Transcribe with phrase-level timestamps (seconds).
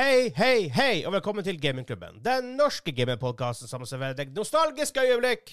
[0.00, 2.22] Hei, hei, hei, og velkommen til Gamingklubben.
[2.24, 5.50] Den norske gamingpodkasten som serverer deg nostalgiske øyeblikk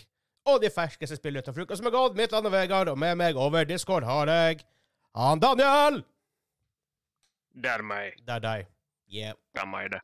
[0.47, 2.15] og de ferskeste spillene til uka som er gått.
[2.15, 4.61] Mitt navn er Vegard, og med meg over Discord har jeg
[5.19, 5.99] han Daniel.
[7.51, 8.15] Det er meg.
[8.23, 8.71] Det er deg.
[9.11, 9.35] Yeah.
[9.51, 10.01] Det er meg, det.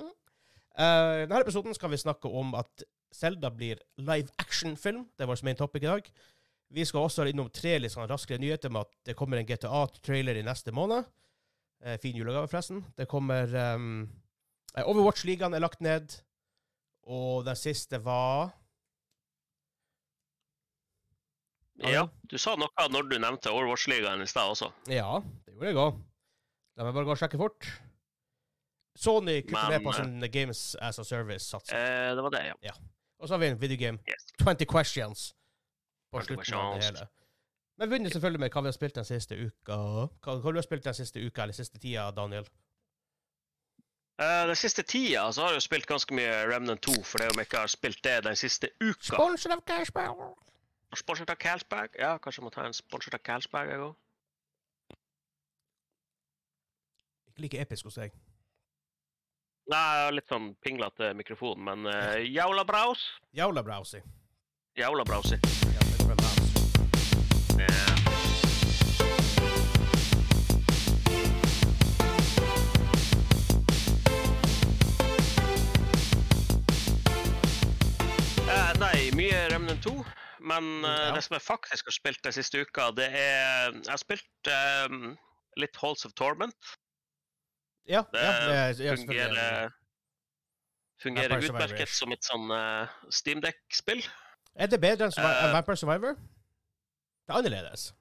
[0.00, 5.10] Uh, denne episoden skal vi snakke om at Zelda blir live action-film.
[5.12, 6.12] Det er vår main topic i dag.
[6.72, 10.40] Vi skal også innom tre litt sånn raskere nyheter med at det kommer en GTA-trailer
[10.40, 11.04] i neste måned.
[11.84, 12.82] Uh, fin julegave, forresten.
[12.98, 14.08] Det kommer um,
[14.78, 16.16] Overwatch-ligaen er lagt ned.
[17.08, 18.50] Og den siste var
[21.78, 24.72] Ja, du sa noe når du nevnte Overwatch-ligaen i stad også.
[24.90, 26.00] Ja, det gjorde jeg òg.
[26.78, 27.68] La meg bare gå og sjekke fort.
[28.98, 31.70] Sony kutter ned på sin Games as a Service-sats.
[31.70, 32.56] Eh, det var det, ja.
[32.66, 32.74] ja.
[33.18, 33.98] Og så har vi en videogame.
[34.10, 34.26] Yes.
[34.42, 35.28] 20 questions
[36.10, 37.06] på 20 slutten av det hele.
[37.78, 39.76] Men begynner selvfølgelig med hva vi har spilt den siste uka.
[40.24, 42.48] Hva, hva du har spilt den siste uka, eller siste tida, Daniel?
[44.18, 47.30] Uh, den siste tida så har jeg jo spilt ganske mye Remnant 2, for det
[47.30, 49.14] om jeg ikke har spilt det den siste uka.
[49.14, 50.34] Sponsor of Cashbow.
[50.96, 51.90] Sponsored av Carlsberg?
[52.00, 53.96] Ja, kanskje jeg må ta en sponsored av Carlsberg jeg òg.
[57.28, 58.16] Ikke like episk hos deg.
[59.68, 63.04] Nei, jeg har litt sånn pinglete mikrofon, men uh, Jaula Braus.
[63.36, 64.00] Jaula brausi.
[64.78, 65.36] Jaula Brausi.
[79.78, 80.04] Mye 2.
[80.40, 81.14] Men eh, Ja.
[81.14, 84.50] det som jeg faktisk har spilt den siste uka, det er Jeg har spilt
[84.90, 85.16] um,
[85.56, 86.54] litt Halls of Torment.
[87.88, 89.06] Ja, Det ja, det er, selvfølgelig.
[89.06, 89.76] fungerer
[91.02, 94.02] Fungerer utmerket som et sånn uh, Steamdeck-spill.
[94.58, 95.52] Er det bedre enn Eh.
[95.54, 96.14] Vampire Survivor?
[96.18, 97.92] Det er annerledes.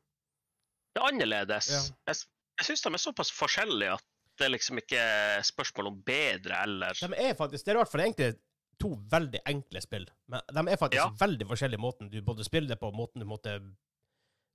[0.96, 1.68] Det er annerledes.
[1.70, 1.82] Ja.
[2.10, 2.24] Jeg,
[2.58, 4.04] jeg syns de er såpass forskjellige at
[4.38, 5.04] det er liksom ikke
[5.46, 8.34] spørsmål om bedre eller De er faktisk, Det er rart, for egentlig
[8.80, 10.06] to veldig enkle spill.
[10.28, 11.10] Men de er faktisk Ja.
[11.10, 13.60] veldig forskjellige måten du både spiller det på, og måten du måtte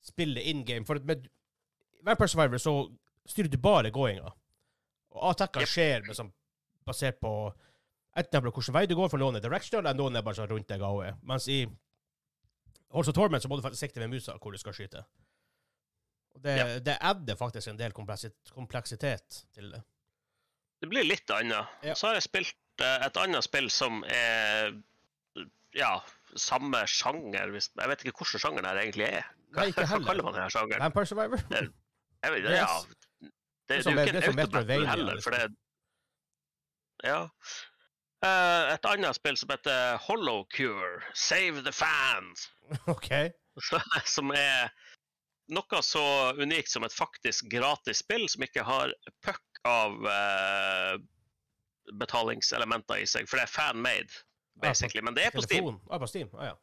[0.02, 0.84] spille in game.
[0.84, 1.28] For med
[2.04, 2.74] Vampire Survivor så
[3.26, 4.32] styrer du bare gåinga.
[5.12, 6.32] Og attacker skjer sånn,
[6.86, 7.52] basert på
[8.16, 10.68] enten hvilken vei du går, for noen er directional, eller noen er bare sånn rundt
[10.68, 11.18] deg AOE.
[11.22, 11.66] Mens i
[12.94, 15.02] Also Torment så må du faktisk sikte med musa hvor du skal skyte.
[16.34, 16.78] Og det, Ja.
[16.78, 19.82] det adder faktisk en del kompleksitet til det.
[20.82, 21.66] Det blir litt annet.
[21.82, 21.94] Ja.
[21.94, 24.72] Så har jeg spilt et annet spill som er
[25.76, 25.92] ja,
[26.36, 29.26] samme sjanger Jeg vet ikke hvilken sjanger det egentlig er.
[29.52, 30.84] Hva, Nei, ikke hva kaller man denne sjangeren?
[30.86, 31.44] Vampire Survivor?
[31.52, 32.70] Jeg vet, Det ja,
[33.20, 33.30] det,
[33.68, 35.22] det det, er jo ikke en autobattle heller, liksom.
[35.22, 37.20] for det Ja.
[38.22, 42.46] Eh, et annet spill som heter Hollow Cure, Save the Fans.
[42.94, 43.10] OK.
[44.06, 44.70] Som er
[45.52, 46.04] noe så
[46.38, 48.94] unikt som et faktisk gratis spill som ikke har
[49.26, 50.94] puck av eh,
[52.00, 54.22] betalingselementer i seg, for det er fan-made,
[54.62, 55.02] basically.
[55.04, 55.78] Men det er på Steam.
[55.90, 56.30] Ah, på Steam.
[56.38, 56.58] Ah, ja.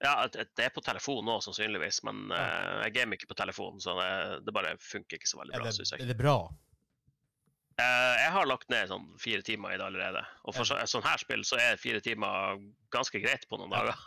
[0.00, 3.92] Ja, det er på telefon nå, sannsynligvis, men eh, jeg gamer ikke på telefon, så
[3.98, 4.12] det,
[4.46, 6.00] det bare funker ikke så veldig bra, syns jeg.
[6.06, 6.36] er det bra?
[7.80, 11.04] Eh, jeg har lagt ned sånn fire timer i det allerede, og for så, sånn
[11.04, 12.56] her spill så er fire timer
[12.96, 13.82] ganske greit på noen Ja.
[13.90, 14.06] dager.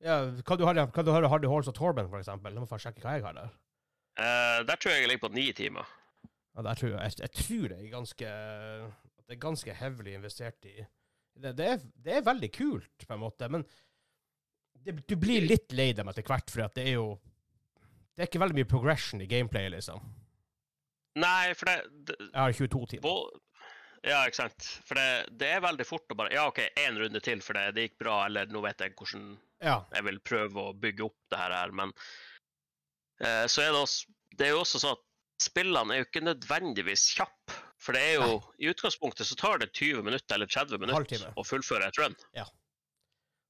[0.00, 0.16] Ja,
[0.46, 2.54] kan du høre, kan du har, Hardy Halls og Torben, for eksempel?
[2.54, 3.52] La må få sjekke hva jeg har der.
[4.18, 5.88] Uh, der tror jeg jeg ligger på ni timer.
[6.56, 8.30] Ja, der tror jeg, jeg, jeg tror det er ganske
[9.28, 10.78] det er ganske hevlig investert i
[11.38, 13.62] det, det, er, det er veldig kult, på en måte, men
[14.82, 17.10] det, du blir litt lei dem etter hvert, for at det er jo
[18.16, 20.00] Det er ikke veldig mye progression i gameplay, liksom.
[21.22, 23.20] Nei, for det, Jeg har 22 timer.
[24.06, 24.66] Ja, ikke sant.
[24.86, 25.06] For det,
[25.38, 27.98] det er veldig fort å bare Ja, OK, én runde til, for det, det gikk
[28.02, 29.28] bra, eller nå vet jeg hvordan
[29.62, 29.76] Ja.
[29.94, 31.94] jeg vil prøve å bygge opp det her, her, men
[33.22, 35.04] eh, så er det også Det er jo også sånn at
[35.42, 37.54] spillene er jo ikke nødvendigvis kjappe.
[37.78, 41.44] For det er jo I utgangspunktet så tar det 20 minutter eller 30 minutter å
[41.46, 42.16] fullføre et run.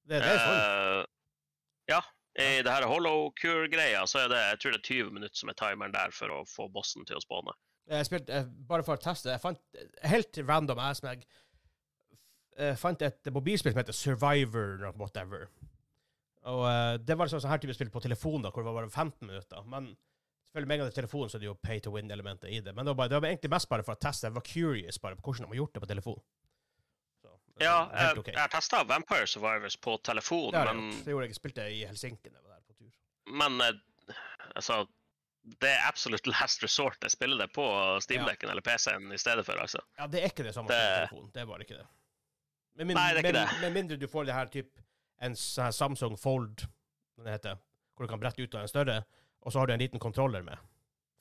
[0.09, 0.59] Det, det er sånn.
[0.59, 1.05] Uh,
[1.89, 2.03] ja.
[2.39, 5.51] I det her Hollow Cure-greia så er det jeg tror det er 20 minutter som
[5.51, 7.55] er timeren der for å få bossen til å spåne.
[7.89, 11.23] Jeg spilte, eh, bare for å teste, jeg fant eh, helt random ass meg
[12.59, 15.47] Jeg fant et mobilspill som heter Survivor or whatever.
[16.51, 18.81] Og uh, det var sånn, sånn her type spill på telefon, da, hvor det var
[18.81, 19.63] bare 15 minutter.
[19.71, 19.93] Men
[20.49, 22.61] selvfølgelig med en gang det er telefon, så er det jo pay to win-elementet i
[22.65, 22.75] det.
[22.75, 24.27] Men det var, bare, det var egentlig mest bare for å teste.
[24.31, 26.21] Jeg var curious bare på hvordan de har gjort det på telefon.
[27.23, 28.31] Så, det Ja, jeg, ok.
[28.35, 30.91] jeg testa Vampire Survivors på telefon, Det men.
[31.05, 31.35] Det gjorde jeg.
[31.37, 32.95] Jeg spilte i Helsinki da jeg var der på tur.
[33.43, 34.17] Men eh,
[34.55, 34.87] altså
[35.61, 36.97] Det er absolutt last resort.
[37.03, 37.65] Jeg spiller det på
[38.05, 39.81] Steamdekken eller PC-en i stedet for, altså.
[39.99, 41.31] Ja, det er ikke det samme som telefon.
[41.33, 41.87] Det er bare ikke det.
[42.79, 43.61] Med mindre, Nei, det er ikke med, det.
[43.63, 44.69] med mindre du får det her typ
[45.25, 46.67] en Samsung Fold,
[47.19, 47.57] det heter,
[47.97, 48.99] hvor du kan brette ut av en større,
[49.45, 50.59] og så har du en liten kontroller med.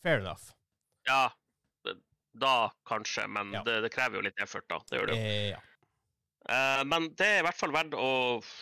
[0.03, 0.51] Fair enough.
[1.07, 1.27] Ja.
[2.37, 3.63] Da kanskje, men Ja.
[3.65, 4.77] det, det krever jo litt effort, da.
[4.89, 5.23] Det gjør det jo.
[5.25, 5.61] Eh, ja.
[6.47, 8.09] Eh, men det er i hvert fall verdt å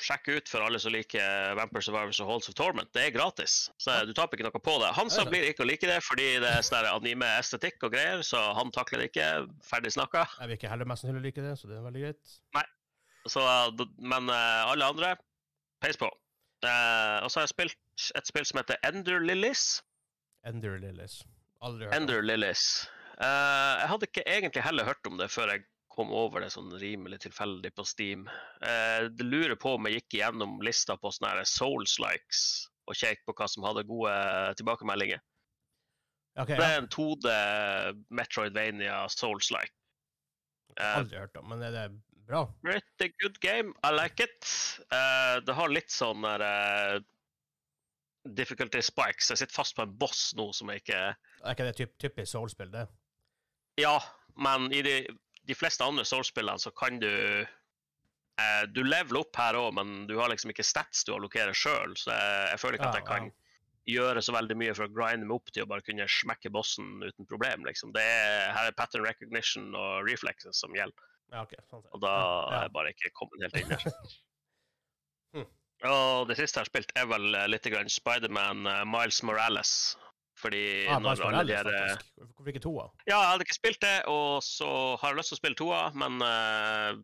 [0.01, 2.89] sjekke ut for alle som liker Vampire Survivors og Halls of Torment.
[2.95, 4.93] Det er gratis, så du taper ikke noe på det.
[4.97, 8.41] Hansa som blir ikke å like det fordi det er sånn anime-estetikk og greier, så
[8.57, 9.27] han takler det ikke.
[9.67, 10.23] Ferdig snakka.
[10.39, 12.35] Jeg vil ikke heller mest sannsynlig like det, så det er veldig greit.
[13.29, 15.15] Så, eh, men eh, alle andre,
[15.83, 16.09] peis på.
[16.65, 17.77] Eh, og så har jeg spilt
[18.15, 19.81] et spill som heter Ender Lilies.
[20.45, 21.21] Ender Lilies.
[21.65, 21.95] Aldri hørt.
[21.97, 22.65] Ender Lilies.
[23.15, 25.63] Uh, jeg hadde ikke egentlig heller hørt om det før jeg
[25.95, 28.25] kom over det sånn rimelig tilfeldig på Steam.
[28.59, 32.41] Uh, det lurer på om jeg gikk gjennom lista på sånne her Souls-likes
[32.85, 34.11] og kjekk på hva som hadde gode
[34.59, 35.23] tilbakemeldinger.
[36.35, 36.73] Okay, Det ja.
[36.75, 37.31] er en 2D
[38.11, 39.71] Metroidvania Souls-like.
[40.75, 41.85] eh, Aldri hørt om, men er det
[42.27, 42.41] bra?
[42.61, 43.71] Pretty good game.
[43.87, 44.43] I like it.
[44.91, 46.99] Uh, det har litt sånn der eh,
[48.25, 49.29] difficulty spikes.
[49.29, 50.99] Jeg sitter fast på en boss nå som jeg ikke
[51.43, 52.87] Er ikke det typ, typisk soul-spill, det?
[53.81, 53.99] Ja,
[54.39, 54.95] men i de,
[55.45, 60.15] de fleste andre soulspillene så kan du eh, Du leveler opp her òg, men du
[60.19, 63.33] har liksom ikke stats du allokerer sjøl, så jeg, jeg føler ikke at jeg kan
[63.85, 67.03] gjøre så veldig mye for å grinde meg opp til å bare kunne smekke bossen
[67.05, 67.67] uten problem.
[67.67, 67.91] liksom.
[67.93, 71.53] Det er, her er pattern recognition og reflexes som gjelder, Ja, ok.
[71.69, 73.85] Sånn og da Ja, er jeg bare ikke kommet helt inn der.
[75.35, 75.49] Hmm.
[75.83, 79.97] Og det siste jeg har spilt, er vel eh, litt Spiderman uh, Miles Morales.
[80.39, 81.97] Fordi Ah, når alle de.
[82.35, 82.89] Hvorfor ikke toa?
[83.07, 84.67] Ja, jeg hadde ikke spilt det, og så
[84.99, 86.97] har jeg lyst til å spille toa, men uh,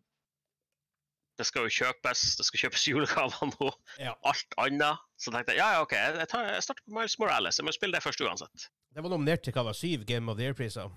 [1.40, 2.24] det skal jo kjøpes.
[2.38, 3.70] Det skal kjøpes julegaver nå.
[4.02, 4.12] Ja.
[4.28, 5.00] Alt annet.
[5.16, 7.60] Så tenkte jeg ja, ja, OK, jeg, tar, jeg starter på Miles Morales.
[7.60, 8.68] Jeg må spille det først uansett.
[8.92, 10.92] Det var nominert til hva var syv Game of the Year-priser.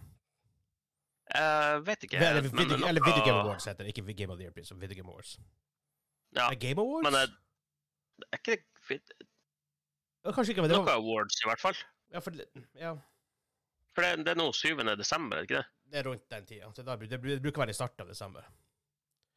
[1.35, 2.19] Uh, vet ikke.
[2.19, 4.75] Eller, men video, er eller Video Game Awards heter det, ikke Game of the Year-priser.
[4.81, 5.37] Video Game Awards.
[6.35, 7.07] Ja, Er Game Awards?
[7.07, 7.15] men
[8.21, 8.57] det er ikke
[10.25, 11.77] det kanskje ikke, men det noe awards, i hvert fall.
[12.13, 12.33] Ja, for
[12.79, 12.93] ja,
[13.93, 14.71] For det, det er nå 7.
[14.97, 15.65] desember, ikke det?
[15.91, 16.69] det er rundt den tida.
[16.73, 18.47] Det, det bruker å være i starten av desember.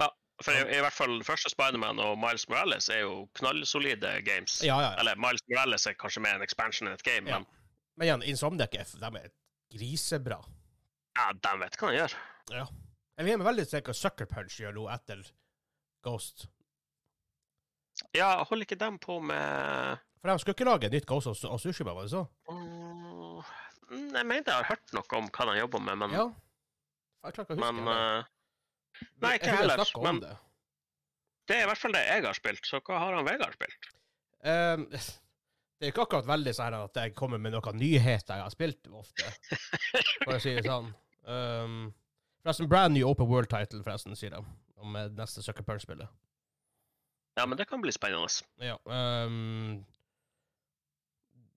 [0.01, 0.09] Ja,
[0.43, 4.61] For i, i hvert fall første Spiderman og Miles Morales er jo knallsolide games.
[4.65, 5.01] Ja, ja, ja.
[5.03, 7.39] Eller Miles Morales er kanskje mer en expansion enn et game, Ja.
[7.43, 7.47] men
[7.99, 9.31] Men igjen, Insomniac er de er
[9.75, 10.39] grisebra.
[11.19, 12.15] ja, de vet hva de gjør.
[12.55, 12.67] Ja.
[13.19, 15.25] Eller jeg meg veldig sikker på Sucker Punch gjør noe etter
[16.07, 16.47] Ghost.
[18.17, 21.95] Ja, holder ikke dem på med For de skulle ikke lage nytt Ghost av Tsushima,
[21.97, 22.25] var det så?
[22.51, 23.39] Mm,
[24.17, 26.27] Jeg mener jeg har hørt noe om hva de jobber med, men, Ja.
[27.27, 28.35] Jeg klarer ikke å huske men eh,
[29.23, 29.83] Nei, ikke heller.
[30.03, 30.35] Men det.
[31.51, 33.89] det er i hvert fall det jeg har spilt, så hva har han Vegard spilt?
[34.43, 34.85] Um,
[35.79, 38.89] det er ikke akkurat veldig sånn at jeg kommer med noen nyheter jeg har spilt
[38.91, 39.29] ofte,
[40.25, 40.91] for å si det sånn.
[41.29, 41.77] Um,
[42.43, 44.43] forresten, brand new open world title, forresten, sier de,
[44.83, 46.11] om eh, neste Sucker Punch-spillet.
[47.39, 48.29] Ja, men det kan bli spennende.
[48.59, 48.75] Ja.
[48.85, 49.85] Um,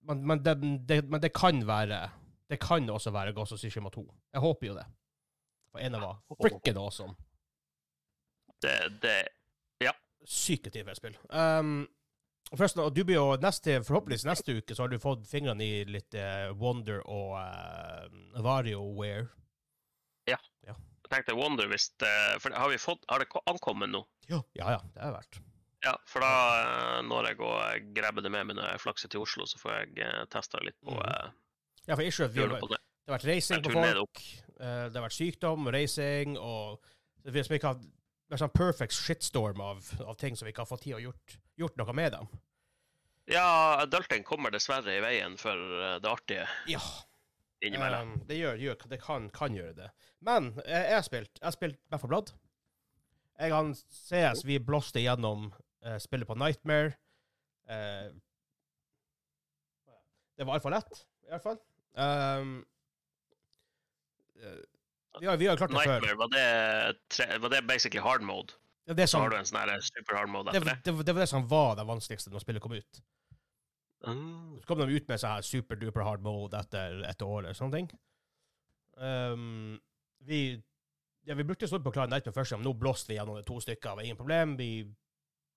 [0.05, 0.55] men, men, det,
[0.87, 2.09] det, men det kan være
[2.49, 4.03] Det kan også være Ghost of Tsushima 2.
[4.33, 4.85] Jeg håper jo det.
[5.71, 7.15] For av var frikken awesome.
[8.61, 9.15] Det, det
[10.27, 11.15] Sykt tidlig spill.
[11.33, 11.87] Um,
[12.51, 15.79] forresten, og du blir jo neste, forhåpentligvis neste uke så har du fått fingrene i
[15.89, 19.31] litt uh, Wonder og uh, WarioWare.
[20.29, 20.77] Jeg
[21.09, 23.99] tenkte Wonder hvis det, For har vi fått Har det ankommet nå?
[24.29, 24.37] Ja.
[24.55, 25.41] ja, ja, det er verdt.
[25.81, 29.23] Ja, for da eh, når jeg og grabber det med meg når jeg flakser til
[29.23, 31.01] Oslo, så får jeg uh, testa litt på mm.
[31.07, 31.31] eh,
[31.87, 32.61] Ja, for ikke at vi det.
[32.69, 34.21] det har vært racing på folk,
[34.59, 36.93] eh, det har vært sykdom, racing, og
[37.25, 37.81] det ikke har
[38.31, 41.37] vært sånn perfect shitstorm av, av ting som vi ikke har fått tid å gjort,
[41.59, 42.29] gjort noe med dem.
[43.31, 46.81] Ja, adulting kommer dessverre i veien for eh, det artige Ja.
[47.61, 49.89] Um, det gjør, gjør det kan, kan gjøre det.
[50.25, 52.31] Men eh, jeg har spilt Jeg har spilt Back 4 Blood.
[53.37, 55.51] Jeg og CS vi blåste gjennom
[55.87, 56.93] uh, spillet på Nightmare.
[57.69, 58.11] Uh,
[60.37, 61.57] det var altfor lett, i hvert fall.
[61.93, 62.53] Um,
[64.41, 64.61] eh,
[65.19, 65.99] vi, har, vi har klart det før.
[65.99, 66.45] Nightmare, var det,
[67.13, 68.57] tre, var det basically hard mode?
[68.87, 70.77] Det, som, Så har du en sånn super hard mode det, etter det?
[70.87, 73.01] det, det var det som var det vanskeligste når spillet kom ut.
[74.07, 74.57] Mm.
[74.63, 77.57] Så kom de ut med sånn her super duper hard mode etter et år eller
[77.57, 77.91] sånne ting.
[78.97, 79.77] Um,
[80.25, 80.41] vi,
[81.29, 82.65] ja, vi brukte stort på å klare Nightmare første gang.
[82.65, 83.91] Nå blåste vi gjennom det to stykker.
[83.91, 84.57] Det var ingen problem.
[84.57, 84.71] Vi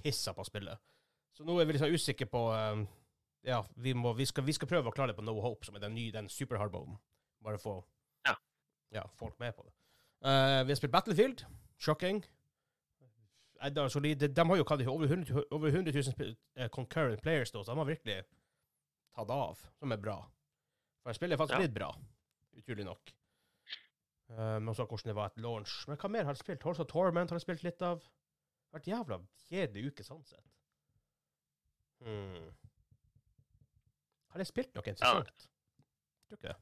[0.03, 0.79] pissa på spillet.
[1.35, 2.85] Så nå er vi sånn usikre på um,
[3.45, 5.75] Ja, vi, må, vi, skal, vi skal prøve å klare det på No Hope, som
[5.77, 6.73] er den nye, den super hard.
[7.45, 7.83] Bare få
[8.27, 8.35] Ja.
[8.95, 9.73] ja, folk med på det.
[10.25, 11.43] Uh, vi har spilt Battlefield.
[11.79, 12.23] Shocking.
[13.61, 14.17] Eh, er solid.
[14.21, 17.51] De, de har jo kallet over 100, 000 over 100 000 sp- eh, concurrent players,
[17.53, 18.23] da, så de har virkelig
[19.15, 20.17] tatt av, som er bra.
[21.03, 21.67] For spillet er faktisk Ja.
[21.67, 21.91] litt bra,
[22.57, 23.13] utrolig nok.
[24.35, 25.85] Um, og så hvordan det var et launch.
[25.89, 26.63] Men hva mer har jeg spilt?
[26.65, 28.01] Horse of Torment har jeg spilt litt av.
[28.75, 30.45] Vært jævla kjedelig uke sånn sett.
[32.05, 32.49] Hmm.
[34.35, 35.45] Har jeg spilt noe interessant?
[36.29, 36.57] Tror ikke det.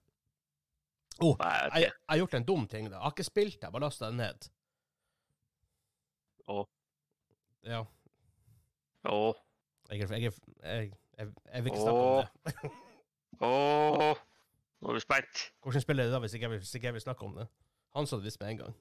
[1.22, 2.96] Oh, jeg Jeg, har gjort en dum ting, da.
[2.98, 4.48] Jeg har ikke spilt det, jeg bare lasta det ned.
[6.52, 6.62] Å.
[7.68, 7.82] Ja.
[9.04, 12.70] Jeg, er- jeg, jeg, jeg, jeg vil ikke snakke om det.
[13.42, 14.22] åh,
[14.82, 15.42] nå er du spent.
[15.64, 16.50] Hvordan spiller det da, hvis ikke
[16.90, 17.48] jeg vil snakke om det?
[17.96, 18.76] Han sa det visst med en gang.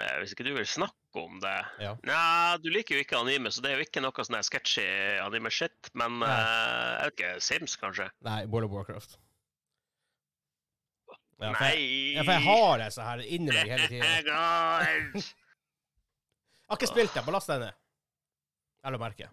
[0.00, 1.90] Eh, Hvis ikke du vil snakke om det Ja.
[2.08, 4.86] Nei, du liker jo ikke anime, så det er jo ikke noe sånn sketchy
[5.20, 5.90] anime-shit.
[5.94, 8.08] Men eh, jeg vet ikke, Sims, kanskje?
[8.24, 9.18] Nei, World of Warcraft.
[11.42, 12.14] Ja, for jeg, Nei!
[12.14, 14.06] ja, for jeg har det så her inni meg hele tiden.
[14.22, 15.24] tiden.
[16.62, 17.80] Jeg har ikke spilt det, bare last det ned.
[18.86, 19.28] Eller merke.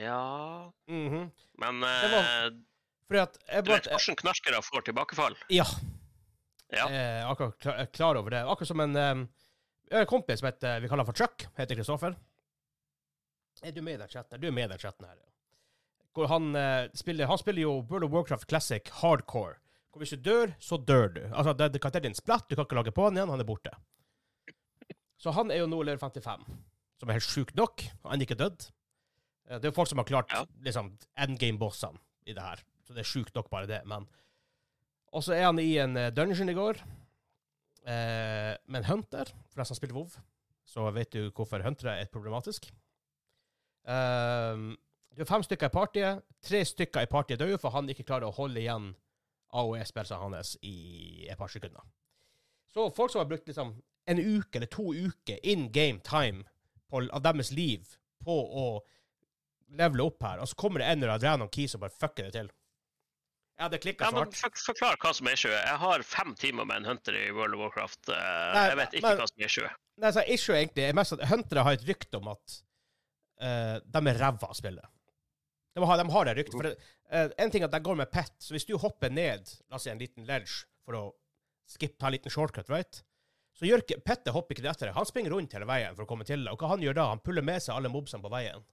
[0.00, 0.18] ja
[0.88, 1.30] Mhm.
[1.62, 2.50] Men uh,
[3.08, 5.36] Fordi at jeg bare hvordan knarkere får tilbakefall?
[5.52, 5.64] Ja.
[6.72, 6.86] Ja.
[6.88, 8.42] Jeg er akkurat klar, er klar over det.
[8.48, 12.16] Akkurat som en, en kompis som heter, vi kaller han for Chuck, heter Kristoffer.
[13.62, 14.40] Er du med i den chatten?
[14.40, 15.18] Du er med i den chatten her.
[16.16, 19.58] Hvor han, eh, spiller, han spiller jo World of Warcraft Classic Hardcore.
[19.92, 21.20] Hvor hvis du dør, så dør du.
[21.30, 23.40] Altså, det, det kan til din splatt, du kan ikke lage på han igjen, han
[23.44, 23.72] er borte.
[25.20, 26.46] Så han er jo nå lever 55,
[27.00, 27.84] som er helt sjukt nok.
[28.08, 28.66] Han er ikke dødd.
[29.48, 30.32] Eh, Det er jo folk som har klart
[30.64, 32.64] liksom, endgame-bossene i det her.
[32.82, 34.08] Så det er sjukt nok bare det, men
[35.12, 36.78] Og så er han i en eh, dungeon i går
[37.84, 40.14] eh, med en hunter, for deg som spiller WoW.
[40.64, 42.70] Så vet du hvorfor huntere er problematisk.
[43.84, 44.64] Eh,
[45.12, 46.22] du er fem stykker i partiet.
[46.42, 48.92] Tre stykker i partiet dør for han ikke klarer å holde igjen
[49.52, 51.84] AOE-spillene hans i et par sekunder.
[52.72, 53.74] Så folk som har brukt liksom
[54.08, 56.46] en uke eller to uker in game time
[56.88, 57.84] på, av deres liv
[58.24, 58.64] på å
[59.72, 62.28] levele opp her, og så kommer det en eller annen random key som bare fucker
[62.28, 62.50] det til.
[63.62, 64.34] Jeg det klikka Ja, så hardt.
[64.40, 65.52] for, Forklar hva som er issue.
[65.54, 68.08] Jeg har fem timer med en hunter i World of Warcraft.
[68.10, 68.16] eh,
[68.56, 69.70] Nei, jeg vet ikke men- hva som er issue.
[70.02, 72.56] Nei, så issue egentlig er mest at huntere har et rykte om at
[73.42, 74.84] uh, de er ræva av spillet.
[75.74, 76.52] De har, de har det ryktet.
[76.58, 76.74] For det,
[77.12, 79.76] uh, en ting er at de går med pet, så hvis du hopper ned la
[79.78, 81.04] oss si en liten ledge for å
[81.70, 83.02] skip, ta en liten shortcut, right?
[83.52, 84.94] så gjør ikke Petter hopper ikke etter deg.
[84.96, 86.50] Han springer rundt hele veien for å komme til deg.
[86.54, 87.04] Og hva han gjør da?
[87.12, 88.64] Han puller med seg alle mobsene på veien.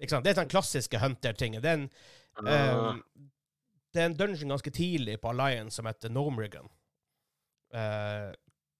[0.00, 0.24] Ikke sant?
[0.24, 1.60] Det er den klassiske hunter-tingen.
[1.62, 1.90] Det er en
[2.48, 2.96] Ah.
[3.96, 6.68] Det er en dungeon ganske tidlig på Alliance som heter Gnomrigan.
[7.74, 8.30] eh,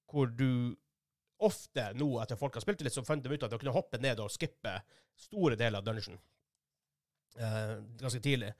[0.06, 0.76] hvor du
[1.42, 3.74] ofte nå, etter folk har spilt det litt, så fant de ut at de kunne
[3.74, 4.78] hoppe ned og skippe
[5.26, 6.18] store deler av dungeon.
[7.36, 8.54] eh, ganske tidlig.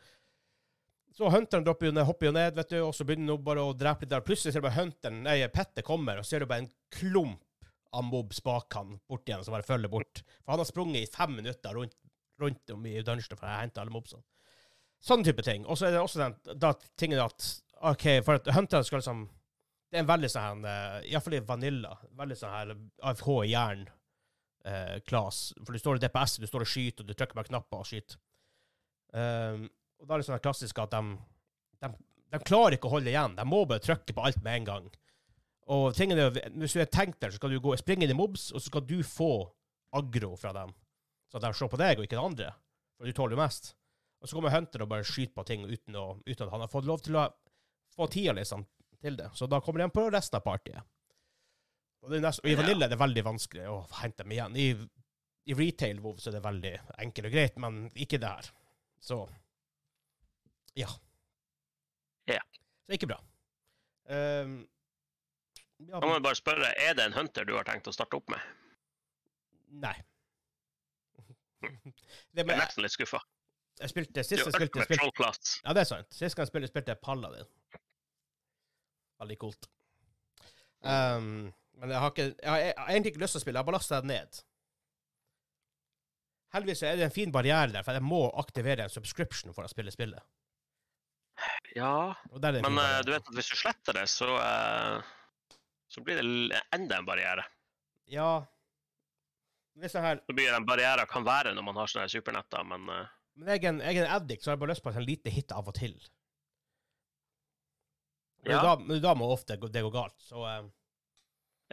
[1.16, 3.62] Så hunteren dropper jo ned, hopper jo ned, vet du, og så begynner han bare
[3.64, 4.20] å drepe litt der.
[4.20, 7.70] Plutselig ser du bare hunteren, nei, pettet kommer, og så ser du bare en klump
[7.96, 10.20] av mobs bak han bort igjen, som bare følger bort.
[10.42, 11.96] For han har sprunget i fem minutter rundt,
[12.42, 14.20] rundt om i dungeon for å hente alle mobsene.
[15.06, 15.66] Sånn type ting.
[15.70, 17.46] Og så er det også den da, tingen at
[17.86, 19.26] OK, for at Hunter skal liksom
[19.86, 21.92] Det er en veldig sånn her Iallfall i Vanilla.
[22.18, 22.72] Veldig sånn her
[23.06, 23.86] AFH i jern
[24.66, 25.52] uh, class.
[25.62, 27.88] For du står i DPS, du står og skyter, og du trykker bare knapper og
[27.88, 28.18] skyter.
[29.14, 29.68] Um,
[30.00, 31.14] og da er det sånn klassisk at de,
[31.84, 31.92] de,
[32.34, 33.38] de klarer ikke å holde igjen.
[33.38, 34.90] De må bare trykke på alt med en gang.
[35.72, 38.50] Og tingene, hvis du er tenkt der, så skal du gå, springe inn i mobs,
[38.52, 39.30] og så skal du få
[39.96, 40.74] aggro fra dem.
[41.30, 42.52] Så de ser på deg, og ikke den andre.
[42.98, 43.72] For du tåler jo mest.
[44.20, 46.72] Og så kommer Hunter og bare skyter på ting uten, å, uten at han har
[46.72, 47.26] fått lov til å
[47.96, 48.64] få tida liksom,
[49.02, 49.30] til det.
[49.36, 50.84] Så da kommer de på resten av partiet.
[52.04, 54.56] Og, nest, og I Vanilla er det veldig vanskelig å hente dem igjen.
[54.56, 54.68] I,
[55.50, 58.50] i retail WoW så er det veldig enkelt og greit, men ikke det her.
[59.02, 59.20] Så
[60.76, 60.88] ja.
[62.30, 62.42] Ja.
[62.86, 63.20] Så ikke bra.
[64.06, 64.60] Um,
[65.82, 68.30] ja, må jeg bare spørre, er det en hunter du har tenkt å starte opp
[68.32, 68.40] med?
[69.82, 69.96] nei.
[72.36, 73.18] Det Jeg er nesten litt skuffa.
[73.76, 75.30] Jeg spilte, sist jeg spilte, spilte
[75.64, 76.08] Ja, det er sant.
[76.14, 77.48] Sist gang jeg spilte, spilte jeg Paladin.
[79.20, 79.68] Veldig kult.
[80.86, 83.58] Um, men jeg har, ikke, jeg, har, jeg har egentlig ikke lyst til å spille,
[83.58, 84.40] jeg har bare lastet det ned.
[86.56, 89.72] Heldigvis er det en fin barriere der, for jeg må aktivere en subscription for å
[89.72, 90.24] spille spillet.
[91.76, 95.50] Ja, men eh, du vet at hvis du sletter det, så, uh,
[95.92, 97.44] så blir det enda en barriere.
[98.06, 98.46] Ja
[99.74, 102.62] Hvis det her Så blir det en barriere kan være når man har sånne supernetter,
[102.70, 104.82] men eh, Men jeg er en, jeg er en addict, så har jeg bare lyst
[104.84, 105.92] på en sånn lite hit av og til.
[108.46, 108.62] Men Ja.
[108.62, 110.16] da, men da må ofte det gå galt.
[110.22, 110.68] Så eh,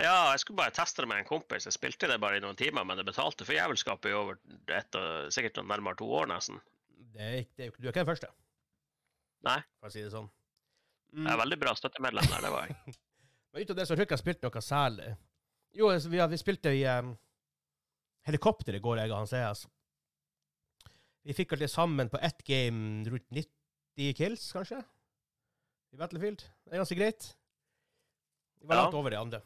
[0.01, 1.67] Ja, jeg skulle bare teste det med en kompis.
[1.70, 4.39] Jeg spilte det bare i noen timer, men det betalte for jævelskapet i over
[4.74, 4.98] et,
[5.32, 6.60] sikkert nærmere to år, nesten.
[7.13, 8.27] det er, ikke- det er, du er ikke den første.
[9.43, 9.60] Nei.
[9.79, 10.29] For å si det sånn.
[11.13, 11.27] Mm.
[11.27, 12.75] Jeg er veldig bra støttemedlem der, det var jeg.
[13.53, 15.17] Men utover det så tror jeg ikke jeg har spilt noe særlig.
[15.77, 17.13] Jo, altså, vi, vi spilte i um,
[18.25, 19.67] helikopter i går, jeg og han CS.
[21.24, 24.82] Vi fikk vel det sammen på ett game rundt 90 kills, kanskje?
[25.94, 26.42] I Battlefield.
[26.65, 27.30] Det er ganske greit.
[28.60, 28.82] Vi var Ja.
[28.84, 29.42] langt over de andre.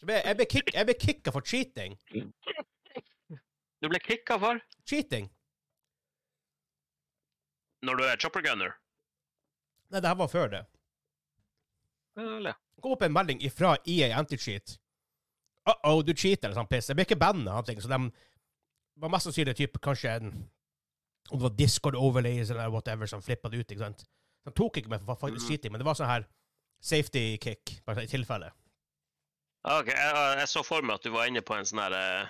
[0.00, 1.96] Så ble, jeg ble, kick, jeg ble kicka for cheating.
[3.80, 5.30] Du ble kicka for Cheating?
[7.84, 8.72] når du er chopper gunner.
[9.90, 10.62] Nei, det her var før det.
[12.16, 12.54] Eller?
[12.80, 14.78] Kom opp en melding ifra EA Anti-Cheat.
[15.68, 16.88] Uh-oh, du cheater, eller sånn piss.
[16.88, 17.98] Jeg ble ikke banna, så de
[18.96, 20.32] var mest sannsynlig typ kanskje en
[21.30, 24.04] Om det var Discord overlays eller whatever som flippa det ut, ikke sant.
[24.44, 25.48] De tok ikke meg for faktisk Mhm.
[25.48, 26.26] cheating, men det var sånn her
[26.84, 28.50] safety kick, bare i tilfelle.
[29.64, 32.26] Ok, jeg, jeg så for meg at du var inne på en sånn her eh,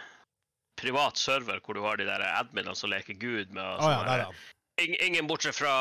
[0.79, 4.07] privat server hvor du har de der adminene som leker gud med og ja, sånn
[4.07, 4.85] der, her, ja.
[4.85, 5.73] In, Ingen bortsett fra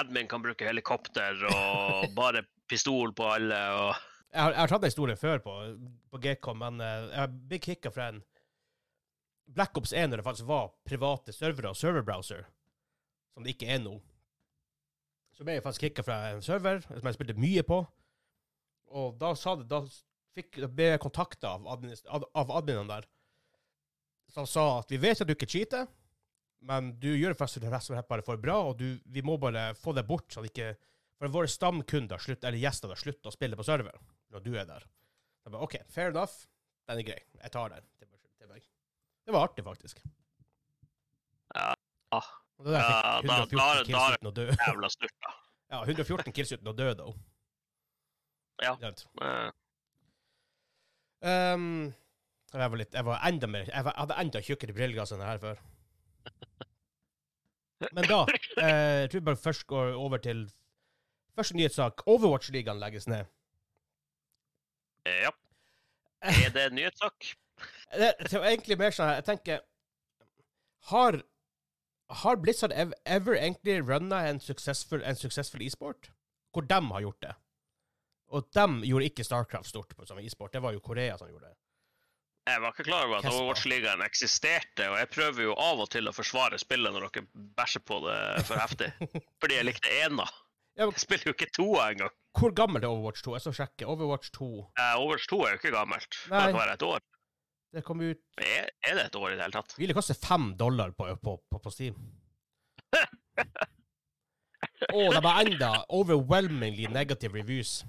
[0.00, 3.94] admin kan bruke helikopter og bare pistol på alle og
[4.34, 5.52] Jeg har, jeg har tatt den historien før på,
[6.10, 8.22] på GCOM, men eh, jeg blir kicka fra en
[9.46, 12.44] Black Ops 1 når det faktisk var private servere og serverbrowser,
[13.34, 13.98] som det ikke er nå.
[15.34, 17.80] Så ble jeg faktisk kicka fra en server som jeg spilte mye på,
[18.94, 19.80] og da sa det, da,
[20.36, 22.24] fikk, da ble jeg kontakta av, administ- av,
[22.54, 23.08] adminene der,
[24.30, 25.88] som sa at vi vet at du ikke cheater,
[26.64, 27.66] men du gjør faktisk
[28.08, 30.74] bare for bra, og du, vi må bare få det bort, så det ikke
[31.14, 33.94] For våre stamkunder slutt, eller gjester slutter å spille på server
[34.34, 34.82] når du er der.
[35.44, 36.32] Jeg bare, OK, fair enough.
[36.90, 37.20] Den er grei.
[37.38, 38.18] Jeg tar den til meg.
[38.40, 38.64] Til meg.
[39.24, 40.00] Det var artig, faktisk.
[41.54, 41.74] Ja.
[42.14, 44.46] Og det der fikk da- 114 da- kills da- uten å dø.
[44.52, 45.32] jævla styrta.
[45.74, 47.06] Ja, 114 kills uten å dø, da.
[48.62, 48.76] Ja.
[51.54, 51.94] Um,
[52.52, 55.26] jeg var litt Jeg var enda mer Jeg var, hadde enda tjukkere brilleglass enn det
[55.26, 55.58] her før.
[57.96, 58.18] Men da
[58.62, 60.44] eh, Jeg tror vi bare først går over til
[61.34, 62.04] første nyhetssak.
[62.06, 63.26] Overwatch-ligaen legges ned.
[65.08, 65.32] ja.
[66.24, 67.32] Er det en nyhetssak?
[67.94, 69.60] Det, det var egentlig mer sånn Jeg tenker
[70.90, 71.20] Har
[72.08, 75.62] har Blizzard ever, ever egentlig runna en suksessfull, e-sport?
[75.62, 76.10] e-sport?
[76.52, 77.34] Hvor de har gjort det.
[78.28, 80.52] Og de gjorde ikke Starcraft stort på som e-sport.
[80.52, 81.56] Det var jo Korea som gjorde det.
[82.44, 86.10] Jeg var ikke klar over at Overwatch-ligaen eksisterte, og jeg prøver jo av og til
[86.10, 87.24] å forsvare spillet når dere
[87.56, 88.90] bæsjer på det for heftig.
[89.40, 90.26] Fordi jeg likte ena.
[90.76, 92.12] Jeg spiller jo ikke toa engang.
[92.36, 93.36] hvor gammel er Overwatch 2?
[93.38, 93.86] Jeg skal sjekke.
[93.88, 96.20] Overwatch 2 eh, Overwatch 2 er jo ikke gammelt.
[96.26, 97.04] Det kan være et år.
[97.74, 99.74] Det kom ut Er, er det et år i det hele tatt?
[99.78, 101.96] Ville koste fem dollar på, på, på, på Steam.
[104.94, 107.84] Og det var enda overwhelmingly negative reviews.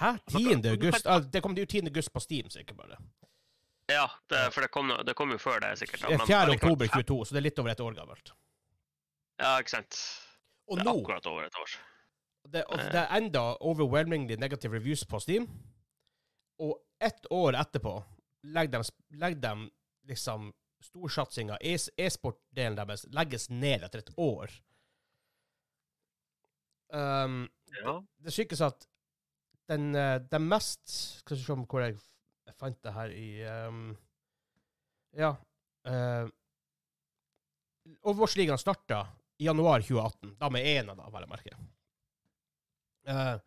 [0.00, 0.16] Hæ?
[0.28, 0.68] 10.
[0.70, 1.06] august?
[1.06, 1.86] Ah, det kom ut 10.
[1.86, 2.98] august på Steam, sikkert bare.
[3.88, 6.00] Ja, det, for det kom, det kom jo før det, sikkert.
[6.00, 6.56] Det er men 4.
[6.56, 8.32] oktober 22, så det er litt over et år gammelt.
[9.40, 10.00] Ja, ikke sant.
[10.66, 11.76] Og Det er nå akkurat over et år.
[12.52, 15.46] det, det er enda overwhelmingly negative reviews på Steam.
[16.58, 18.04] Og ett år etterpå
[18.42, 18.84] legger de,
[19.16, 19.70] legger de
[20.06, 20.52] liksom
[20.84, 24.50] storsatsinga, e- e-sport-delen deres, legges ned etter et år.
[26.92, 27.48] Um,
[27.82, 27.96] Ja.
[28.22, 28.86] det sykes at
[29.68, 31.96] den, eh, den mest Skal vi se hvor jeg,
[32.54, 33.96] fant det her i um,
[35.12, 35.32] Ja.
[35.86, 36.28] Uh,
[38.02, 40.36] Overwatch-ligaen starta i januar 2018.
[40.38, 41.56] Da med av dem, vel å merke.
[43.06, 43.38] Uh,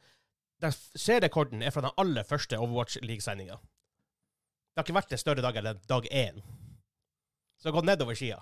[0.62, 3.58] den serierekorden er fra den aller første Overwatch-league-sendinga.
[3.60, 6.42] Det har ikke vært en større dag enn dag én.
[7.60, 8.40] Så det har gått nedover skia.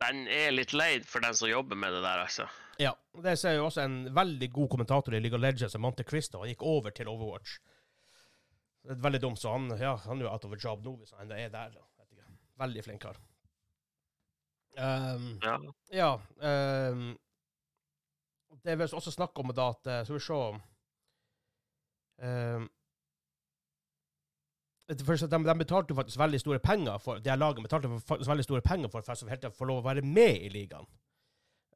[0.00, 2.48] Den er litt leid for den som jobber med det der, altså.
[2.80, 2.94] Ja.
[3.24, 6.40] Det ser jo også en veldig god kommentator i League of Legends, som Monte Cristo.
[6.40, 7.58] Han gikk over til Overwatch.
[8.84, 10.94] Det er veldig dumt, så han, ja, han er jo out of a job nå,
[11.02, 11.74] hvis han ennå er der.
[12.00, 12.28] Vet ikke.
[12.62, 13.18] Veldig flink kar.
[14.78, 15.56] Um, Ja.
[15.92, 16.10] ja.
[16.40, 17.10] ehm,
[18.50, 20.38] det er vel også snakk om da at eh, Skal vi se
[22.26, 22.68] um,
[24.90, 28.60] det de, de betalte faktisk veldig store penger for det laget betalte faktisk veldig store
[28.60, 30.88] penger for, for å helt få lov å være med i ligaen.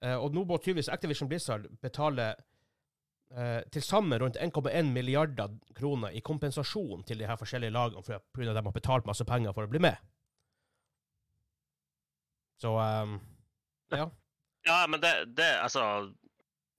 [0.03, 6.11] Uh, og nå må tydeligvis Activision Blizzard betale uh, til sammen rundt 1,1 milliarder kroner
[6.11, 9.65] i kompensasjon til de her forskjellige lagene for at de har betalt masse penger for
[9.65, 9.97] å bli med.
[12.61, 13.17] Så um,
[13.95, 14.11] ja.
[14.67, 16.11] Ja, men det, det Altså,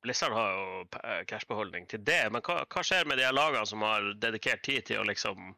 [0.06, 3.82] Blizzard har jo eh, cashbeholdning til det, men hva, hva skjer med de lagene som
[3.82, 5.56] har dedikert tid til å liksom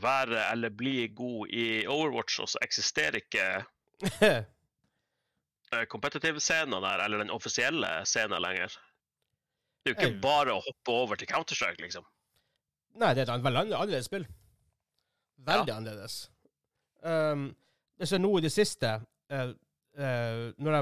[0.00, 3.44] være eller bli god i Overwatch, og så eksisterer ikke
[4.24, 8.78] eh, competitive-scenen der, eller den offisielle scenen lenger?
[9.84, 12.08] Det er jo ikke bare å hoppe over til Counter-Strike, liksom.
[12.98, 14.24] Nei, det er et veldig annerledes spill.
[15.44, 16.16] Veldig annerledes.
[17.04, 17.50] Um,
[18.00, 18.88] det som nå i det siste
[19.30, 19.50] uh,
[20.00, 20.80] uh, Når de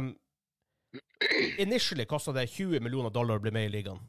[1.59, 4.01] Initially kosta det 20 millioner dollar å bli med i ligaen.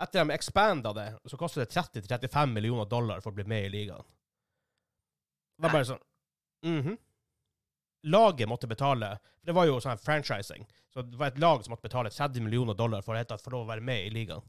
[0.00, 3.72] Etter de expanda det, så kosta det 30-35 millioner dollar for å bli med i
[3.72, 4.04] ligaen.
[5.56, 6.04] Det var bare sånn
[6.64, 6.96] mhm.
[8.08, 10.64] Laget måtte betale For det var jo sånn franchising.
[10.88, 13.66] Så det var et lag som måtte betale 30 millioner dollar for å få lov
[13.66, 14.46] å være med i ligaen.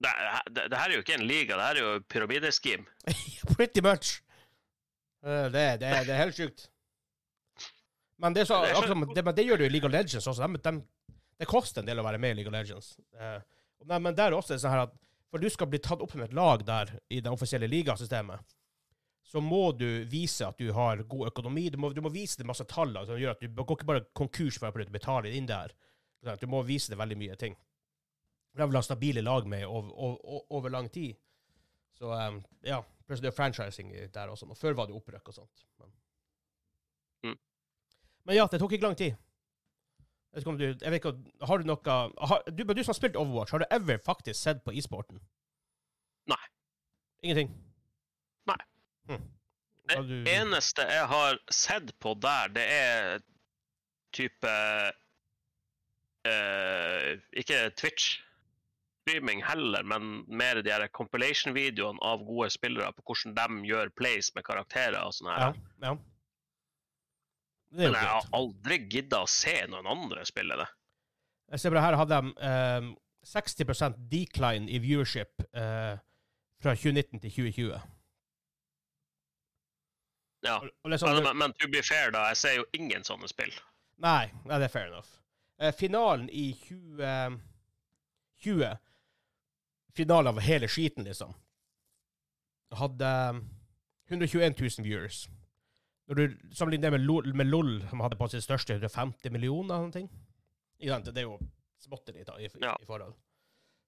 [0.00, 0.10] Det,
[0.48, 2.86] det, det her er jo ikke en liga, det her er jo pyramideskim.
[3.52, 4.22] Pretty much.
[5.20, 6.70] Eh, Det, det, det er helt sjukt.
[8.20, 10.46] Men det, så, Det akkurat det, men det gjør du i League of Legends også.
[10.46, 12.92] De, de, det koster en del å være med i League of Legends.
[13.16, 13.38] Eh,
[13.88, 14.96] men der er også sånn her at
[15.30, 18.56] for du skal bli tatt opp med et lag der i det offisielle ligasystemet,
[19.30, 21.68] så må du vise at du har god økonomi.
[21.70, 24.06] Du må, du må vise det masse tall som gjør at du går ikke bare
[24.16, 25.70] konkurs for å betale inn der.
[26.40, 27.54] Du må vise det veldig mye ting.
[28.58, 31.14] De vil ha stabile lag med over, over, over lang tid.
[31.94, 32.82] Så um, ja.
[33.06, 34.46] Plutselig det er franchising der også.
[34.50, 35.64] Og før var det opprykk og sånt.
[35.78, 35.94] Men.
[38.28, 39.16] Men ja, det tok ikke lang tid.
[40.30, 41.12] Jeg vet ikke om du, jeg vet ikke,
[41.48, 41.94] har du noe
[42.30, 45.18] har, du, du som har spilt Overwatch, har du ever faktisk sett på e-sporten?
[46.30, 46.42] Nei.
[47.26, 47.50] Ingenting?
[48.46, 48.60] Nei.
[49.10, 49.24] Hm.
[49.90, 53.18] Det du- eneste jeg har sett på der, det er
[54.14, 54.52] type
[56.30, 63.66] eh, Ikke Twitch-streaming heller, men mer de her compilation-videoene av gode spillere på hvordan de
[63.72, 65.58] gjør plays med karakterer og sånn her.
[65.82, 65.90] Ja.
[65.90, 65.96] ja.
[67.70, 70.66] Men jeg har aldri gidda å se noen andre spille det.
[71.50, 72.26] Jeg ser bare her hadde de
[72.86, 72.90] um,
[73.26, 75.94] 60% decline i viewership uh,
[76.62, 77.80] fra 2019 til 2020.
[80.46, 80.56] Ja.
[80.56, 83.54] Og, og liksom, Men, men, to be fair, da, jeg ser jo ingen sånne spill.
[84.00, 85.10] Nei, nei, det er fair enough.
[85.60, 86.54] Uh, finalen i
[88.40, 88.78] 2020
[89.90, 91.34] Finalen av hele skiten, liksom.
[92.78, 93.40] Hadde um,
[94.08, 95.24] 121 000 viewers.
[96.10, 99.76] Når du sammenligner det med LOL, med LOL, som hadde på sitt største 150 millioner
[99.76, 99.94] eller noe.
[99.94, 100.08] ting.
[100.80, 101.36] Det er jo
[101.80, 102.74] småtteri i, i, Ja.
[102.80, 103.14] i forhold.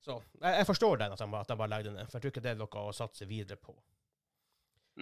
[0.03, 2.07] Så jeg, jeg forstår den, at de, at de bare legger det ned.
[2.11, 3.75] For jeg tror ikke det er noe å satse videre på.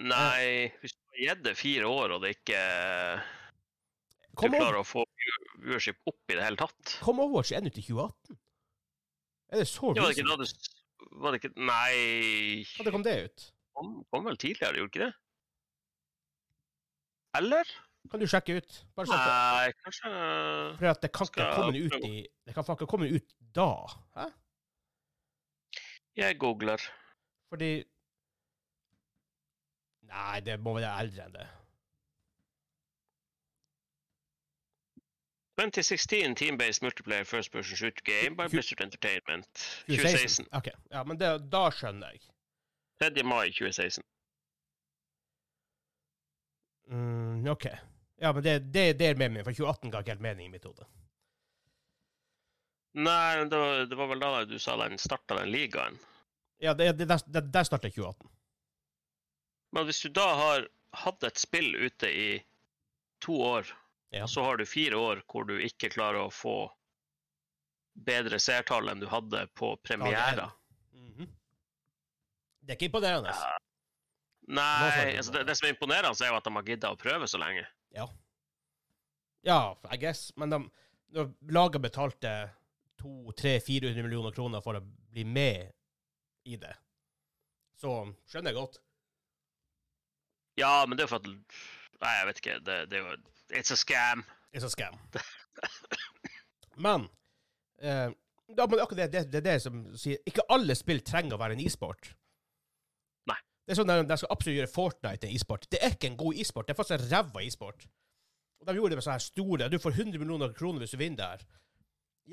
[0.01, 2.59] Nei, hvis du har gitt det fire år, og det ikke
[4.31, 7.83] du klarer å få view- viewership opp i det hele tatt kom Overwatch ennå til
[7.83, 8.37] 2018?
[9.51, 10.05] Er det så ja,
[11.11, 13.43] Var det ikke Nei Hadde kom det ut?
[13.75, 15.11] kom, kom vel tidligere, gjorde ikke det?
[17.37, 17.67] Eller?
[18.11, 18.77] Kan du sjekke ut?
[18.97, 20.11] Bare sånn Nei, kanskje
[20.79, 22.09] For at det kan ikke komme ut prøve.
[22.09, 23.69] i Det kan ikke komme ut da.
[24.17, 24.27] Hæ?
[26.19, 26.81] Jeg googler.
[27.51, 27.71] Fordi
[30.11, 31.47] Nei, det må være eldre enn det.
[35.61, 39.47] 2016 team-based multiplayer first person shoot game by Blizzard Entertainment.
[39.87, 40.45] 2016.
[40.47, 40.47] 2016.
[40.57, 40.67] OK.
[40.91, 42.23] Ja, men det, da skjønner jeg.
[43.03, 43.23] 3.
[43.23, 44.03] mai 2016.
[46.91, 47.65] Mm, OK.
[48.21, 50.53] Ja, men det, det, det er med meg, for 2018 ga ikke helt mening i
[50.53, 50.85] mitt hode.
[52.93, 55.95] Nei, det var, det var vel da du sa den starta den ligaen.
[56.61, 58.29] Ja, det, det, der, der, starta 2018.
[59.71, 60.67] Men hvis du da har
[61.01, 62.27] hatt et spill ute i
[63.23, 63.71] to år,
[64.11, 64.27] Ja.
[64.27, 66.55] så har du fire år hvor du ikke klarer å få
[67.95, 70.49] bedre seertall enn du hadde på premiera.
[70.91, 71.29] Mhm.
[72.59, 73.31] Det er ikke imponerende.
[73.31, 73.55] Ja.
[74.47, 75.43] Nei, altså det.
[75.47, 77.65] det, som er imponerende, er jo at de har gidda å prøve så lenge.
[79.45, 79.59] Ja,
[79.91, 80.31] I guess.
[80.37, 80.59] Men de,
[81.15, 82.31] når laget betalte
[83.01, 85.71] 200-400 millioner kroner for å bli med
[86.49, 86.73] i det,
[87.81, 88.81] så skjønner jeg godt.
[90.59, 91.29] Ja, men det er jo for at
[92.01, 92.53] Nei, jeg vet ikke.
[92.65, 93.17] Det, det er jo
[93.53, 94.23] It's a scam.
[94.55, 94.95] It's a scam.
[96.81, 97.05] Men
[97.81, 98.09] eh,
[98.55, 101.41] da, men akkurat det, det, det er det som sier Ikke alle spill trenger å
[101.41, 102.13] være en e-sport.
[103.71, 105.65] Det er sånn der, De skal absolutt gjøre Fortnite til e-sport.
[105.71, 106.67] Det er ikke en god e-sport.
[106.67, 107.85] Det er faktisk en ræva e-sport.
[108.59, 110.97] Og De gjorde det med sånne her store Du får 100 millioner kroner hvis du
[110.99, 111.45] vinner der.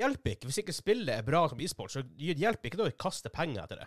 [0.01, 0.49] Hjelper ikke.
[0.51, 3.85] Hvis ikke spillet er bra som e-sport, så hjelper ikke det å kaste penger etter
[3.85, 3.87] det.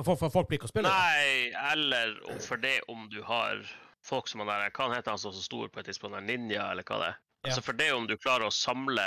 [0.00, 0.96] For, for, folk blir ikke å spille det.
[0.98, 3.62] Nei, eller for det om du har
[4.06, 6.18] folk som han der Hva heter han som er så stor på et tidspunkt?
[6.26, 7.20] Ninja, eller hva det er?
[7.20, 7.52] Ja.
[7.52, 9.06] Altså For det om du klarer å samle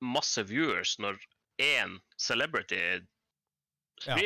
[0.00, 1.20] masse viewers når
[1.60, 2.80] én celebrity
[4.08, 4.16] Ja.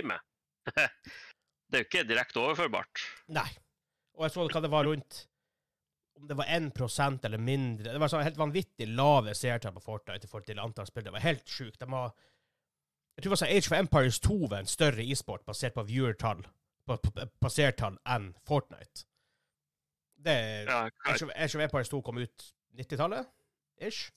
[0.75, 3.05] Det er jo ikke direkte overførbart.
[3.35, 3.49] Nei.
[4.15, 5.25] Og jeg så hva det var rundt
[6.15, 10.29] Om det var 1% eller mindre Det var sånn helt vanvittig lave seertall på Fortnite
[10.29, 11.11] i forhold til antall spillere.
[11.11, 11.81] Det var helt sjukt.
[11.81, 15.45] De var Jeg tror det var sånn Age of Empires 2 var en større e-sport
[15.49, 16.45] basert på viewertall
[16.85, 19.07] på, seertall enn Fortnite.
[20.25, 20.37] Det
[20.69, 23.31] Ja, Age, of, Age of Empires 2 kom ut 90-tallet?
[23.81, 24.13] Ish?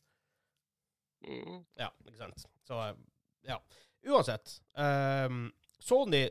[1.26, 1.64] mm.
[1.80, 2.46] Ja, ikke sant.
[2.68, 2.82] Så
[3.48, 3.58] ja.
[4.08, 4.62] Uansett.
[4.78, 5.48] ehm,
[5.80, 6.26] Sony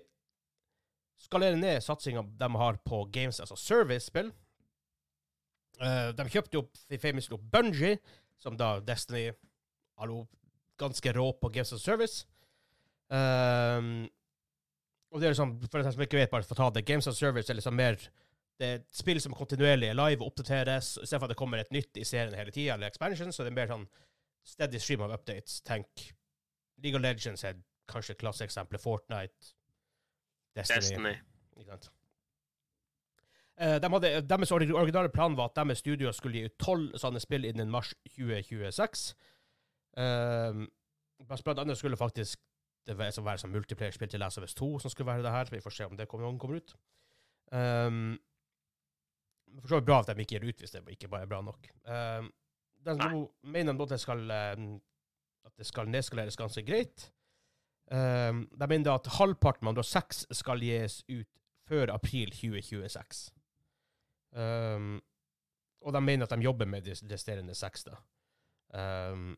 [1.23, 4.33] skalerer ned satsinga de har på games, altså service-spill.
[5.81, 7.99] Uh, de kjøpte opp famous opp Bungie,
[8.41, 9.31] som da Destiny
[9.97, 10.27] Hallo,
[10.77, 12.27] ganske rå på games as service.
[13.09, 14.09] Ehm,
[15.09, 17.09] og det er liksom, for dem som ikke vet, bare for å ta det, games
[17.09, 17.97] as service er liksom mer
[18.57, 21.73] det er et spill som kontinuerlig er live og oppdateres, istedenfor at det kommer et
[21.75, 23.85] nytt i serien hele tida, eller expansion, så det er mer sånn
[24.47, 25.59] steady stream of updates.
[25.67, 26.07] Tenk
[26.81, 28.83] League of Legends er kanskje klasseeksempelet.
[28.83, 29.55] Fortnite,
[30.57, 30.81] Destiny.
[30.81, 31.17] Destiny.
[33.57, 37.21] Eh, de hadde, deres originale plan var at deres studio skulle gi ut tolv sånne
[37.21, 39.07] spill innen mars 2026.
[39.97, 40.67] Um,
[41.25, 42.43] blant annet skulle faktisk
[42.87, 45.49] det være, være sånn multiplayer-spill til Last of Us 2 som skulle være det her.
[45.51, 46.77] Vi får se om det kommer, kommer ut.
[47.51, 48.19] Um,
[49.63, 51.41] for så vidt bra at de ikke gir ut hvis det ikke bare er bra
[51.43, 51.71] nok.
[51.89, 52.29] Um,
[52.87, 54.69] de mener de at det skal, um,
[55.49, 57.09] at det skal nedskaleres ganske greit.
[57.87, 61.29] Um, de mener at halvparten, av de seks, skal gis ut
[61.67, 63.27] før april 2026.
[64.37, 64.97] Um,
[65.87, 67.87] og de mener at de jobber med de resterende seks.
[67.87, 67.99] da.
[68.75, 69.37] Um,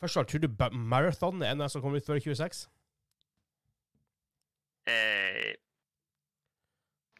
[0.00, 2.64] først og fremst, tror du Marathon er en av dem som kommer ut før 26?
[4.88, 5.52] Eh,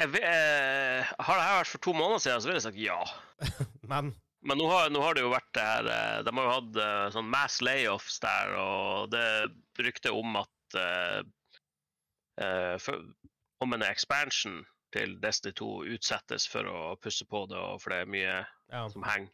[0.01, 2.81] jeg, vet, eh, har det her vært for to måneder siden, så ville jeg sagt
[2.81, 3.01] ja.
[3.93, 6.55] Men Men nå har, nå har det jo vært det her eh, De har jo
[6.55, 9.27] hatt eh, sånn mass layoffs der, og det
[9.85, 11.21] ryktet om at eh,
[12.45, 13.03] eh, for,
[13.61, 14.63] kommende expansion
[14.95, 18.87] til Destiny 2 utsettes for å pusse på det, og for det er mye ja.
[18.91, 19.31] som henger.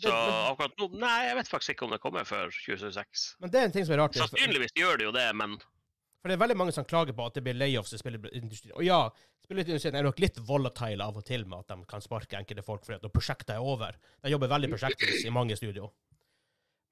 [0.00, 3.26] Så akkurat nå Nei, jeg vet faktisk ikke om det kommer før 2026.
[3.44, 4.16] men det er en ting som er rart.
[4.18, 7.36] Sannsynligvis gjør det jo det, men For det er veldig mange som klager på at
[7.36, 8.74] det blir layoffs i spillindustrien.
[8.74, 8.98] Og ja,
[9.44, 12.86] spillindustrien er nok litt volatile av og til med at de kan sparke enkelte folk
[12.86, 13.98] fordi at prosjektet er over.
[14.24, 15.92] De jobber veldig prosjektvis i mange studio.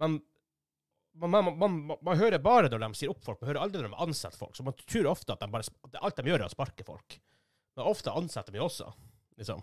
[0.02, 0.20] Men
[1.12, 4.00] man, man, man, hører bare når de sier opp folk, man hører aldri når de
[4.06, 4.56] ansetter folk.
[4.56, 7.18] Så man tror ofte at, de bare, at alt de gjør, er å sparke folk.
[7.76, 8.88] Men ofte ansetter de også,
[9.40, 9.62] liksom.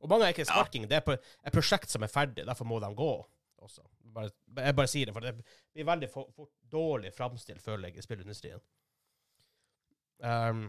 [0.00, 2.80] Og mange er ikke sparking, det er på et prosjekt som er ferdig, derfor må
[2.80, 3.10] de gå
[3.60, 3.84] også.
[4.10, 8.00] Bare, jeg bare sier det, for det blir veldig for, for dårlig framstilt, føler jeg,
[8.00, 8.62] i spillindustrien.
[10.24, 10.64] Um,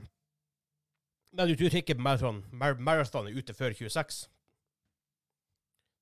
[1.32, 4.28] men du tror ikke Marathon, Mar Marathon er ute før 26?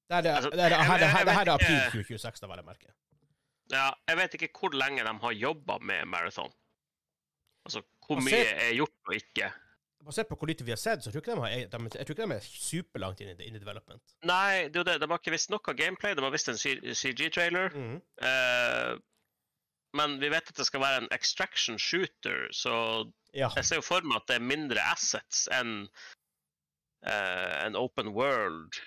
[0.10, 2.62] Det er, det, Altså, det er, her, det, her, her er april 2026, da, vel
[2.64, 2.94] jeg merker.
[3.72, 6.52] Ja, jeg vet ikke hvor lenge de har jobba med Marathon.
[7.68, 9.52] Altså hvor mye er gjort og ikke.
[10.06, 11.50] Basert på hvor lite vi har sett, så tror jeg ikke de, har,
[11.90, 14.16] de, jeg tror ikke de er superlangt inn i, development.
[14.26, 14.96] Nei, det er jo det.
[15.04, 16.16] de har ikke visst noe gameplay.
[16.16, 16.58] De har visst en
[16.96, 17.76] CG-trailer.
[17.76, 17.98] Mhm.
[18.24, 18.94] Eh,
[20.00, 22.74] men vi vet at det skal være en extraction shooter, så
[23.34, 23.50] Ja.
[23.56, 25.90] jeg ser jo for meg at det er mindre assets enn
[27.06, 28.78] eh, en open world.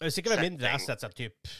[0.00, 1.52] Det er sikkert mindre assets enn type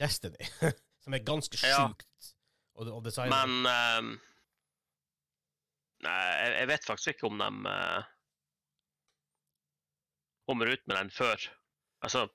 [0.00, 0.44] Destiny,
[1.08, 2.32] som er ganske sjukt
[2.76, 3.32] å, å designe.
[3.32, 4.18] Men
[6.04, 8.10] Nei, jeg, jeg vet faktisk ikke om de uh,
[10.46, 11.48] kommer ut med den før.
[12.06, 12.28] Altså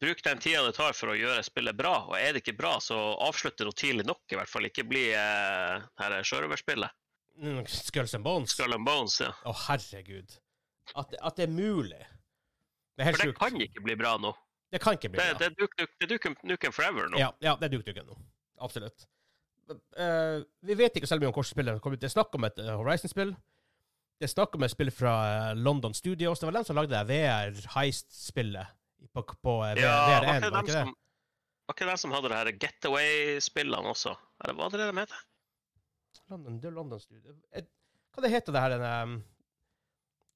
[0.00, 2.78] Bruk den tida det tar for å gjøre spillet bra, og er det ikke bra,
[2.80, 4.64] så avslutter noe tidlig nok, i hvert fall.
[4.68, 6.96] Ikke bli uh, her sjørøverspillet.
[7.40, 8.54] Mm, Skulls and Bones.
[8.54, 9.28] Skull and Bones, ja.
[9.44, 10.38] Å, herregud.
[10.96, 12.00] At, at det er mulig.
[12.96, 13.42] Det er helt For det sjukt.
[13.42, 14.32] kan ikke bli bra nå.
[14.70, 15.38] Det kan ikke bli Det, bra.
[15.48, 17.18] det det er Duke, Nukem Forever nå.
[17.18, 18.18] Ja, ja, det er dukdukken nå.
[18.60, 19.06] Absolutt.
[19.70, 22.02] Uh, vi vet ikke selv om hvordan spillet kommer ut.
[22.02, 23.32] Det er snakk om et eh, Horizon-spill.
[24.20, 26.40] Det er snakk om et spill fra eh, London Studios.
[26.42, 28.66] Det var dem som lagde det VR-heist-spillet
[29.14, 30.74] på, på eh, Ja, VR1, var ikke, det?
[30.74, 30.94] som,
[31.66, 34.14] var ikke dem som hadde det her Getaway-spillene også?
[34.44, 35.22] Eller var det de heter?
[36.30, 37.34] London, det er London Studio.
[38.10, 39.16] Hva det heter det her den, um,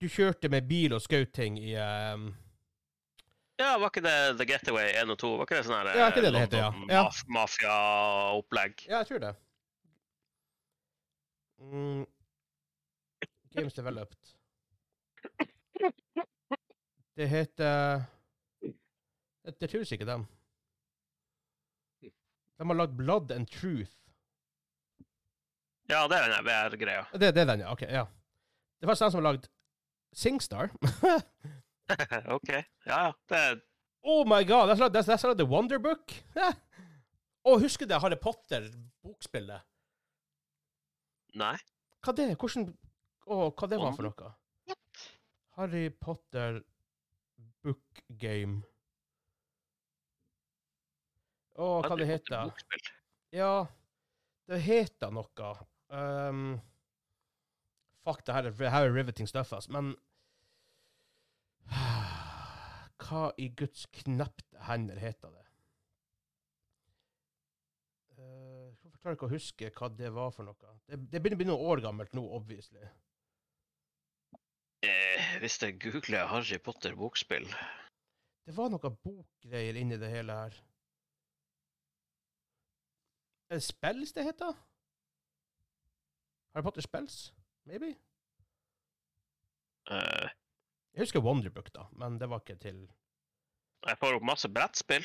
[0.02, 2.30] Du kjørte med bil og skjøt ting i ehm,
[3.56, 5.28] Ja, var ikke det The Getaway 1 og 2?
[5.38, 6.70] Var ikke det sånn Ja, ikke det det heter, ja.
[6.90, 7.02] Ja.
[7.06, 8.86] maf Mafia-opplegg?
[8.88, 9.34] Ja, jeg tror det.
[11.62, 12.02] Mm.
[13.54, 14.32] Games Developed.
[17.14, 18.02] Det heter
[19.44, 20.26] Det, tror ikke dem.
[22.02, 23.94] De har lagd Blood and Truth.
[25.90, 27.04] Ja, det er den VR-greia.
[27.12, 27.72] Det, det er den, ja.
[27.72, 28.06] Ok, ja.
[28.80, 29.46] Det var den som har lagd
[30.14, 30.70] Singstar.
[32.36, 32.50] OK.
[32.86, 33.12] Ja, ja.
[33.28, 33.58] Det er
[34.04, 34.68] oh my god!
[34.68, 36.14] Det er sånn- det er sånn The Wonder Book.
[36.36, 36.52] Ja.
[37.48, 39.66] Å, husker du Harry Potter-bokspillet?
[41.36, 41.56] Nei.
[42.04, 42.30] Hva det?
[42.40, 42.70] Hvordan
[43.26, 44.30] Å, hva det var for noe?
[45.58, 46.62] Harry Potter
[47.64, 48.62] book game.
[51.54, 52.50] Å, hva det heter?
[52.50, 52.80] det?
[53.38, 53.66] Ja,
[54.50, 55.50] det heter noe.
[55.94, 56.42] Um,
[58.04, 59.68] fuck, det her er, her er riveting stuff, ass.
[59.70, 59.94] Men
[63.04, 65.44] Hva i Guds knepte hender heter det?
[68.18, 70.76] Uh, jeg klarer ikke å huske hva det var for noe.
[70.88, 72.84] Det, det begynner å bli noen år gammelt nå, obviously.
[74.84, 77.46] Eh, hvis jeg googler Harry Potter bokspill
[78.44, 80.56] Det var noe bokgreier inni det hele her.
[83.48, 84.52] Er det Spells det heter?
[86.52, 87.32] Harry Potter Spells?
[87.64, 87.94] Maybe?
[89.90, 90.28] eh,
[90.94, 92.84] Jeg husker Wonderbook, da, men det var ikke til
[93.84, 95.04] Jeg får opp masse brettspill.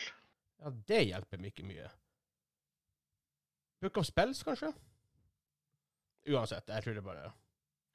[0.62, 1.90] Ja, det hjelper meg ikke mye.
[3.82, 4.74] Book of Spells, kanskje?
[6.30, 7.30] Uansett, jeg tror det bare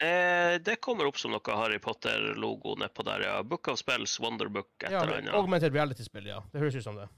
[0.03, 3.35] Eh, det kommer opp som noe Harry Potter-logo nedpå der, ja.
[3.47, 5.35] Book of Spells, Wonderbook, et Ja, eller annet.
[5.39, 6.41] augmented reality-spill, ja.
[6.53, 7.09] Det høres ut som det.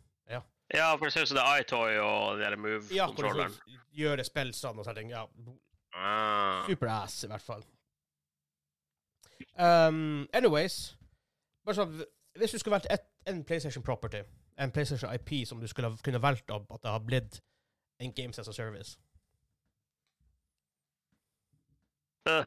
[0.75, 3.23] Ja, for det ser ut som det er iToy og den der Ja, hvor du
[3.23, 3.53] Move-kontrolleren.
[3.95, 5.11] gjøre spillsene sånn og sånne ting.
[5.11, 5.27] Ja,
[5.95, 6.67] Ah.
[6.67, 7.63] super ass, i hvert fall.
[9.57, 10.97] Um, anyways
[11.75, 12.03] sånn,
[12.37, 14.23] Hvis du skulle valgt et, en PlayStation Property,
[14.61, 17.41] en PlayStation IP som du skulle kunne valgt av at det har blitt
[18.01, 18.97] en Games as a Service
[22.29, 22.45] uh,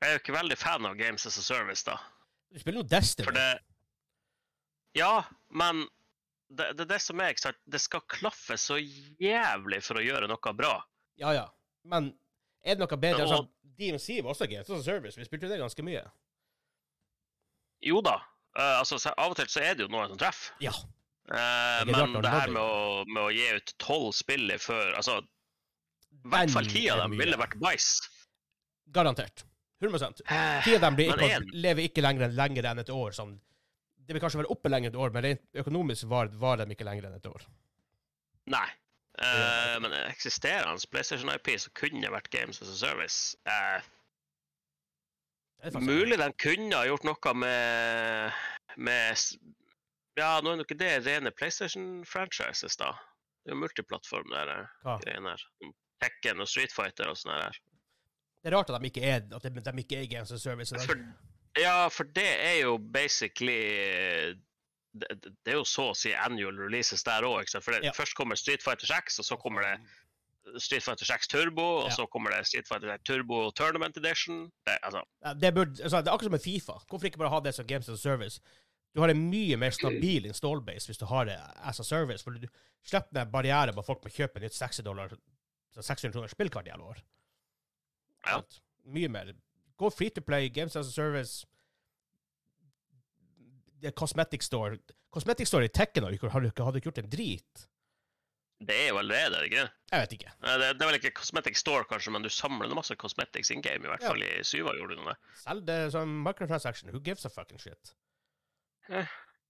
[0.00, 1.98] Jeg er jo ikke veldig fan av Games as a Service, da.
[2.50, 3.28] Du spiller jo Destiny.
[3.28, 3.50] For det
[4.98, 5.84] Ja, men
[6.50, 7.60] det, det er det som er, ikke sant.
[7.70, 10.72] Det skal klaffe så jævlig for å gjøre noe bra.
[11.20, 11.44] Ja, ja.
[11.86, 12.10] Men
[12.64, 13.24] er det noe bedre?
[13.24, 13.48] Og- Altså,
[13.80, 15.16] DMC var også Games as Service.
[15.16, 16.02] Vi spilte jo det ganske mye.
[17.80, 18.18] Jo da.
[18.58, 20.52] Uh, altså, av og til så er det jo noen som treffer.
[20.60, 20.72] Ja.
[21.30, 25.20] Uh, men det her med å, med å gi ut tolv spill før Altså,
[26.10, 28.08] i hvert fall ti av dem ville vært bæsj.
[28.90, 29.44] Garantert.
[29.80, 33.14] 100 Eh, Ti av dem blir ikke, lever ikke lenger, lenger enn et år.
[33.16, 33.38] Sånn.
[33.96, 36.66] Det vil kanskje være oppe lenger enn et år, men rent økonomisk var, var de
[36.74, 37.46] ikke lenger enn et år.
[38.52, 38.66] Nei.
[39.20, 43.82] Eh, men eksisterende PlayStation IP som kunne vært Games as a Service uh,
[45.60, 48.38] Det Mulig de kunne ha gjort noe med,
[48.80, 49.24] med
[50.16, 52.94] Ja, nå er jo ikke det rene PlayStation-franchises, da.
[53.44, 54.96] Det er jo multiplattform, Hva?
[55.04, 55.44] greiene her.
[56.00, 57.60] Tekken og Street Fighter og sånn her.
[58.40, 60.48] Det er rart at de ikke er, at de, de ikke er Games as a
[60.48, 60.72] Service.
[60.72, 60.88] i dag.
[60.88, 63.60] For, ja, for det er jo basically
[64.92, 67.46] det, det er jo så å si annual releases der òg.
[67.82, 67.92] Ja.
[67.92, 71.94] først kommer Street Fighter 6, og så kommer det Street Fighter 6 Turbo, og Ja.
[71.94, 74.50] så kommer det Street Fighter 6 Turbo Tournament Edition.
[74.66, 75.02] Det, altså,
[75.40, 76.72] Det, burde, altså, det er akkurat som med Fifa.
[76.88, 78.40] Hvorfor ikke bare ha det som Games as a Service?
[78.94, 82.24] Du har en mye mer stabil install-base hvis du har det as a service.
[82.24, 82.48] For du
[82.82, 85.12] slipper den barrieren på folk folk må kjøpe nytt 60 dollar,
[85.78, 86.98] 600 kroner spillkart i alle år.
[88.26, 88.40] Ja.
[88.90, 89.32] Mye mer.
[89.78, 91.46] Gå free to play, Games as a Service.
[93.80, 94.76] Det er Cosmetic Store.
[95.12, 97.66] Cosmetic Store i Tekken hadde ikke hadde ikke gjort en drit.
[98.60, 99.62] det er allerede, er det ikke?
[99.90, 100.32] Jeg vet ikke.
[100.44, 103.80] Det, det er vel ikke Cosmetic Store, kanskje, men du samler masse cosmetics in game.
[103.84, 104.08] I hvert Ja.
[104.12, 105.14] fall i syva gjorde du noe.
[105.40, 106.90] Selg det som microtransaction.
[106.92, 107.94] Who gives a fucking shit?
[108.90, 109.06] Eh.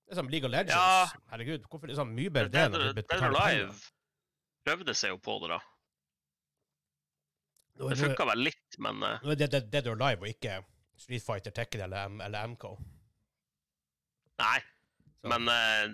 [0.06, 0.74] Det er som League of Legends.
[0.74, 1.08] Ja.
[1.32, 3.74] Herregud, hvorfor er det sånn mye bedre det enn å Live Alive
[4.66, 5.60] prøvde seg jo på det, da.
[7.80, 10.60] Det er- funka vel litt, men eh, Nå er det Dead, or Live og ikke
[11.00, 12.64] Street Fighter, Tekken eller, eller MK.
[14.40, 14.60] Nei.
[15.20, 15.84] Så- Men eh,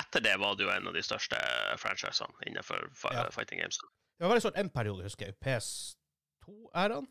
[0.00, 1.38] etter det var det jo en av de største
[1.78, 3.28] franchisene innenfor Ja.
[3.30, 3.78] fighting games.
[4.18, 5.36] Det var veldig sånn en periode, husker jeg.
[5.40, 7.06] PS2-æraen.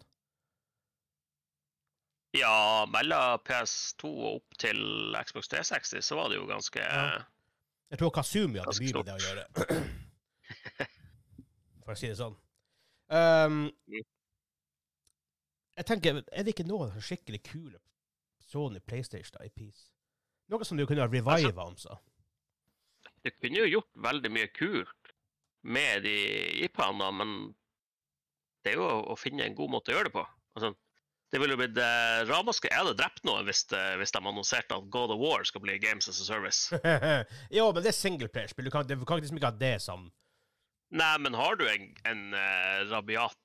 [2.37, 4.77] Ja, mellom PS2 og opp til
[5.25, 7.23] Xbox 360 så var det jo ganske Ja.
[7.89, 9.45] Jeg tror Kazumi hadde mye med det å gjøre.
[11.85, 12.35] For å si det sånn.
[13.09, 14.03] Um, Mm.
[15.79, 17.79] jeg tenker, er det ikke noen skikkelig kule
[18.49, 19.89] Sony PlayStation i peace.
[20.49, 21.99] Noe som du kunne ha reviva om, så.
[23.23, 25.13] Du kunne jo gjort veldig mye kult
[25.61, 26.17] med de
[26.65, 27.33] IP-ene, men
[28.63, 30.23] det er jo å, finne en god måte å gjøre det på.
[30.57, 30.71] Altså,
[31.29, 32.71] det ville jo blitt eh, ramaskrik.
[32.73, 35.77] Jeg hadde drept noen hvis, eh, hvis de annonserte at God of War skal bli
[35.81, 36.79] Games as a Service.
[37.57, 38.69] jo, men det er singleplayerspill.
[38.69, 40.09] Du kan, du kan liksom ikke ha det som
[40.89, 43.37] Nei, men har du en, en uh, rabiat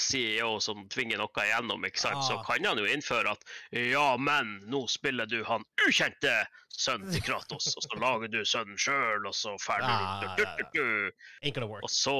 [0.00, 2.42] CEO som tvinger noe igjennom, ikke sant, så Ah.
[2.46, 6.32] kan han jo innføre at ja, men nå spiller du han ukjente
[6.74, 10.44] sønnen til Kratos, og så lager du sønnen sjøl, og så ferdig Ah, du, du,
[10.74, 11.10] du,
[11.52, 11.64] du.
[11.82, 12.16] Og så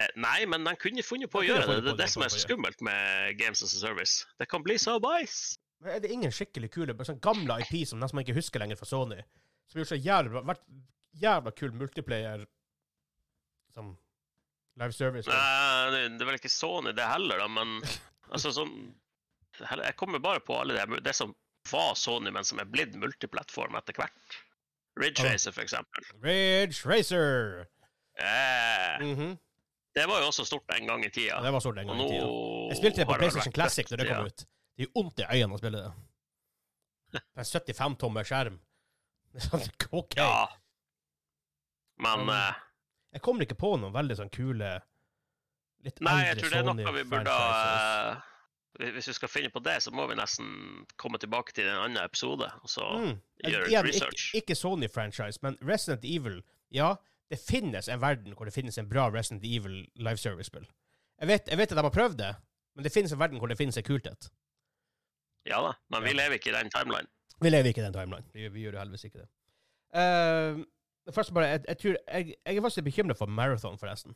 [0.00, 1.80] eh, Nei, men de kunne funnet på å gjøre det.
[1.84, 4.24] Det er det, som er så skummelt med Games as a Service.
[4.40, 5.58] Det kan bli så bæsj.
[5.80, 8.60] Men er det ingen skikkelig kule, bare sånn gamle IP som nesten man ikke husker
[8.60, 9.20] lenger fra Sony,
[9.70, 10.64] som gjort så jævla, vært
[11.22, 12.42] jævla kul multiplayer
[13.74, 13.94] som
[14.78, 15.28] live service?
[15.28, 17.80] Nei, det det er vel ikke Sony det heller, da, men
[18.34, 18.74] altså sånn
[19.60, 21.34] Jeg kommer bare på alle det, det som
[21.70, 24.38] var Sony, men som er blitt multiplattform etter hvert.
[25.00, 26.06] Ridge Racer, for eksempel.
[26.24, 27.66] Ridge Racer!
[28.20, 29.36] Eh, -hmm.
[29.94, 31.42] det var jo også stort en gang i tida.
[31.42, 32.26] Det var stort en gang i tida.
[32.70, 34.38] Jeg spilte det på PlayStation Classic da det kom ut.
[34.76, 35.92] Det jo vondt i øynene å spille det.
[37.40, 38.60] En 75-tommer skjerm.
[39.32, 40.16] Det er sånn, OK.
[40.16, 40.48] Ja.
[42.02, 42.30] Men mm.
[42.34, 42.54] eh,
[43.12, 44.80] Jeg kommer ikke på noen veldig sånn kule
[45.84, 49.62] Litt Nei, jeg tror det er noe vi burde eh, Hvis vi skal finne på
[49.64, 50.50] det, så må vi nesten
[51.00, 52.46] komme tilbake til en annen episode.
[52.62, 53.14] Og så Mm.
[53.44, 54.26] gjøre Igjen, litt research.
[54.34, 56.42] Ikke, ikke Sony-franchise, men Resident Evil.
[56.70, 56.94] Ja,
[57.30, 60.66] det finnes en verden hvor det finnes en bra Resident Evil live service-spill.
[61.20, 62.30] Jeg vet, jeg vet at de har prøvd det,
[62.76, 64.30] men det finnes en verden hvor det finnes en kulthet.
[65.48, 66.16] Ja da, men vi Ja.
[66.22, 67.08] lever ikke i den timeline.
[67.40, 68.26] Vi lever ikke i den timeline.
[68.34, 69.28] Vi, vi gjør jo heldigvis ikke det.
[69.96, 70.62] Uh,
[71.14, 74.14] først bare, jeg, jeg, tror, jeg, jeg er faktisk bekymra for Marathon, forresten.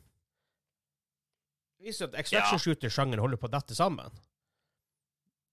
[1.79, 4.13] Det viser at extraction shooter-sjangeren holder på å dette sammen.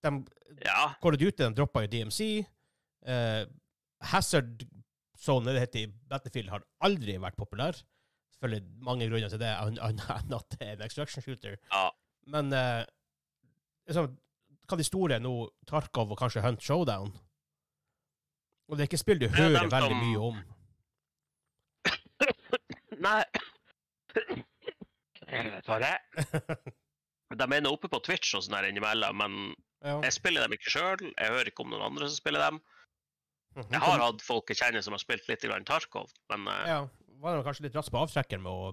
[0.05, 0.13] De,
[0.67, 0.93] Ja.
[1.03, 2.47] Call of Duty de droppa jo DMC.
[3.07, 3.45] eh,
[4.13, 4.65] Hazard
[5.19, 7.77] Zone, det heter i Battlefield, har aldri vært populær.
[8.35, 11.59] Selvfølgelig mange grunner til det, annet enn at det er en extraction shooter.
[11.73, 11.91] ja.
[12.31, 12.85] Men eh,
[13.91, 14.13] liksom,
[14.71, 15.33] hva de store nå,
[15.67, 17.09] Tarkov og kanskje Hunt Showdown
[18.71, 20.37] Og det er ikke spill du er hører dem veldig mye om.
[23.03, 23.23] Nei
[25.67, 25.97] Tar det.
[27.41, 29.37] De er oppe på Twitch og sånn her innimellom, men
[29.83, 29.97] Ja.
[30.05, 31.01] jeg spiller dem ikke sjøl.
[31.17, 32.61] Jeg hører ikke om noen andre som spiller dem.
[33.57, 36.77] Jeg har hatt folk jeg kjenner som har spilt litt grann Tarkov, men eh, ja,
[37.21, 38.71] var det kanskje litt raskt på avtrekkeren med å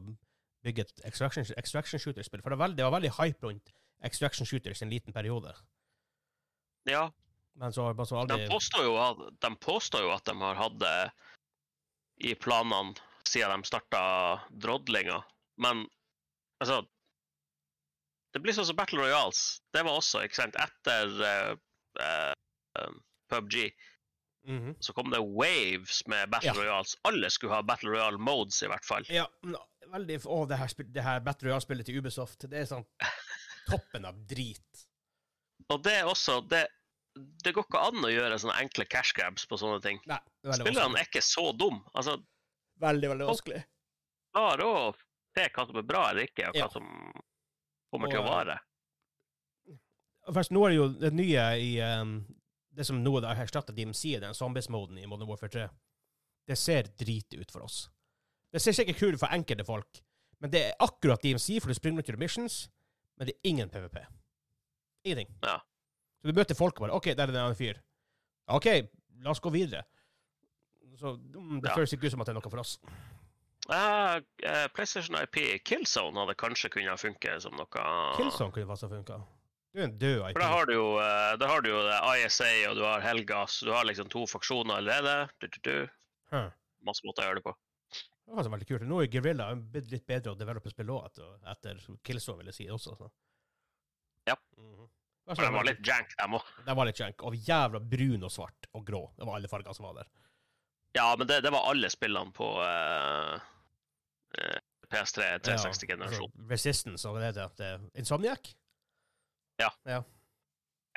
[0.63, 2.43] bygge et extraction, extraction shooter-spill.
[2.43, 3.73] For det var, veldig, det var veldig hype rundt
[4.07, 5.55] extraction shooters i en liten periode.
[6.87, 7.09] ja.
[7.59, 11.11] Men så så De påstår, jo at, de påstår jo at de har hatt det
[12.29, 12.93] i planene
[13.27, 14.01] siden de starta
[14.51, 15.23] drodlinga,
[15.57, 15.85] men
[16.61, 16.85] altså
[18.33, 19.61] Det blir sånn som Battle Royals.
[19.73, 21.55] Det var også, ikke sant, etter uh,
[21.97, 22.97] uh,
[23.31, 23.71] PubG
[24.49, 24.75] Mhm.
[24.79, 26.53] så kom det waves med Battle Ja.
[26.55, 26.95] Royals.
[27.03, 29.03] Alle skulle ha Battle Royale modes, i hvert fall.
[29.11, 29.25] Ja,
[29.91, 32.85] veldig Å, det her, det her Battle Royale-spillet til Ubisoft, det er sånn
[33.69, 34.85] toppen av drit.
[35.69, 36.63] Og det er også det,
[37.43, 39.99] det går ikke an å gjøre sånne enkle cash grabs på sånne ting.
[40.09, 40.17] Nei,
[40.47, 41.83] er Spillerne er ikke så dum.
[41.93, 42.15] Altså,
[42.79, 43.61] Veldig, veldig vanskelig.
[44.35, 44.93] klarer å
[45.35, 46.69] se hva som er bra eller ikke, og hva Ja.
[46.69, 46.85] som
[47.91, 48.59] kommer Og, til å eh, vare.
[50.33, 52.19] Først, nå er det jo det nye i um,
[52.75, 55.63] Det som nå har erstatta DMC, den zombies-moden i Modern Warfare 3.
[56.47, 57.89] Det ser drit ut for oss.
[58.53, 59.99] Det ser sikkert kult ut for enkelte folk,
[60.39, 62.69] men det er akkurat DMC, for du springer rundt i missions,
[63.17, 63.97] men det er ingen PVP.
[65.03, 65.33] Ingenting.
[65.43, 65.57] Ja.
[66.21, 67.81] Så du møter folk og bare OK, der er det en annen fyr.
[68.47, 68.65] OK,
[69.25, 69.83] la oss gå videre.
[70.99, 72.75] Så mm, det føles ikke ut som at det er noe for oss.
[73.69, 77.67] Uh, uh, PlayStation IP Killzone hadde kanskje kunnet funke som noe
[78.17, 79.19] Killzone kunne faktisk funka.
[79.69, 80.33] Du er en død IP.
[80.33, 81.81] For da har du jo, uh, da har du jo
[82.23, 83.59] ISA og du har Helgas.
[83.65, 85.29] Du har liksom to faksjoner allerede.
[85.37, 85.75] Du, du, du.
[86.33, 86.49] Huh.
[86.87, 87.55] Masse måter å gjøre det på.
[88.29, 88.85] Det var veldig kult.
[88.85, 92.95] Nå er Guerrilla litt bedre å develope spill òg, etter, Killzone, vil jeg si også.
[92.97, 93.11] Så.
[94.29, 94.37] Ja.
[94.57, 94.87] Mm
[95.29, 96.45] Det For var de var litt jank, dem òg.
[96.65, 97.23] Den var litt jank.
[97.25, 99.01] Og jævla brun og svart og grå.
[99.17, 100.07] Det var alle fargene som var der.
[100.97, 103.35] Ja, men det, det var alle spillene på uh,
[104.39, 104.59] uh,
[104.89, 106.25] PS3 360-generasjon.
[106.25, 107.71] Ja, altså, Resistance og det heter det.
[108.01, 108.53] Insomniac?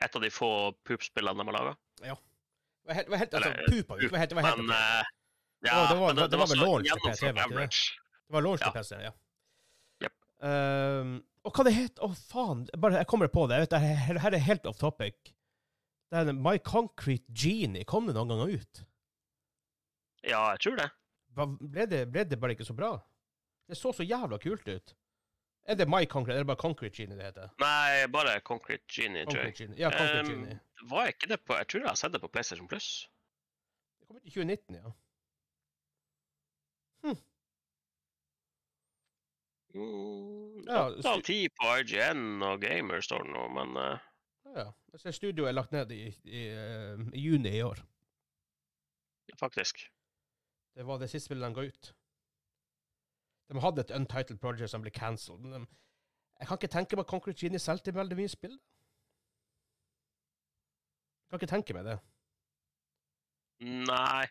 [0.03, 0.51] Et av de få
[0.87, 1.75] poop-spillene de har laga.
[2.83, 3.97] Det var helt, det var helt altså, pupa.
[3.99, 5.11] Det var helt, det var helt Men eh,
[5.63, 7.69] ja, oh, det var- men det, det var vel launch til PC, var det?
[8.27, 8.81] Det var launch til ja.
[8.81, 9.13] PC, ja.
[10.03, 10.17] Yep.
[10.49, 11.13] Um,
[11.47, 12.65] og hva det het Å, faen.
[12.79, 13.61] Bare, jeg kommer på det.
[13.61, 15.35] Jeg vet, det her, her er helt off topic.
[16.11, 17.87] Det er My Concrete Genie.
[17.89, 18.83] Kom det noen ganger ut?
[20.23, 20.91] Ja, jeg tror det.
[21.37, 22.93] Hva- Ble det, ble det bare ikke så bra?
[23.69, 24.95] Det så så jævla kult ut.
[25.65, 27.51] Er det My Concrete, eller bare Concrete Genie det heter?
[27.63, 29.53] Nei, bare Concrete Genie, tror jeg.
[29.55, 29.79] Concrete Genie.
[29.81, 30.61] Ja, Concrete Um, Genie.
[30.91, 32.89] Var ikke det på Jeg tror jeg har sett det på PlayStation Plus.
[34.01, 34.93] Det kom ut i 2019, ja.
[39.75, 44.03] Mm, Ja, av ti på IGN og Gamer står det nå, men uh...
[44.53, 46.43] Ja, Jeg ser studioet er lagt ned i, i, i,
[47.17, 47.81] i juni i år.
[49.41, 49.87] faktisk.
[50.77, 51.95] Det var det siste spillet de ga ut.
[53.53, 55.41] De hadde et untitled project som ble cancelled.
[55.41, 55.67] Men de,
[56.41, 58.55] jeg kan ikke tenke meg at Concrete Genie solgte veldig mye spill.
[61.23, 61.99] Jeg kan ikke tenke meg det.
[63.63, 64.25] Nei.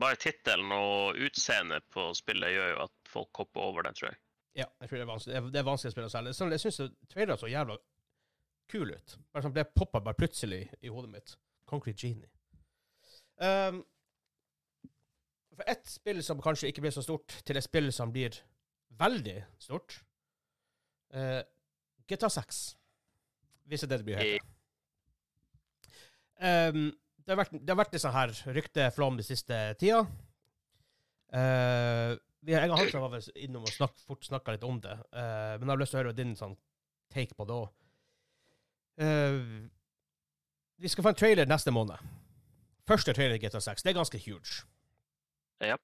[0.00, 4.18] Bare tittelen og utseendet på spillet gjør jo at folk hopper over den, tror jeg.
[4.54, 6.34] Ja, jeg tror det er vanskelig, det er, det vanskelig å spille selv.
[6.34, 7.76] Sånn, jeg syns traileren så jævla
[8.70, 9.16] kul ut.
[9.34, 11.36] Bare sånn, Det poppa bare plutselig i hodet mitt.
[11.70, 12.30] Concrete Genie.
[13.38, 13.82] Um,
[15.56, 18.36] for ett spill som kanskje ikke blir så stort, til et spill som blir
[18.98, 20.00] veldig stort
[21.14, 21.42] uh,
[22.10, 22.64] GTA 6.
[23.64, 24.50] Hvis det er det det blir hett.
[26.34, 26.90] Um,
[27.24, 30.02] det, har vært, det har vært litt sånn her rykteflom de siste tida.
[31.34, 35.54] Uh, vi har, jeg Hansa var innom og snakk, fort snakka litt om det, uh,
[35.56, 36.58] men jeg har lyst til å høre din sånn
[37.14, 37.70] take på det òg.
[40.82, 42.12] vi skal få en trailer neste måned.
[42.88, 43.82] Første trailer i GTA 6.
[43.82, 44.64] Det er ganske huge.
[45.62, 45.76] Ja.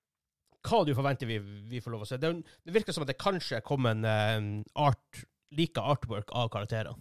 [0.67, 1.39] Hva du forventer vi,
[1.71, 2.19] vi får lov å se?
[2.21, 2.33] Det,
[2.67, 5.23] det virker som at det kanskje kommer en eh, art,
[5.57, 6.99] like artwork av karakterene.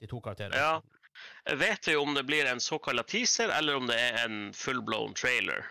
[0.00, 0.56] De to karakterene.
[0.56, 0.80] Ja.
[1.60, 5.66] Vet du om det blir en såkalt teaser, eller om det er en full-blown trailer?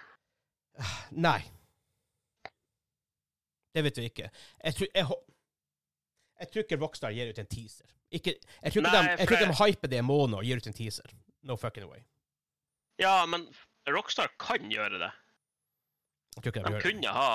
[1.11, 1.39] Nei.
[3.73, 4.29] Det vet vi ikke.
[4.63, 5.17] Jeg tror, jeg,
[6.41, 7.89] jeg tror ikke Rockstar gir ut en teaser.
[8.09, 10.47] Ikke, jeg tror ikke, Nei, de, jeg tror ikke de hyper det i måneden og
[10.47, 11.17] gir ut en teaser.
[11.45, 12.01] No fucking way.
[13.01, 13.45] Ja, men
[13.89, 15.11] Rockstar kan gjøre det.
[16.45, 17.29] Jeg de, De kunne ha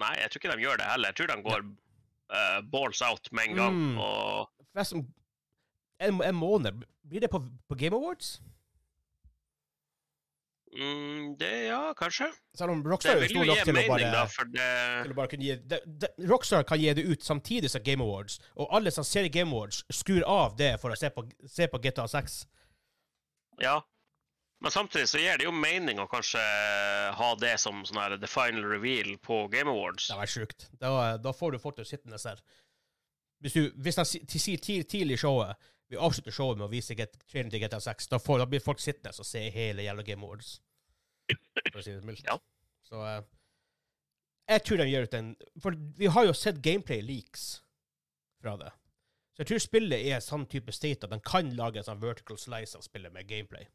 [0.00, 1.12] Nei, jeg tror ikke de gjør det heller.
[1.12, 3.78] Jeg tror de går uh, balls out med en gang.
[3.78, 3.98] Mm.
[3.98, 5.06] Og Som,
[6.00, 8.40] en, en måned Blir det på, på Game Awards?
[10.74, 12.30] mm, det, ja, kanskje.
[12.58, 14.68] Selv om Rockstar er stor nok til å mening, bare, da, det
[15.04, 18.04] til å bare kunne gi det, det, Rockstar kan gi det ut samtidig som Game
[18.04, 21.68] Awards, og alle som ser Game Awards, skrur av det for å se på, se
[21.70, 22.40] på GTA 6.
[23.62, 23.78] Ja.
[24.64, 26.40] Men samtidig så gir det jo mening å kanskje
[27.18, 30.06] ha det som sånn her the final reveal på Game Awards.
[30.08, 30.66] Det var vært sjukt.
[30.80, 32.40] Da, da får du folk til å sitte der.
[33.44, 34.06] Hvis, du, hvis de
[34.40, 35.58] sier tid- tidlig i showet
[35.92, 38.62] Vi avslutter showet med å vise get, traileren til GTA 6, da, får, da blir
[38.64, 40.54] folk sittende og se hele jævla Game Awards.
[41.68, 42.24] For å si det mildt.
[42.24, 42.38] Ja.
[42.88, 43.20] Så eh,
[44.48, 45.28] jeg tror de gjør ut en
[45.60, 47.44] For vi har jo sett gameplay leaks
[48.40, 48.72] fra det.
[49.36, 52.40] Så jeg tror spillet er sånn type state at de kan lage en sånn vertical
[52.40, 53.68] slice av spillet med gameplay.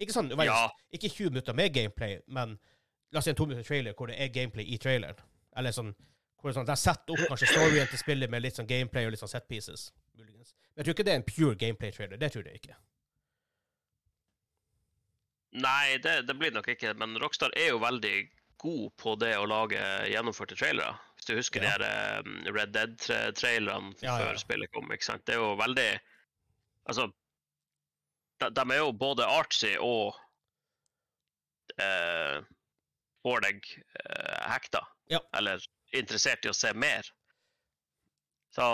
[0.00, 0.70] Ikke sånn, vel, Ja.
[0.92, 2.58] ikke 20 minutter med gameplay, men
[3.12, 5.16] la oss si en to minutter trailer hvor det er gameplay i traileren.
[5.56, 8.54] Eller sånn hvor det er sånn, Der setter opp kanskje storyen til spillet med litt
[8.58, 9.92] sånn gameplay og litt sånn set pieces.
[10.16, 10.52] muligens.
[10.74, 12.18] Men jeg tror ikke det er en pure gameplay-trailer.
[12.18, 12.74] Det tror jeg ikke.
[15.54, 16.94] Nei, det, det blir det nok ikke.
[16.98, 18.14] Men Rockstar er jo veldig
[18.64, 19.78] god på det å lage
[20.10, 20.96] gjennomførte trailere.
[21.16, 21.76] Hvis du husker Ja.
[21.78, 24.18] de her um, Red Dead-trailerne Ja, ja.
[24.24, 24.90] før spillet kom.
[24.92, 25.24] ikke sant?
[25.26, 25.88] Det er jo veldig
[26.86, 27.06] Altså,
[28.44, 30.14] de, de er jo både artsy og
[31.80, 32.42] eh,
[33.24, 33.70] får deg
[34.04, 34.84] eh, hekta.
[35.12, 35.20] Ja.
[35.36, 35.64] Eller
[35.94, 37.08] interessert i å se mer.
[38.54, 38.68] Så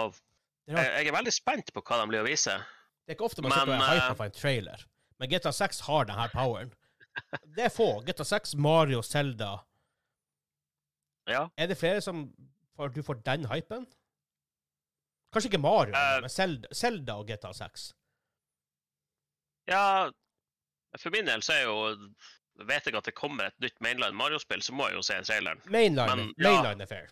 [0.69, 2.57] er, jeg, jeg er veldig spent på hva de blir å vise.
[3.05, 4.85] det er ikke ofte man Men, sitter og er eh, hypa for en trailer,
[5.21, 6.77] men GTA 6 har denne poweren.
[7.57, 7.89] Det er få.
[8.07, 9.57] GTA 6, Mario, Zelda.
[11.29, 11.49] Ja.
[11.59, 12.29] Er det flere som
[12.79, 13.89] får, du får den hypen?
[15.35, 17.91] Kanskje ikke Mario, uh, men Selda Zelda og GTA 6.
[19.69, 20.11] Ja,
[20.99, 21.77] for min del så er jo
[22.69, 25.63] Vet jeg at det kommer et nytt mainline Mario-spill, så må jeg jo se traileren.
[25.73, 26.51] Mainline, men, ja.
[26.51, 27.07] mainline er fair.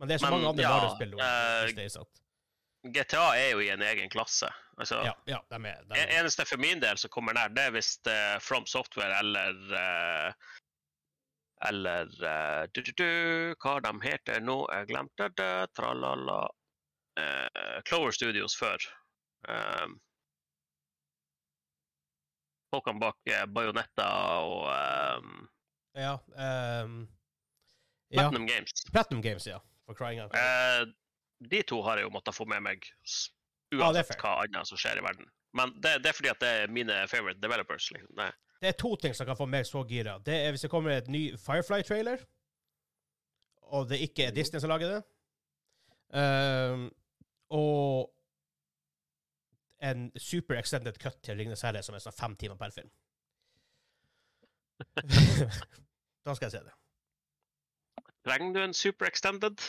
[0.00, 1.12] Men det er så Men, mange andre ja, Mario-spill.
[1.14, 4.48] nå eh, GTA er jo i en egen klasse.
[4.80, 6.14] Altså, Ja, ja, de er, de er.
[6.18, 9.60] Eneste for min del som kommer nær, det er hvis det er From Software eller
[9.76, 10.32] uh,
[11.68, 13.10] Eller uh, du, du, du,
[13.60, 14.64] Hva de heter nå?
[14.72, 15.52] Jeg glemte det.
[15.76, 16.40] Tralala.
[17.20, 18.80] uh, Clover Studios før.
[19.46, 20.00] Um,
[22.70, 24.08] folkene bak uh, Bajonetta
[24.46, 24.68] og
[25.20, 25.48] um,
[25.98, 26.86] Ja, ja.
[28.10, 28.84] Platinum Games.
[28.90, 29.58] Platinum Games, ja.
[29.86, 30.40] For crying out loud.
[30.40, 30.94] Eh,
[31.50, 32.86] de to har jeg jo måttet få med meg
[33.70, 35.28] Ja, uansett ah, hva annet som skjer i verden.
[35.54, 37.90] Men det, det er fordi at det er mine favorite developers.
[37.94, 38.10] Liksom.
[38.18, 40.18] Det, Det er to ting som kan få meg så gira.
[40.26, 42.22] Det er hvis det kommer et ny Firefly-trailer,
[43.70, 45.00] og det ikke er Disney som lager det,
[46.10, 46.88] Um,
[47.54, 48.10] og
[49.80, 52.90] en super extended cut til Ringenes herre som er sånn fem timer per film.
[56.24, 56.74] da skal jeg se det.
[58.24, 59.60] trenger du en super extended?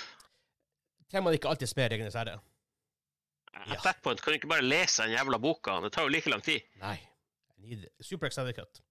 [1.12, 2.39] Trenger man ikke alltid spe Ringenes herre?
[3.51, 3.66] Ja.
[3.76, 5.80] At that point kan du ikke bare lese den jævla boka.
[5.84, 6.64] Det tar jo like lang tid.
[6.80, 6.97] Nei.
[7.57, 8.82] I need super extended cut.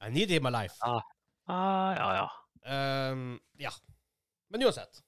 [0.00, 0.74] I need it in my life.
[0.82, 3.10] Ah, ja, ja.
[3.12, 3.70] Um, ja.
[4.48, 5.02] Men uansett.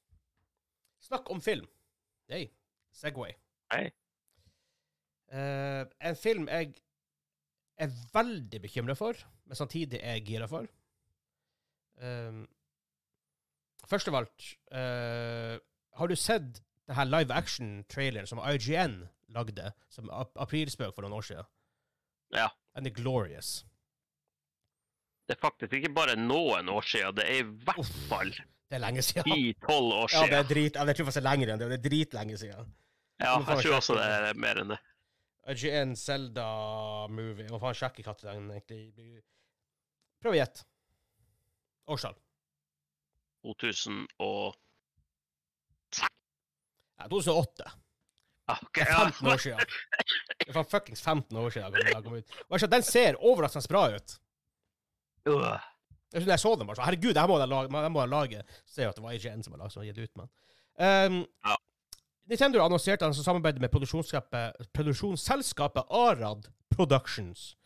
[1.00, 1.66] Snakk om film.
[2.28, 2.50] Hey,
[2.92, 3.32] Segway.
[3.72, 3.90] Hei.
[5.32, 6.74] Eh, en film jeg
[7.80, 9.16] er veldig bekymra for,
[9.48, 10.68] men samtidig er jeg gira for.
[12.02, 12.44] Um,
[13.86, 15.58] først av alt uh,
[16.00, 16.56] Har du sett
[16.88, 18.96] det her live action-traileren som IGN
[19.36, 21.50] lagde som ap aprilspøk for noen år siden?
[22.34, 22.48] Ja.
[22.74, 23.60] And the glorious.
[25.28, 27.92] Det er faktisk ikke bare noen år siden, det er i hvert Uff.
[28.08, 29.28] fall Det er lenge siden.
[29.28, 30.48] 10-12 år Ja, det er siden.
[30.54, 31.68] drit, jeg tror faktisk det er lenger enn det.
[31.70, 32.72] Det er dritlenge siden.
[33.20, 34.80] Ja, jeg tror også det er mer enn det.
[35.51, 37.49] IGN Zelda-movie.
[37.51, 39.22] Hva faen sjekker den egentlig blir.
[40.22, 40.66] Prøv å gjette.
[41.90, 42.14] Årstall.
[43.43, 44.55] 2000 og
[47.03, 47.64] Ja, 2008.
[48.53, 48.99] ah, ok, Det er ja.
[49.11, 49.72] 15 år siden.
[50.38, 52.36] Det er fuckings 15 år siden den kom ut.
[52.47, 54.14] Og jeg skjønner, den ser overraskende bra ut.
[56.12, 57.72] Jeg jeg så den bare sånn, herregud, det her må jeg lage.
[57.72, 58.45] Må jeg lage.
[58.66, 60.30] Så ser jeg at det var IGN som har gitt ut, men.
[60.78, 61.57] Um, Ja.
[62.30, 63.16] Nintendo har annonsert at
[63.54, 67.56] de med produksjonsselskapet, produksjonsselskapet Arad Productions.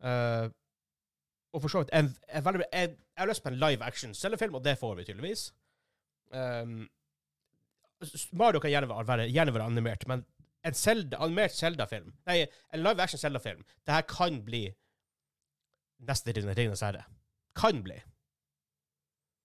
[0.00, 0.48] Uh,
[1.52, 4.54] og for så vidt en, en jeg, jeg har lyst på en live action cellefilm,
[4.54, 5.52] og det får vi tydeligvis.
[6.30, 6.88] Um,
[8.32, 10.24] Mario kan gjerne være, gjerne være animert, men
[10.66, 12.42] en Zelda, animert Zelda-film Nei,
[12.74, 13.64] en live action Zelda-film.
[13.86, 14.68] Det her kan bli
[16.06, 17.04] neste Ringenes herre.
[17.56, 17.96] Kan bli.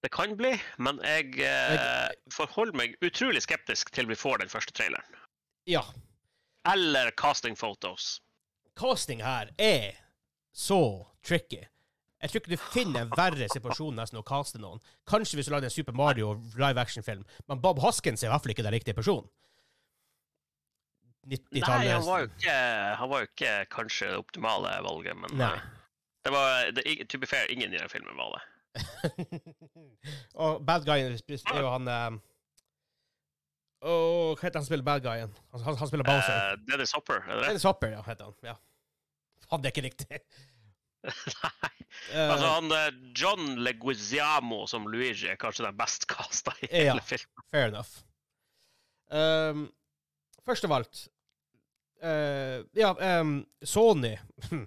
[0.04, 0.52] Det kan bli,
[0.84, 5.20] men jeg eh, forholder meg utrolig skeptisk til vi får den første traileren.
[5.70, 5.86] Ja.
[6.68, 8.18] Eller casting photos.
[8.80, 9.94] Casting her er
[10.52, 11.62] så tricky.
[12.24, 14.84] Jeg tror ikke du finner en verre situasjon nesten å caste noen.
[15.08, 18.46] Kanskje hvis du lagde en Super Mario live action-film, men Bob Hoskins er i hvert
[18.46, 19.28] fall ikke den riktige personen.
[21.24, 22.56] Nei, han var, jo ikke,
[23.00, 25.54] han var jo ikke kanskje det optimale valget, men Nei.
[26.28, 28.42] det var det, To be fair, ingen i den filmen var det.
[30.44, 32.16] Og bad guyen er jo han um,
[33.84, 35.34] Åh, Hva heter han som spiller bad guyen?
[35.52, 36.38] Han, han, han spiller Bowser.
[36.54, 37.48] Uh, Dennis Hopper, er det det?
[37.52, 38.36] Dennis Hopper, ja, heter han.
[38.48, 38.56] Ja.
[39.54, 40.20] Det er ikke riktig.
[41.44, 41.74] Nei.
[42.14, 42.88] Uh, Altså, han eh,
[43.20, 46.94] John Leguizamo som Luigi er kanskje den best casta i Ja.
[46.94, 47.44] hele filmen.
[47.52, 47.92] Fair enough.
[49.14, 49.68] Um,
[50.48, 51.04] først av alt
[52.02, 54.16] uh, Ja, um, Sony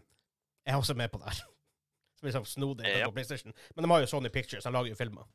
[0.69, 1.41] er også med på det her.
[2.17, 3.07] Som sånn snodig Ja.
[3.11, 3.53] på PlayStation.
[3.75, 5.27] Men de har jo Sony Pictures, de lager jo filmer.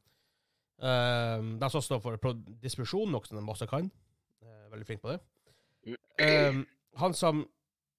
[0.81, 3.91] Um, de som står for distribusjon, noe som de også kan.
[4.41, 5.19] Eh, veldig flink på det.
[6.21, 6.63] Um,
[6.97, 7.43] han som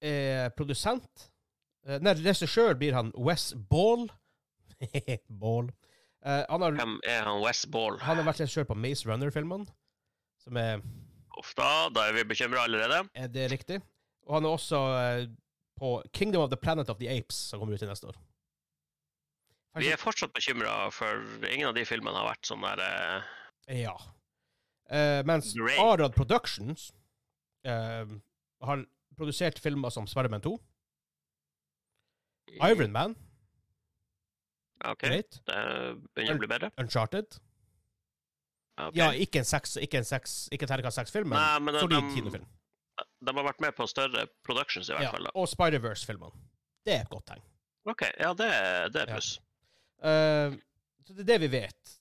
[0.03, 1.29] er produsent
[1.89, 4.09] uh, Nei, regissør blir han Wes Ball.
[5.43, 5.71] Ball.
[6.27, 7.99] Uh, han, har, Hvem er han Wes Ball?
[8.03, 9.67] han har vært regissør på Maze Runner-filmene,
[10.43, 10.83] som er
[11.39, 12.99] Uff da, da er vi bekymra allerede.
[13.17, 13.79] Er det riktig?
[14.29, 15.23] Og han er også uh,
[15.79, 18.19] på Kingdom of the Planet of the Apes, som kommer ut til neste år.
[19.75, 23.95] Vi er fortsatt bekymra, for ingen av de filmene har vært sånn der eh, Ja.
[24.93, 25.79] Eh, mens Great.
[25.81, 26.91] Arad Productions
[27.65, 28.05] eh,
[28.63, 28.83] har
[29.17, 30.59] produsert filmer som Spiderman 2,
[32.69, 33.15] Iron Man,
[34.85, 35.39] OK, Great.
[35.47, 35.59] det
[36.13, 36.73] begynner å bli bedre.
[36.83, 37.39] Uncharted
[38.83, 38.97] Okay.
[38.99, 41.83] Ja, ikke en seks, ikke en seks, ikke en terningkast seks-film, men, Nei, men det,
[41.85, 42.47] solid de- kinofilm.
[43.21, 45.11] De har vært med på større productions, i hvert Ja.
[45.13, 45.25] fall.
[45.29, 45.31] da.
[45.37, 46.33] Og Spider-Verse-filmene.
[46.87, 47.43] Det er et godt tegn.
[47.87, 48.49] OK, ja, det,
[48.95, 49.15] det er Ja.
[49.19, 49.39] pluss.
[50.03, 50.55] Eh,
[51.07, 51.97] så det er det vi vet.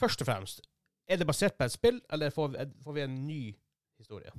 [0.00, 0.60] Først og fremst,
[1.08, 3.42] er det basert på et spill, eller får vi, får vi en ny
[3.98, 4.30] historie?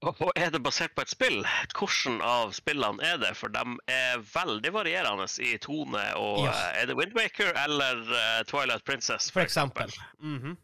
[0.00, 1.42] Og er det basert på et spill?
[1.76, 3.34] Hvordan av spillene er det?
[3.36, 6.04] For de er veldig varierende i tone.
[6.16, 6.52] og Ja.
[6.52, 9.30] eh, Er det Windmaker eller uh, Twilight Princess?
[9.30, 9.92] For eksempel.
[10.18, 10.56] Mhm.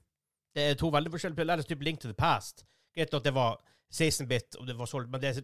[0.56, 1.48] Det er to veldig forskjellige spill.
[1.52, 2.64] Det er typ Link to the Past.
[2.96, 3.60] Greit at det var
[3.92, 5.42] 16-bit, og det var solgt, men det er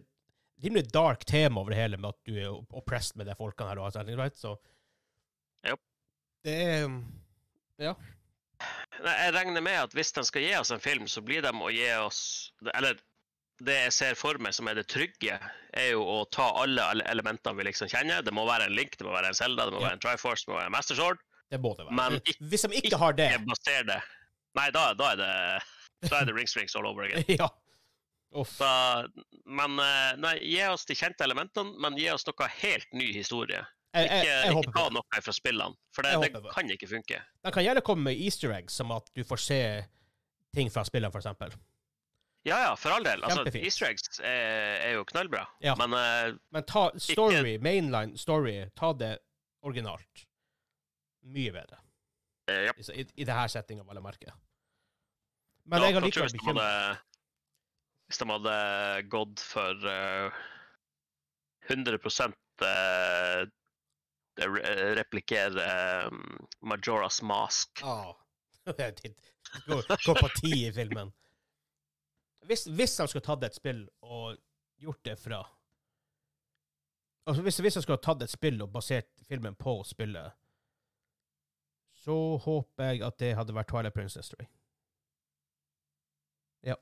[0.63, 2.49] rimelig dark tema over det hele, med at du er
[2.79, 3.79] oppressed med de folkene her.
[3.79, 4.35] og sånt, right?
[4.39, 4.55] Så
[5.67, 5.75] jo.
[6.43, 7.01] Det er
[7.79, 7.93] Ja.
[9.03, 11.49] Nei, Jeg regner med at hvis de skal gi oss en film, så blir de
[11.51, 12.95] å gi oss Eller
[13.63, 15.35] det jeg ser for meg som er det trygge,
[15.73, 18.21] er jo å ta alle elementene vi liksom kjenner.
[18.23, 19.87] Det må være en Link, det må være en Zelda, det må Ja.
[19.89, 21.19] være en Triforce, det må være en Master Sword.
[21.51, 21.93] Det må det være.
[21.95, 24.01] Men ikke- Hvis de ikke har det ikke det
[24.55, 27.23] Nei, da, da er det Da er det Rings Rings all over again.
[27.39, 27.47] Ja.
[28.33, 29.05] Da,
[29.45, 33.59] men eh, nei, gi oss de kjente elementene, men gi oss noe helt ny historie.
[33.93, 37.19] Jeg, jeg, Ikke, jeg ikke ta noe fra spillene, for det, det kan ikke funke.
[37.45, 39.59] De kan gjerne komme med easter eggs, som at du får se
[40.57, 41.53] ting fra spillene, eksempel.
[42.43, 43.21] Ja, ja, for all del.
[43.23, 43.63] Altså, Kjempefint.
[43.69, 45.75] Easter eggs er, er jo knallbra, Ja.
[45.79, 49.13] men uh, Men ta story, mainline story, ta det
[49.63, 50.25] originalt.
[51.23, 51.77] Mye bedre.
[52.49, 52.73] ja.
[52.75, 54.33] I, i, i det her settinga, vel å merke.
[55.69, 56.97] Men Ja, jeg har likevel hadde-
[58.13, 58.57] Hvis de hadde
[59.09, 60.35] gått for uh,
[61.65, 63.47] 100 uh,
[64.37, 65.63] re replikere
[66.11, 66.19] um,
[66.61, 68.13] Majoras Mask Oh.
[70.05, 71.09] gå, på ti i filmen.
[72.45, 74.37] Hvis, hvis de skulle tatt et spill og
[74.77, 75.41] gjort det fra
[77.25, 80.37] Altså Hvis, hvis de skulle tatt et spill og basert filmen på spillet,
[82.05, 84.45] så håper jeg at det hadde vært Twilight Princess 3.
[86.69, 86.75] Ja,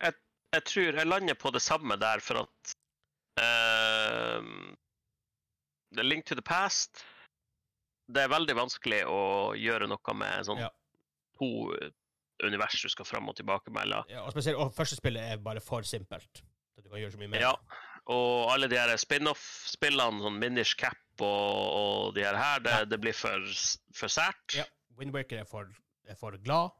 [0.00, 0.14] jeg,
[0.54, 2.74] jeg tror jeg lander på det samme der, for at
[3.40, 4.42] uh,
[5.96, 7.02] The Link to the Past
[8.10, 9.20] Det er veldig vanskelig å
[9.58, 10.70] gjøre noe med sånn Ja.
[11.38, 11.50] to
[12.42, 14.02] univers du skal fram og tilbake mellom.
[14.08, 16.40] Ja, og spesielt, og første spillet er bare for simpelt.
[16.74, 17.40] Så du kan gjøre så mye mer.
[17.44, 17.52] Ja.
[18.10, 22.84] Og alle de her spin-off-spillene, sånn Minish Cap og, og de her her, det, Ja.
[22.88, 23.44] det blir for,
[23.94, 24.56] for sært.
[24.56, 24.64] Ja.
[24.98, 25.68] Windwaker er for,
[26.08, 26.72] er for glad.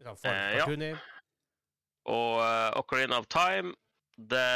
[0.00, 0.96] Liksom For Eh, ja.
[2.10, 3.74] Og uh, Ocarina of Time,
[4.30, 4.46] det,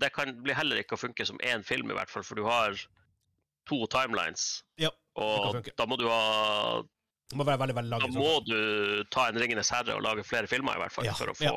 [0.00, 2.46] det kan bli heller ikke å funke som én film, i hvert fall, for du
[2.46, 2.76] har
[3.66, 4.62] to timelines.
[4.80, 6.84] Ja, og da må du ha
[7.34, 10.84] må veldig, veldig Da må du ta en Ringenes herre og lage flere filmer, i
[10.84, 11.54] hvert fall, Ja, for å få ja.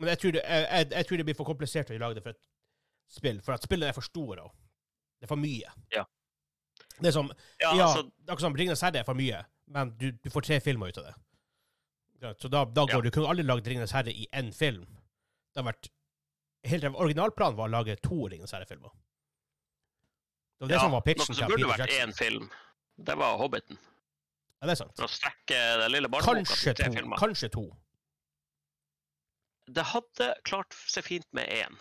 [0.00, 2.24] Men jeg tror, det, jeg, jeg, jeg tror det blir for komplisert å lage det
[2.24, 2.44] for et
[3.12, 4.46] spill, for at spillene er for store.
[4.48, 4.52] Og
[5.20, 5.72] Det er for mye.
[5.92, 6.04] Ja.
[6.96, 7.28] Det er som,
[7.60, 10.60] Ja, ja, altså, akkurat som Ringenes herre er for mye, men du, du får tre
[10.64, 11.14] filmer ut av det.
[12.20, 13.00] Ja, Så da, da går Ja.
[13.00, 14.84] du kunne aldri lagd Ringenes herre i én film.
[15.54, 15.88] Det har vært
[16.68, 18.90] helt, Originalplanen var å lage to Ringenes herre-filmer.
[20.60, 22.50] Det var det ja, som var pitchen som til burde vært én film.
[23.00, 23.78] Det var Hobbiten.
[24.60, 24.92] Ja, det er sant.
[24.96, 26.98] For å strekke den lille barneboka Kanskje til tre to.
[26.98, 27.16] filmer.
[27.22, 27.64] Kanskje to.
[29.70, 31.78] Det hadde klart seg fint med én.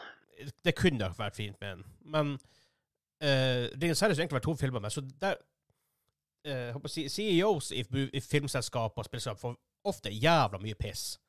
[0.64, 1.84] Det kunne vært fint med en.
[2.16, 5.36] Men uh, Ringenes herre skulle egentlig vært to filmer med, så der
[6.48, 7.84] uh, CEOs i,
[8.14, 11.20] i filmselskap og spillselskap får ofte jævla mye piss.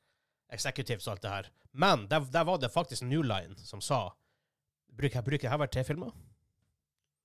[0.51, 1.51] Executives og alt det her.
[1.71, 4.09] Men der, der var det faktisk New Line som sa
[4.91, 6.11] Bruker bruker jeg her vært tre filmer?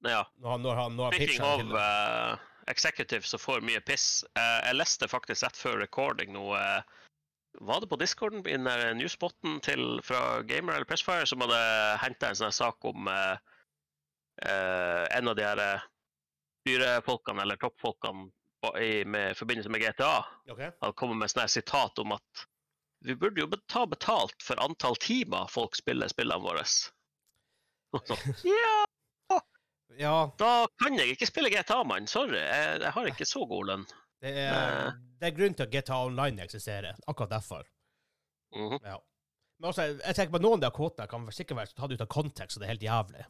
[0.07, 0.23] Ja.
[0.39, 2.37] Når når han, når Speaking of uh,
[2.71, 4.23] executives som får mye piss.
[4.39, 7.03] Uh, jeg leste faktisk rett før recording nå uh,
[7.67, 11.59] Var det på discorden i den der newsboten til, fra Gamer eller Pressfire som hadde
[12.05, 13.39] henta en sånn sak om eh,
[15.17, 15.63] en av de her
[16.69, 18.29] dyrefolkene eller toppfolkene
[18.81, 20.71] i med, forbindelse med GTA Okay.
[20.81, 22.47] Han kommer med sånn her sitat om at
[23.07, 26.65] vi burde jo ta betalt for antall timer folk spiller spillene våre.
[28.47, 28.77] ja,
[29.97, 32.09] Ja, da kan jeg ikke spille GTA, mann.
[32.11, 33.85] Sorry, jeg, jeg har ikke så god lønn.
[34.25, 36.99] det er, det er grunnen til at GTA Online eksisterer.
[37.07, 37.65] Akkurat derfor.
[38.57, 38.81] Mhm.
[38.83, 38.99] Ja.
[39.59, 42.11] Men også, jeg tenker på noen av de kvotene kan sikkert være tatt ut av
[42.13, 43.25] kontekst, og det er helt jævlig.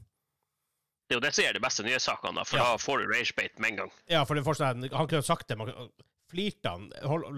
[1.07, 2.65] Det er jo det som gjør de beste nyhetssakene, da, for Ja.
[2.73, 3.93] da får du ragebate med en gang.
[4.11, 5.71] Ja, for det fortsatt, han kunne sagt det, men
[6.31, 7.29] flirte han, hold,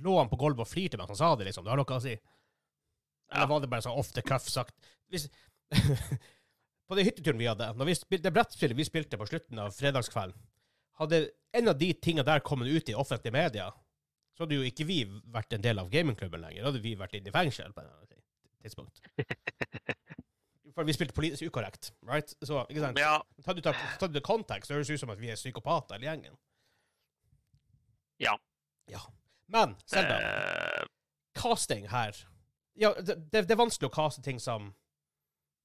[0.00, 1.64] lå han på gulvet og flirte mens han sa det, liksom.
[1.66, 2.14] Det har noe å si.
[3.30, 3.46] Eller Ja.
[3.46, 4.74] var det bare sånn off the cuff sagt?
[5.12, 5.28] Hvis,
[6.88, 9.70] på den hytteturen vi hadde, når vi spilte, det brettspillet vi spilte på slutten av
[9.76, 10.40] fredagskvelden,
[11.00, 11.20] hadde
[11.54, 13.70] en av de tingene der kommet ut i offentlige medier,
[14.36, 16.62] så hadde jo ikke vi vært en del av gamingklubben lenger.
[16.64, 18.16] Da hadde vi vært inne i fengsel på et
[18.64, 19.00] tidspunkt.
[20.74, 22.32] For vi spilte politisk ukorrekt, right?
[22.42, 22.98] Så, ikke sant?
[23.00, 26.10] Ja, tatt ut av kontekst, så høres det ut som at vi er psykopater hele
[26.10, 26.36] gjengen.
[28.20, 28.36] Ja.
[28.90, 29.00] Ja.
[29.50, 30.84] Men, Selda, Uh,
[31.34, 32.16] casting her
[32.78, 34.70] Ja, det, det, det er vanskelig å caste ting som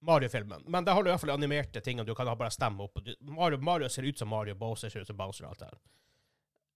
[0.05, 2.85] Mario-filmen, men der har du i hvert fall animerte ting, og du kan bare stemme
[2.85, 2.99] opp.
[3.21, 5.79] Mario, Mario ser ut som Mario, Bowser ser ut som Bowser og alt det her.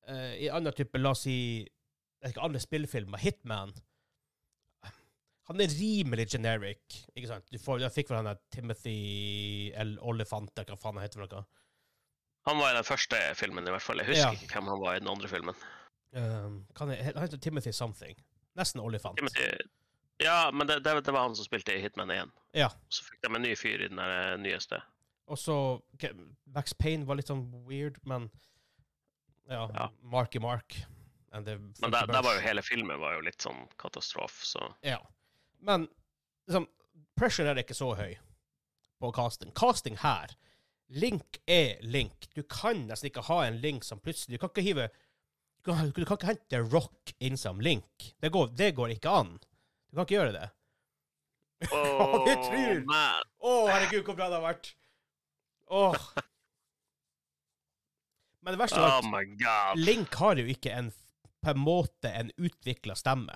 [0.09, 1.35] Uh, I andre type, la oss si
[2.19, 3.73] jeg vet ikke, andre spillfilmer, Hitman
[5.49, 7.47] Han er rimelig generic, ikke sant?
[7.49, 9.95] Du får, jeg fikk vel han der Timothy L.
[10.05, 11.45] Olifante, hva faen han heter for noe.
[12.49, 13.97] han var i den første filmen, i hvert fall.
[14.01, 14.31] Jeg husker Ja.
[14.37, 15.55] ikke hvem han var i den andre filmen.
[16.13, 18.15] Um, kan jeg, han heter Timothy something.
[18.57, 19.17] Nesten Olifant.
[19.17, 19.49] Timothy
[20.21, 22.31] Ja, men det, det, det var han som spilte i Hitman 1.
[22.57, 22.69] Ja.
[22.89, 24.81] Så fikk de en ny fyr i den der nyeste.
[25.29, 25.55] Og så
[25.93, 26.09] okay,
[26.45, 28.29] Max Payne var litt sånn weird, men
[29.49, 29.89] ja, Ja.
[30.01, 30.75] Marky Mark.
[31.31, 34.97] Men der var jo hele filmen var jo litt sånn katastrofe, så Ja.
[35.65, 35.87] Men
[36.47, 36.67] liksom,
[37.19, 38.13] pressure er ikke så høy
[38.99, 39.51] på casting.
[39.55, 40.33] Casting her
[40.89, 42.29] Link er Link.
[42.33, 44.87] Du kan nesten ikke ha en Link som plutselig Du kan ikke hive
[45.61, 48.13] Du kan, du kan ikke hente Rock inn som Link.
[48.19, 49.35] Det går, det går ikke an.
[49.91, 50.47] Du kan ikke gjøre det.
[51.75, 53.29] Åh, du tror- man.
[53.43, 54.69] oh, herregud, hvor bra det har vært.
[55.69, 56.07] Åh.
[58.41, 59.11] Men det verste er Oh
[59.43, 59.77] at.
[59.83, 60.89] Link har jo ikke en,
[61.43, 63.35] på en måte en utvikla stemme.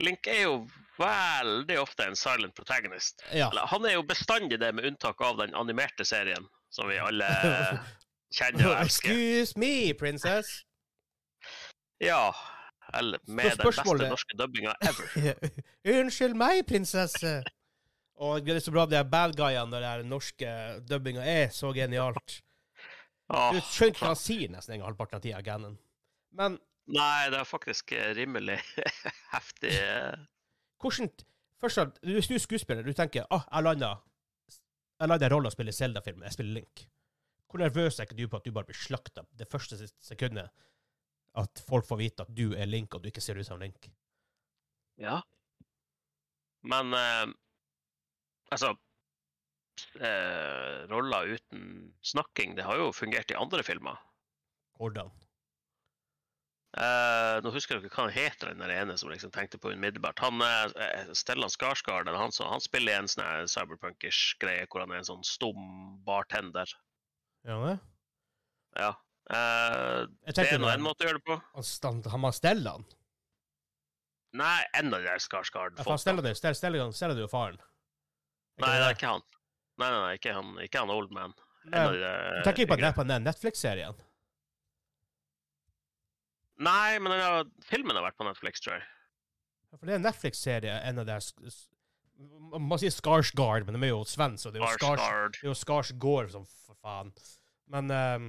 [0.00, 0.54] Link er jo
[0.96, 3.22] veldig ofte en silent protagonist.
[3.32, 3.50] Ja.
[3.50, 7.28] Eller, han er jo bestandig det, med unntak av den animerte serien, som vi alle
[8.36, 9.12] kjenner og elsker.
[9.12, 10.62] Excuse me, princess.
[12.02, 12.30] Ja.
[12.92, 15.36] Eller med den beste norske dubbinga ever.
[16.00, 17.40] Unnskyld meg, prinsesse.
[18.22, 20.50] Og det er så bra de er bad guyene når den norske
[20.88, 22.42] dubbinga er så genialt.
[23.32, 25.78] Du skjønner ikke hva han sier nesten en gang halvparten av tida, Gannon.
[26.36, 26.58] Men
[26.90, 28.58] Nei, det er faktisk eh, rimelig
[29.34, 29.70] heftig.
[29.70, 30.24] eh.
[30.82, 31.12] hvordan
[31.62, 33.92] Først og fremst, hvis du er skuespiller, du tenker ah, jeg landa
[35.02, 36.84] jeg landa en rolle å spille Zelda-film, jeg spiller Link.
[37.50, 40.50] Hvor nervøs er ikke du på at du bare blir slakta det første sekundet?
[41.38, 43.88] At folk får vite at du er Link, og du ikke ser ut som Link.
[45.00, 45.20] Ja.
[46.62, 47.32] Men eh,
[48.54, 48.74] altså
[49.98, 53.98] eh, Roller uten snakking, det har jo fungert i andre filmer.
[54.78, 55.10] Hvordan?
[56.72, 59.74] Eh, nå husker jeg ikke hva han heter, den der ene som liksom tenkte på
[59.74, 60.22] umiddelbart.
[60.24, 65.10] Han uh, Stellan Skarsgård, han, han spiller en sånn cyberpunkish greie hvor han er en
[65.10, 65.60] sånn stum
[66.06, 66.70] bartender.
[67.44, 67.74] Ja, det?
[68.80, 68.92] Ja.
[69.28, 71.36] Uh, det er nå en måte å gjøre det på.
[71.84, 72.86] han, han var Stellan?
[72.88, 72.88] han.
[74.40, 75.76] Nei, enda de der Skarsgård.
[75.76, 76.24] Ja, Stellan
[77.18, 77.60] er jo faren.
[78.62, 79.26] Nei, det er ikke han.
[79.76, 81.36] Nei, nei, nei ikke han, ikke han old man.
[81.68, 84.00] Nei, de tenker ikke på på den Netflix-serien?
[86.62, 88.86] Nei, men denne filmen har vært på Netflix, tror jeg.
[89.72, 91.32] Ja, For det er en Netflix-serie, en av deres
[92.52, 95.38] Man sier Skarsgård, men de er jo svenske, og det er jo Skars, Skarsgård.
[95.38, 97.10] det er jo Skarsgård som for faen.
[97.72, 98.28] Men um,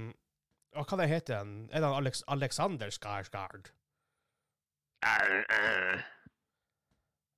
[0.74, 1.36] Hva det hete?
[1.36, 1.68] den?
[1.70, 3.70] Er det Alex, Alexander Skarsgård?
[5.04, 6.00] Eh,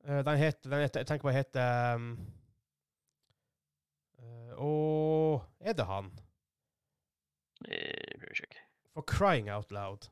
[0.07, 2.05] den heter, den heter Jeg tenker på den heter um,
[4.23, 6.13] eh, Er det han?
[7.67, 8.63] Prøver å sjekke.
[8.95, 10.07] For crying out loud.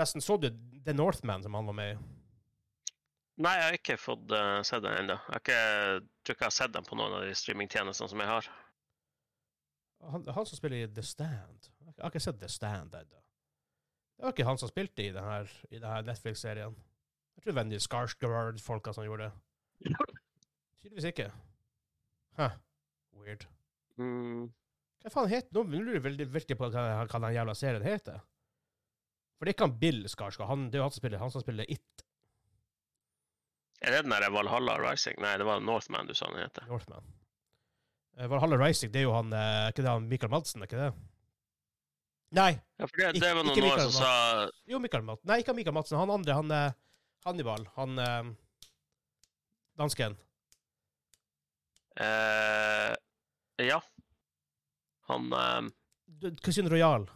[0.00, 0.48] Forresten, så du
[0.84, 1.96] The Northman som han var med i?
[3.44, 5.16] Nei, jeg har ikke fått uh, sett den ennå.
[5.28, 5.56] Jeg ikke
[6.24, 8.48] tror ikke jeg har sett den på noen av de streamingtjenestene som jeg har.
[10.14, 11.68] Han, han som spiller i The Stand.
[11.84, 13.20] Jeg har ikke sett The Stand ennå.
[14.16, 15.36] Det var ikke han som spilte i denne,
[15.68, 16.80] denne Netflix-serien.
[17.36, 19.92] Jeg tror de Skarsgård-folka som gjorde det.
[20.80, 21.28] Tydeligvis ikke.
[22.40, 22.56] Huh.
[23.20, 23.44] Weird.
[24.00, 24.48] Mm.
[25.04, 28.24] Hva faen heter Nå lurer jeg veldig virkelig på hva, hva den jævla serien heter.
[29.40, 30.50] For det er ikke han Bill Skarsgård.
[30.50, 32.02] Han, det er jo han som spiller, han som spiller It,
[33.80, 35.16] Er det den der Valhalla Rising?
[35.24, 36.66] Nei, det var Northman du sa den heter.
[36.68, 37.06] Northman.
[38.20, 40.82] Uh, Valhalla Rising, det er jo han uh, ikke det han Michael Madsen, er ikke
[40.82, 40.90] det?
[42.36, 42.50] Nei.
[42.78, 44.12] Ja, for det, det var noen år Mikael som sa
[44.68, 45.26] Jo, Michael Madsen.
[45.32, 45.98] Nei, ikke han Michael Madsen.
[45.98, 46.76] Han andre, han uh,
[47.24, 47.64] Hannibal.
[47.78, 48.28] Han uh,
[49.80, 50.18] dansken.
[51.96, 52.92] eh,
[53.64, 53.80] Ja.
[55.08, 55.70] Han eh,
[56.20, 57.08] Du- Casino Royal.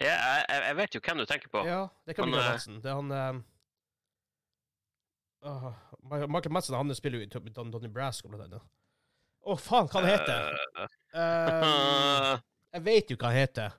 [0.00, 1.62] Jeg, jeg, jeg vet jo hvem du tenker på.
[1.68, 2.78] Ja, det kan bli eh, Madsen.
[2.82, 3.40] Det er han uh,
[5.48, 5.74] uh,
[6.08, 8.64] Michael Madsen han spiller jo i Don, Don, Brasco, blant annet.
[9.42, 12.38] Å, faen, hva han heter uh, Uh,
[12.72, 13.74] Jeg vet jo hva han heter.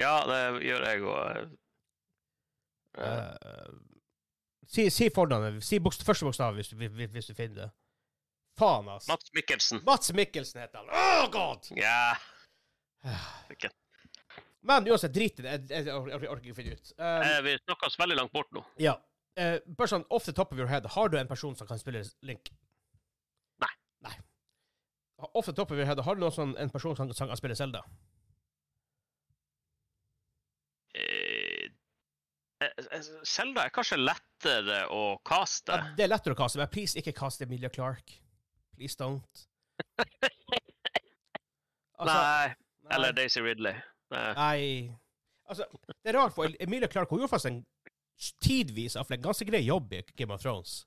[0.00, 1.50] ja, det gjør jeg òg.
[2.96, 3.76] Uh,
[4.64, 5.60] si, si fornavnet.
[5.66, 7.68] Si bokst, første bokstav hvis, hvis, hvis du finner det.
[8.58, 9.12] Faen, altså.
[9.12, 9.82] Mats Mikkelsen.
[9.86, 10.88] Mats Mikkelsen heter han.
[10.96, 11.68] Oh, god!
[11.76, 12.16] Ja.
[13.52, 13.70] Ikke.
[14.62, 15.52] Men uansett, drit i det.
[15.70, 15.94] Jeg, jeg, jeg,
[16.28, 16.90] orker- ikke finne ut.
[16.98, 18.64] Um, Eh, vi snakker oss veldig langt bort nå.
[18.78, 18.96] ja.
[19.38, 21.78] Eh, bare sånn off the top of your head, har du en person som kan
[21.78, 22.50] spille Link?
[23.62, 23.70] Nei.
[24.04, 24.16] Nei.
[25.32, 27.38] Off the top of your head, har du noen sånn, en person som, som kan
[27.38, 27.80] spille Zelda?
[30.94, 31.70] Eh,
[32.66, 35.76] eh, Zelda er kanskje lettere å kaste.
[35.78, 38.18] Ja, det er lettere å kaste, men please ikke kaste Emilia Clark.
[38.76, 39.46] Please don't.
[42.00, 42.46] Altså, Nei.
[42.88, 42.92] nei.
[42.96, 43.74] Eller Daisy Ridley.
[44.10, 44.32] Nei.
[44.38, 44.96] Nei
[45.50, 45.66] Altså,
[46.04, 47.64] det er rart, for Emilia Clarke hun gjorde faktisk en
[48.44, 50.84] tidvis iallfall en ganske grei jobb i Game of Thrones.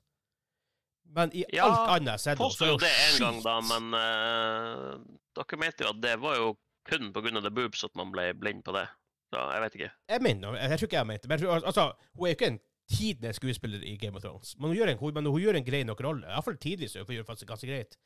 [1.14, 4.94] Men i Ja, alt annet så er er jo det en gang, da, men uh,
[5.36, 6.54] dere mente jo at det var jo
[6.88, 7.40] kun pga.
[7.40, 8.86] the boobs at man ble blind på det.
[9.32, 9.90] Så jeg vet ikke.
[10.08, 12.60] Jeg mener, jeg, jeg tror ikke jeg mente men altså, Hun er jo ikke en
[12.88, 15.64] tidenes skuespiller i Game of Thrones, men hun gjør en, hun, men hun gjør en
[15.64, 16.26] grei nok rolle.
[16.26, 17.98] Iallfall tidvis gjør hun faktisk ganske greit.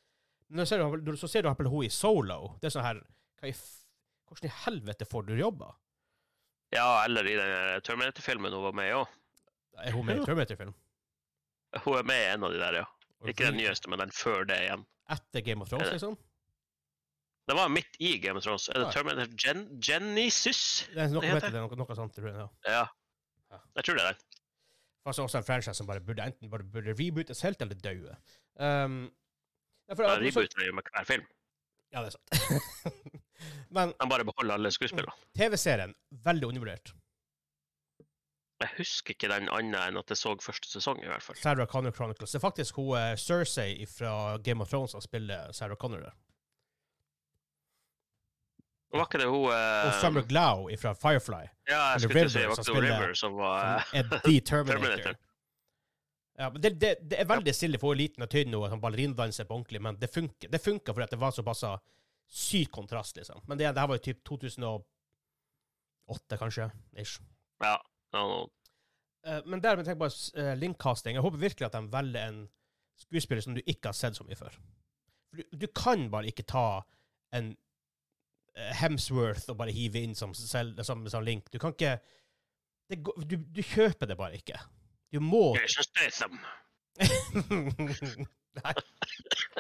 [0.49, 2.57] Men så ser du, så ser du hun i Solo.
[2.63, 3.03] Det er sånn her
[3.39, 3.55] hva i,
[4.29, 5.73] Hvordan i helvete får du jobba?
[6.75, 9.19] Ja, eller i den Terminator-filmen hun var med i òg.
[9.85, 10.75] Er hun med i Terminator-film?
[11.85, 12.87] Hun er med i en av de der, ja.
[13.29, 14.85] Ikke den nyeste, men den før det igjen.
[15.11, 16.19] Etter Game of Thrones, Er liksom?
[17.49, 18.69] Det var midt i Game of Thrones.
[18.69, 20.61] Er det Terminator Gen Genesis?
[20.93, 22.49] Det er noe, Det heter noe, noe sånt, tror jeg.
[22.69, 22.83] Ja.
[23.49, 23.61] Ja.
[23.81, 24.27] Jeg tror det er den.
[25.09, 28.19] Altså også en franchise som bare burde enten bare burde rebootes helt eller daue.
[28.61, 29.07] Um,
[29.89, 31.25] ja, Rebooter jo med hver film.
[31.95, 33.23] Ja, det er sant.
[33.75, 35.13] Men De bare beholder alle skuespillerne.
[35.39, 36.95] TV-serien, veldig undervurdert.
[38.59, 41.37] Jeg husker ikke den annet enn at jeg så første sesong, i hvert fall.
[41.39, 42.33] Sarah Connor Chronicles.
[42.35, 46.17] Det er faktisk hun uh, Cersei fra Game of Thrones som spiller Sarah Connor der.
[48.97, 51.45] Var ikke det hun uh, Og Summer Glau fra Firefly.
[51.69, 55.19] Ja, jeg skulle ikke si det var ikke River som var er The Terminator.
[56.39, 58.83] Ja, men det, det, det er veldig stille for hun liten og tynn og sånn
[58.83, 60.51] ballerinadanser på ordentlig, men det funker.
[60.51, 61.65] Det funker fordi at det var såpass
[62.29, 63.41] syk kontrast, liksom.
[63.49, 64.85] Men det, det her var jo typ 2008,
[66.41, 66.71] kanskje.
[67.01, 67.21] Ish.
[67.65, 67.77] Ja.
[68.13, 68.49] No, nå-
[69.27, 71.17] Uh, men der, men tenk på uh, linkcasting.
[71.19, 72.37] Jeg håper virkelig at de velger en
[73.03, 74.55] skuespiller som du ikke har sett så mye før.
[75.29, 76.63] For du, du kan bare ikke ta
[77.35, 77.51] en
[78.57, 81.51] uh, Hemsworth og bare hive inn som, selv, som, som link.
[81.53, 81.97] Du kan ikke
[82.89, 84.57] det, du, du kjøper det bare ikke.
[85.13, 86.39] Du må Jason Statham.
[88.63, 88.75] Nei.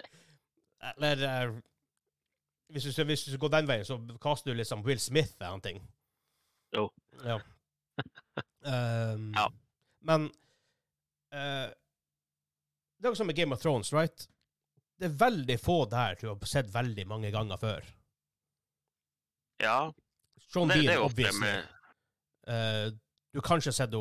[0.95, 1.59] Eller eh,
[2.73, 5.65] hvis, du, hvis du går den veien, så kaster du liksom Will Smith eller noen
[5.65, 5.81] ting.
[6.77, 6.89] Jo.
[7.25, 7.39] Ja.
[8.63, 9.49] Um, Ja.
[10.07, 10.29] Men
[11.35, 11.69] uh,
[12.99, 14.29] Det er jo som med Game of Thrones, right?
[14.99, 17.89] Det er veldig få der du har sett veldig mange ganger før.
[19.63, 19.93] Ja,
[20.49, 21.51] Sean Bean, obviously.
[22.49, 22.89] Eh,
[23.33, 23.95] du har kanskje sett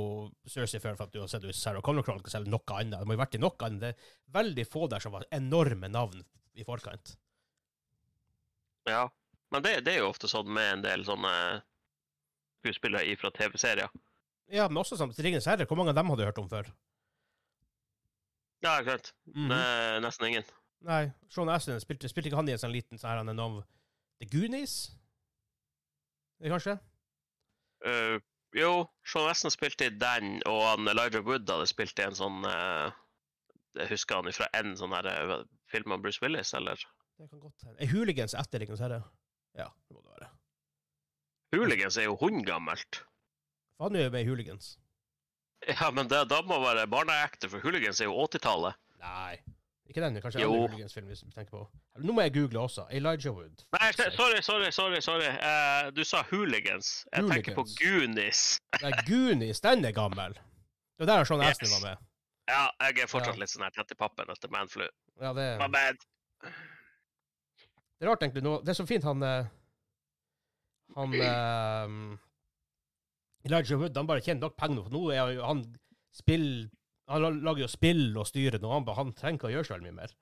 [0.47, 3.01] Cersei før for at du har sett Sarah Connor Chronicles eller noe annet.
[3.01, 3.84] Det må jo vært i noe annet.
[3.84, 6.24] Det er veldig få der som var enorme navn
[6.57, 7.18] i forkant.
[8.88, 9.07] Ja.
[9.53, 11.31] Men det, det er jo ofte sånn med en del sånne
[12.61, 13.91] skuespillere fra TV-serier.
[14.51, 15.67] Ja, men også sånn Ringenes herre.
[15.67, 16.69] Hvor mange av dem hadde du hørt om før?
[18.63, 19.13] Ja, ikke sant.
[19.35, 19.99] Mm -hmm.
[20.01, 20.47] Nesten ingen.
[20.79, 23.38] Nei, Sean Astin spilte, spilte ikke han i en sånn liten sånn her han er
[23.38, 23.63] navn
[24.21, 24.75] The Goonies?
[26.39, 26.77] Det kanskje?
[27.85, 28.19] Uh,
[28.57, 32.45] jo, Sean Astin spilte i den, og han Elijah Wood hadde spilt i en sånn
[32.45, 32.93] uh,
[33.77, 36.81] Jeg husker han fra en sånn her eh, film av Bruce Willis, eller
[37.18, 37.78] Det kan godt hende.
[37.82, 39.01] Er Hooligans etter Ringenes herre?
[39.57, 40.30] Ja, det må det være.
[41.55, 43.03] Hooligans er jo hundgammelt.
[43.80, 44.78] Er jo med Hooligans.
[45.68, 48.78] Ja, men det, da må være barneekte, for Hooligans er jo 80-tallet.
[49.01, 49.38] Nei.
[49.88, 51.61] Ikke den, kanskje en Hooligans-film hvis du tenker på.
[52.03, 52.86] Nå må jeg google også.
[52.91, 53.63] Elijah Wood.
[53.78, 54.99] Nei, sorry, sorry, sorry.
[55.01, 55.30] sorry.
[55.39, 57.05] Uh, du sa hooligans.
[57.13, 58.43] Jeg tenker på Goonies.
[58.84, 60.38] Nei, Goonies, den er gammel.
[60.99, 61.55] Det der Sean Yes.
[61.55, 62.05] Astin var med.
[62.51, 63.41] Ja, jeg er fortsatt Ja.
[63.41, 64.86] litt sånn her tett i pappen etter Manflu.
[65.22, 66.03] Ja, det, My bad.
[67.97, 68.43] Det er rart, egentlig.
[68.45, 69.49] Nå, det er så fint han eh,
[70.97, 71.95] Han eh,
[73.47, 75.63] Elijah Wood han bare tjener nok penger nå, for nå er jo han
[76.15, 76.47] spill
[77.09, 78.71] Han lager jo spill og styrer nå.
[78.73, 80.15] Han, han trenger ikke å gjøre så veldig mye mer.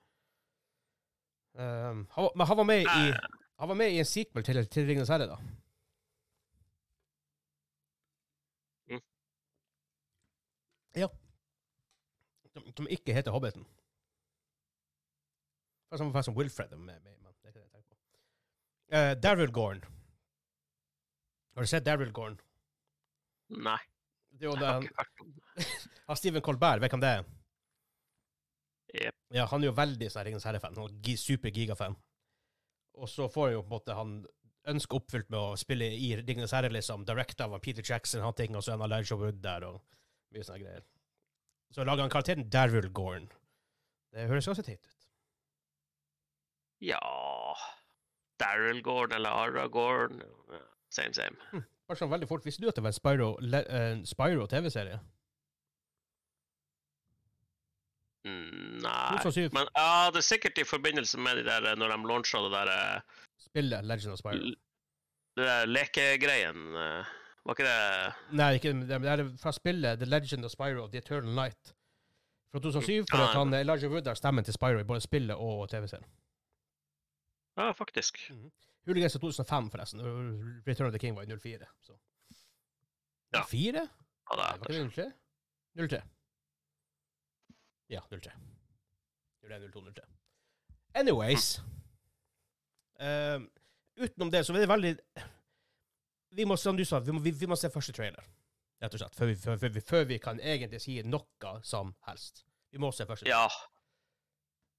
[1.55, 3.13] Um, han, men han var med i
[3.55, 5.38] Han var med i en sequel til, til Ringenes herre, da.
[8.91, 9.01] Mm.
[10.99, 11.07] Ja.
[12.53, 13.65] Som, som ikke heter Hobbiten.
[15.89, 18.19] Det er som, som Wilfred med, med, men det er ikke det jeg tenker på.
[18.94, 19.82] Uh, Daryl Gorn.
[21.56, 22.36] Har du sett Daryl Gorn?
[23.50, 23.80] Nei.
[24.36, 24.90] Det er jo den.
[26.20, 27.28] Stephen Colbert, vet du hvem det er?
[28.96, 29.16] Yep.
[29.36, 30.76] Ja, han er jo veldig sånn Ringens herre-fan.
[30.80, 31.96] Han er gi- Super-gigafan.
[32.96, 34.12] Og så får jo på en måte han
[34.72, 37.04] ønsket oppfylt med å spille i Ringenes herre, liksom.
[37.08, 39.82] Directa av Peter Jackson, han ting, og så han Elijah Wood der, og
[40.34, 40.86] mye sånne greier.
[41.76, 43.28] Så lager han karakteren Daryl Gorn.
[44.16, 45.08] Det høres ganske teit ut.
[46.86, 47.00] Ja
[48.40, 50.22] Daryl Gorn eller Ara Gorn.
[50.92, 51.62] Same, same.
[51.88, 53.28] Bare sånn veldig fort, Visste du at det var en Spyro,
[53.62, 55.00] eh, Spyro TV-serie?
[58.26, 62.08] Mm, Nei 2007 Men ja, det er sikkert i forbindelse med de der når de
[62.10, 64.56] launcha det der eh, spillet Legend of Spyro.
[65.36, 66.64] Det der lekegreien.
[66.80, 67.14] eh,
[67.46, 71.04] Var ikke det Nei, ikke, det det er fra spillet The Legend of Spyro The
[71.04, 71.76] Eternal Night.
[72.52, 75.36] Fra 2007, for Ah, at han, Elijah Wood har stemmen til Spyro i både spillet
[75.38, 76.08] og TV-serien.
[77.56, 78.20] Ja, faktisk.
[78.86, 80.01] Hooligans er 2005, forresten.
[80.68, 81.66] Return of the King var i 04.
[81.82, 81.97] Så.
[83.34, 83.43] Ja.
[83.43, 83.88] 04?
[84.32, 85.12] Ja, det var ikke det 03?
[85.88, 86.01] 03.
[87.89, 88.32] Ja, 03.
[89.43, 90.01] 01, 02, 03.
[90.95, 91.62] Anyways.
[92.99, 93.51] Um,
[93.97, 94.97] utenom det, så er det veldig
[96.32, 98.24] Vi må, som du sa, vi må, vi, vi må se første trailer.
[98.84, 99.16] Rett og slett.
[99.16, 102.43] Før vi, før, før, vi, før vi kan egentlig si noe som helst.
[102.72, 103.47] Vi må se første Ja.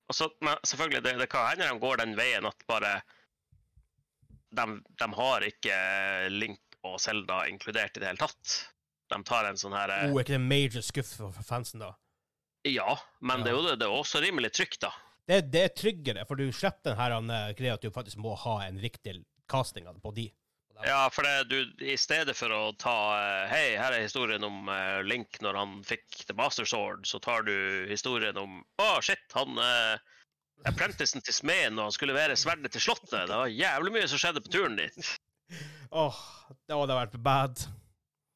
[0.06, 3.00] Og så, men selvfølgelig, det, det kan hende de går den veien at bare
[4.56, 4.66] de,
[5.02, 5.76] de har ikke
[6.32, 8.56] Link og Zelda inkludert i det hele tatt.
[9.10, 11.92] De tar en sånn her eh, Oh, er ikke det major skuff for, fansen, da?
[12.66, 14.90] Ja, men det er jo det, er også rimelig trygt, da.
[15.26, 18.34] Det, det er tryggere, for du slipper den her eh, greia at du faktisk må
[18.42, 20.30] ha en riktig casting på de.
[20.84, 24.68] Ja, for det, du, i stedet for å ta eh, Hei, her er historien om
[24.68, 27.54] eh, Link når han fikk The Master Sword, så tar du
[27.88, 29.96] historien om Å, shit, han uh,
[30.68, 33.28] Apprenticen til smeden, og han skulle være sverdet til slottet.
[33.28, 35.10] Det var jævlig mye som skjedde på turen dit.
[35.92, 36.20] Åh,
[36.66, 37.66] det hadde vært bad.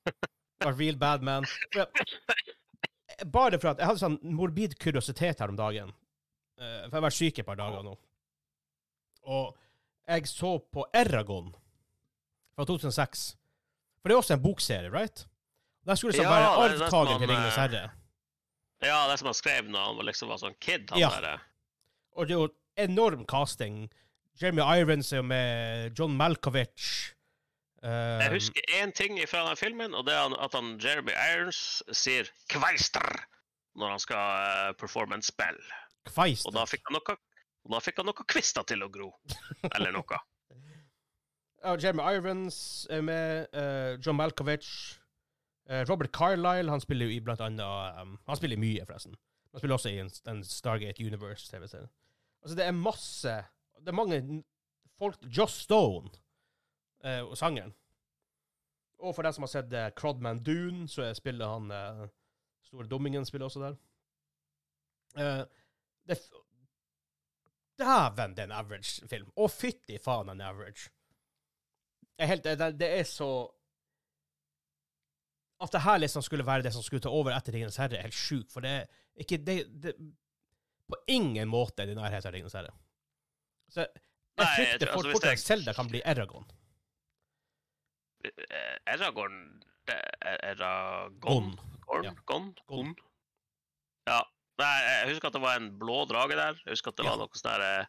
[0.05, 1.49] Det vært real bad, man.
[3.33, 5.91] Bare for at jeg hadde sånn morbid kuriositet her om dagen.
[6.61, 7.97] Eh, for jeg har vært syk et par dager nå.
[9.33, 9.57] Og
[10.11, 11.51] jeg så på Eragon
[12.61, 13.25] fra 2006.
[14.01, 15.27] For det er også en bokserie, right?
[15.89, 17.91] Der skulle liksom Ja, være er arvtaker til Ringenes eh, herre.
[18.85, 20.91] Ja, det som han skrev da han liksom var sånn kid.
[20.93, 21.11] Han Ja.
[21.17, 21.47] der, eh.
[22.17, 23.89] Og det er jo enorm casting.
[24.41, 27.15] Jeremy Irons er med, John Malkovich
[27.83, 31.83] Um, Jeg husker én ting fra den filmen, og det er at han Jeremy Irons
[31.97, 33.25] sier 'kveister'
[33.75, 35.57] når han skal performe en spill.
[36.05, 36.49] Kveister.
[36.51, 37.17] Og da fikk han noe
[37.65, 39.09] og da fikk han noe kvister til å gro.
[39.75, 40.19] Eller noe.
[41.65, 44.99] Ja, Jeremy Irons er med, Uh, John Malkovich.
[45.71, 49.15] Uh, Robert Carlyle, han spiller jo i blant annet um, Han spiller mye, forresten.
[49.53, 51.89] Han spiller også i en, en Stargate Universe-TV-serie.
[52.43, 53.35] Altså, det er masse
[53.81, 54.43] Det er mange
[54.99, 56.09] folk Joss Stone,
[57.05, 57.75] uh, og sangeren.
[59.01, 62.09] Og for den som har sett uh, Crodman Dune, så er- spiller han uh,
[62.65, 63.77] Store Dummingen spiller også der.
[65.17, 65.45] Uh,
[66.09, 66.19] det
[67.79, 69.31] Dæven, det er en average film.
[69.37, 70.91] Å, fytti faen, en average.
[72.21, 73.27] Jeg er helt, det, det er så
[75.65, 78.07] At det her liksom skulle være det som skulle ta over etter Ringenes herre, er
[78.09, 78.53] helt sjukt.
[78.53, 78.87] For det er
[79.25, 79.95] ikke det, det
[80.91, 82.73] På ingen måte er det i nærheten av Ringenes herre.
[83.73, 83.91] Så jeg
[84.41, 86.47] Nei, jeg frykter tror- fort altså, fort at Selda kan bli Eragon.
[88.25, 89.37] Eh, Eragon
[89.89, 91.21] er Eragon?
[91.21, 91.51] Gon.
[91.87, 92.05] Gorn?
[92.09, 92.13] Ja.
[92.29, 92.51] Gon?
[92.67, 92.93] Gon.
[92.93, 92.95] Gon?
[94.09, 94.21] Ja.
[94.61, 96.59] Nei, jeg husker at det var en blå drage der.
[96.65, 97.11] Jeg husker at det Ja.
[97.15, 97.87] var noe sånn derre eh,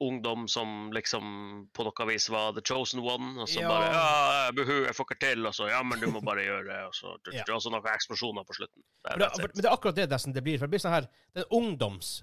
[0.00, 3.68] Ungdom som liksom på noe vis var the chosen one, og så Ja.
[3.68, 6.64] bare ja, buhu, jeg får ikke til, og så ja, men du må bare gjøre
[6.68, 7.44] det, og så Ja.
[7.54, 8.82] og så noen eksplosjoner på slutten.
[9.04, 10.58] Det Men det, men det er akkurat det nesten det blir.
[10.58, 12.22] For det blir sånn her Det er ungdoms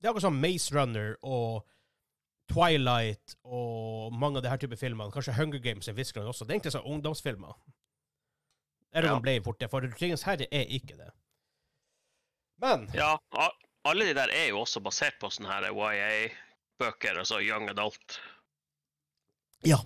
[0.00, 1.64] Det er akkurat sånn Maze Runner og
[2.52, 5.10] Twilight og mange av de her type filmene.
[5.10, 6.46] Kanskje Hunger Games i viskland også.
[6.46, 7.54] Det er egentlig sånn ungdomsfilmer.
[8.94, 9.20] Eragon Ja.
[9.20, 11.10] ble fort det, for Ringens herre er ikke det.
[12.60, 13.18] Men Ja,
[13.84, 15.72] alle de der er jo også basert på sånne her
[16.76, 18.20] YA-bøker, altså Young adult.
[19.64, 19.78] Ja.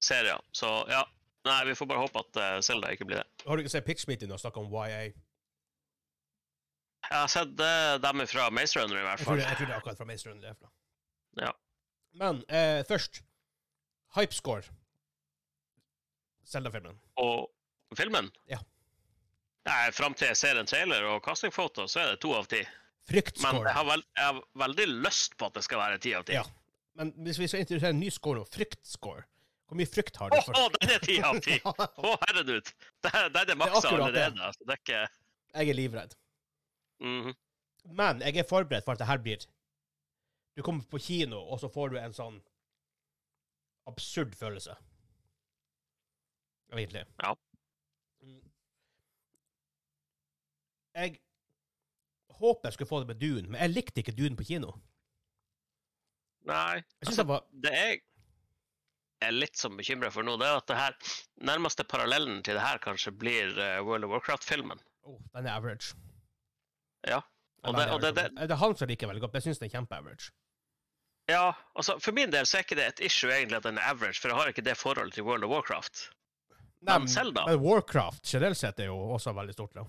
[0.00, 0.40] Serier.
[0.52, 1.04] Så ja.
[1.46, 3.44] Nei, vi får bare håpe at uh, Zelda ikke blir det.
[3.46, 5.12] Har du ikke sett Pitch Meeting og snakka om YA?
[7.08, 9.40] Jeg har sett uh, dem fra Maze Runner, i hvert Jeg tror fall.
[9.40, 10.42] det, jeg tror det er akkurat fra Maze Runner.
[10.42, 10.66] Derfra.
[10.66, 11.46] er fra.
[11.46, 11.52] Ja.
[12.18, 13.22] Men eh, først
[14.16, 14.62] Hypescore.
[16.48, 16.98] Zelda-filmen.
[17.20, 17.48] Og
[17.96, 18.58] filmen Ja.
[19.68, 22.62] Nei, Fram til jeg ser en trailer og castingfoto, så er det to av ti.
[23.08, 26.26] Men jeg har, veld, jeg har veldig lyst på at det skal være ti av
[26.28, 26.34] ti.
[26.36, 26.44] Ja.
[26.98, 29.22] Men hvis vi skal introdusere en ny score nå, fryktscore
[29.68, 30.50] Hvor mye frykt har Å, du?
[30.58, 31.58] oh, den er ti av ti!
[32.08, 32.72] Å, herregud!
[33.06, 34.40] Der er det maksa allerede.
[34.50, 34.64] Altså.
[34.66, 35.00] Det er ikke
[35.54, 36.16] Jeg er livredd.
[37.04, 37.36] Mhm.
[37.98, 39.44] Men jeg er forberedt for at det her blir
[40.58, 42.40] Du kommer på kino, og så får du en sånn
[43.88, 44.74] absurd følelse.
[46.74, 47.04] Egentlig.
[47.22, 47.30] Ja.
[48.20, 48.42] Mm.
[50.98, 51.20] Jeg
[52.40, 54.74] håper jeg skulle få det med Dune, men jeg likte ikke Dune på kino.
[56.48, 56.78] Nei.
[56.80, 57.98] Jeg Altså, det var det jeg
[59.26, 60.94] er litt sånn bekymra for nå, det er at det her
[61.48, 64.78] nærmeste parallellen til det her kanskje blir eh, World of Warcraft-filmen.
[65.02, 65.96] oh, Den er average.
[67.06, 67.22] Ja.
[67.66, 69.58] Og det, og det, det, det er han som liker veldig godt, men jeg syns
[69.62, 70.30] den er kjempe-average.
[71.28, 73.90] ja, altså For min del så er ikke det et issue egentlig at den er
[73.90, 76.04] average, for jeg har ikke det forholdet til World of Warcraft.
[76.86, 77.48] Nei, Men Zelda?
[77.50, 79.74] Men Warcraft generelt sett er jo også veldig stort.
[79.74, 79.82] Da.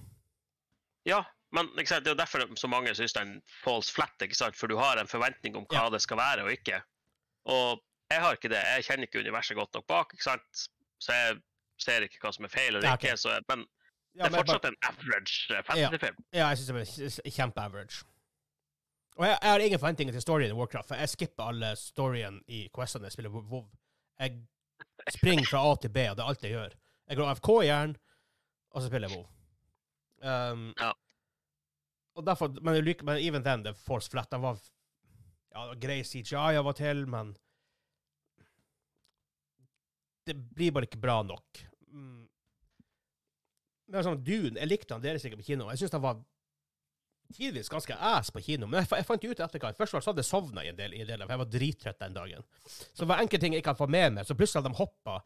[1.06, 1.22] Ja,
[1.52, 4.14] men det er jo derfor så mange syns den falls flat,
[4.56, 5.89] for du har en forventning om hva Ja.
[5.89, 6.82] det skal være og ikke.
[7.45, 7.82] Og
[8.12, 8.62] jeg har ikke det.
[8.76, 10.38] Jeg kjenner ikke universet godt nok bak, så
[11.10, 11.39] jeg
[11.80, 13.18] ser ikke hva som er feil eller Ja, ikke.
[13.18, 13.66] Så, men
[14.18, 16.16] Ja, det er fortsatt en average eh, fantasyfilm.
[16.34, 18.04] Ja, jeg syns det er kjempe-average.
[19.20, 22.41] Og jeg, jeg har ingen forventninger til storyen i Warcraft, for jeg skipper alle storyen
[22.47, 23.70] i questene jeg spiller WoW.
[24.20, 24.39] Jeg
[25.14, 26.74] springer fra A til B, og det er alt jeg gjør.
[27.10, 27.95] Jeg går AFK i hjernen,
[28.72, 29.28] og så spiller jeg WoW.
[30.22, 30.91] Um, Ja.
[32.20, 34.60] Og derfor, men, men even then, det Force Flat, den var
[35.56, 37.32] ja, grei CGI av og til, men
[40.28, 41.62] det blir bare ikke bra nok.
[41.90, 42.26] Mm.
[43.90, 45.70] Men sånn, Dune, jeg likte han deres ikke på kino.
[45.72, 46.20] Jeg syns han var
[47.34, 48.68] tidvis ganske ass på kino.
[48.70, 50.78] Men jeg, jeg fant ut i etterkant Først var så hadde jeg sovna i en
[50.78, 52.46] del, i en del av, jeg var drittrøtt den dagen.
[52.68, 54.82] Så det var enkelte ting jeg ikke hadde fått med meg, så plutselig hadde de
[54.82, 55.18] hoppa.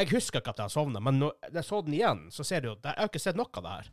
[0.00, 2.70] Jeg husker ikke at jeg sovna, men når jeg så den igjen, så ser du
[2.70, 3.90] jo Jeg har ikke sett noe av det her.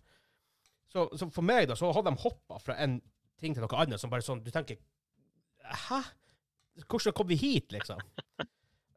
[0.97, 2.97] Så, så for meg, da, så hadde de hoppa fra en
[3.37, 4.79] ting til noe annet som bare sånn Du tenker
[5.87, 5.99] Hæ?
[6.87, 8.01] Hvordan kom vi hit, liksom?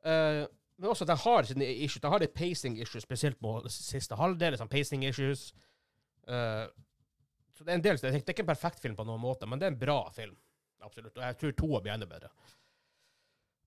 [0.07, 0.45] uh,
[0.81, 2.03] men også at de har sine issues.
[2.05, 4.53] De har litt pacing issues, spesielt på siste halvdel.
[4.55, 5.47] Liksom, pacing issues.
[6.29, 6.69] Uh,
[7.57, 9.61] så det er en del, det er ikke en perfekt film på noen måte, men
[9.61, 10.37] det er en bra film.
[10.85, 11.17] Absolutt.
[11.17, 12.31] Og jeg tror toa blir enda bedre.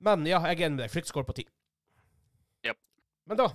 [0.06, 0.94] Men ja, jeg er enig med deg.
[0.94, 1.48] Fryktscore på ti.
[2.70, 2.80] Yep.
[3.30, 3.50] Men da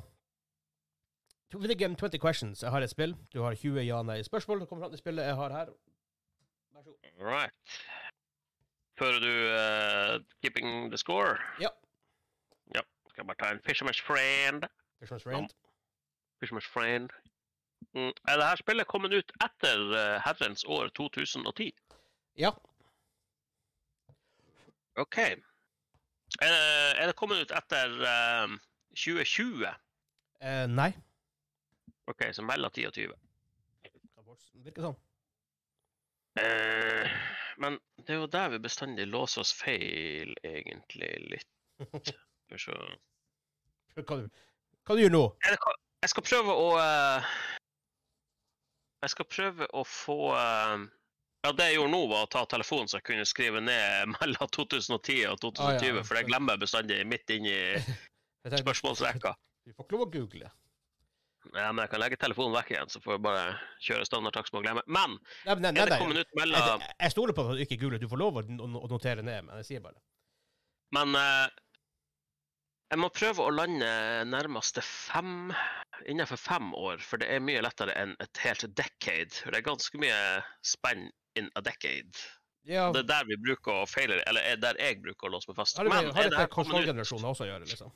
[1.50, 2.62] To the game 20 questions.
[2.62, 3.16] Jeg har et spill.
[3.32, 4.66] Du har 20 ja-nei-spørsmål.
[4.66, 5.66] Kommer fram til spillet jeg har her.
[6.72, 7.24] Vær så god.
[7.32, 7.52] Right.
[8.98, 11.38] Fører du uh, keeping the score?
[11.60, 11.68] Ja.
[12.74, 12.80] Ja.
[13.08, 14.62] Skal bare ta en Fisherman's Friend.
[15.00, 15.48] Fisherman's Friend.
[16.40, 17.08] Fisherman's Friend.
[17.94, 18.12] Mm.
[18.28, 21.72] Er det her spillet kommet ut etter uh, herrens år 2010?
[22.38, 22.50] Ja.
[24.96, 25.18] OK.
[25.18, 28.58] Er det, er det kommet ut etter uh,
[28.96, 29.66] 2020?
[30.44, 30.92] Uh, nei.
[32.08, 33.18] OK, så mellom 10 og 20.
[34.64, 34.96] Virker sånn.
[36.38, 37.16] Eh,
[37.62, 41.48] men det er jo der vi bestandig låser oss feil, egentlig, litt.
[42.08, 42.76] Skal vi se.
[43.98, 44.28] Hva du,
[44.86, 45.22] hva du gjør nå?
[45.48, 45.56] Er
[45.98, 47.30] jeg skal prøve å eh,
[49.02, 50.84] Jeg skal prøve å få eh,
[51.42, 54.52] Ja, det jeg gjorde nå, var å ta telefonen så jeg kunne skrive ned mellom
[54.54, 56.04] 2010 og 2020, Ah, ja.
[56.06, 57.56] for det glemmer jeg bestandig midt inni
[58.48, 59.34] Jeg spørsmålsrekka.
[59.66, 60.52] Du får ikke lov å google.
[61.54, 63.44] Ja, men jeg kan legge telefonen vekk igjen, så får jeg bare
[63.84, 64.82] kjøre standardtakst med å glemme.
[64.86, 65.14] Men
[65.46, 67.78] Nei, nei, nei, er det kommet ut mellom Jeg, jeg stoler på at du ikke
[67.80, 68.02] googler.
[68.02, 68.44] Du får lov å,
[68.90, 70.04] notere ned, men jeg sier bare det.
[70.96, 71.46] Men uh,
[72.88, 73.88] jeg må prøve å lande
[74.28, 75.52] nærmeste fem
[76.08, 79.32] innenfor fem år, for det er mye lettere enn et helt decade.
[79.36, 80.20] For det er ganske mye
[80.64, 81.08] spenn
[81.38, 82.26] in a decade.
[82.68, 85.48] Ja, Det er der vi bruker å feile, eller er der jeg bruker å låse
[85.48, 85.78] meg fast.
[85.78, 87.92] har det, Men, har det det her med konsollgenerasjonen også å gjøre, liksom?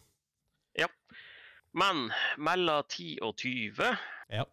[1.72, 3.96] Men mellom 10 og 20
[4.32, 4.44] Ja.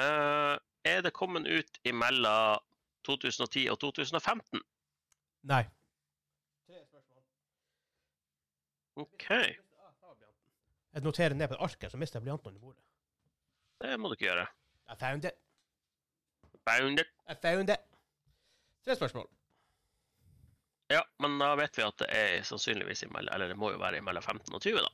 [0.00, 2.58] uh, er det kommet ut imellom
[3.06, 4.60] 2010 og 2015.
[5.50, 5.62] Nei.
[6.66, 7.22] Tre spørsmål.
[8.96, 9.28] OK,
[10.92, 12.82] Jeg noterer ned på et ark, så mister jeg blyanten under bordet.
[13.80, 14.46] det må du ikke gjøre.
[14.90, 15.36] I found it.
[16.68, 17.06] Found it.
[17.30, 17.78] I found it.
[18.84, 19.28] Tre spørsmål.
[20.90, 24.00] Ja, men da vet vi at det er sannsynligvis imellom, eller det må jo være
[24.02, 24.90] imellom 15 og 20, da.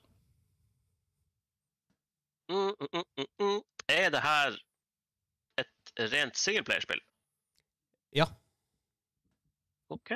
[2.48, 3.60] Mm, mm, mm.
[3.88, 4.58] Er det her
[5.58, 7.00] et rent singleplayerspill?
[8.12, 8.24] Ja.
[9.88, 10.10] OK.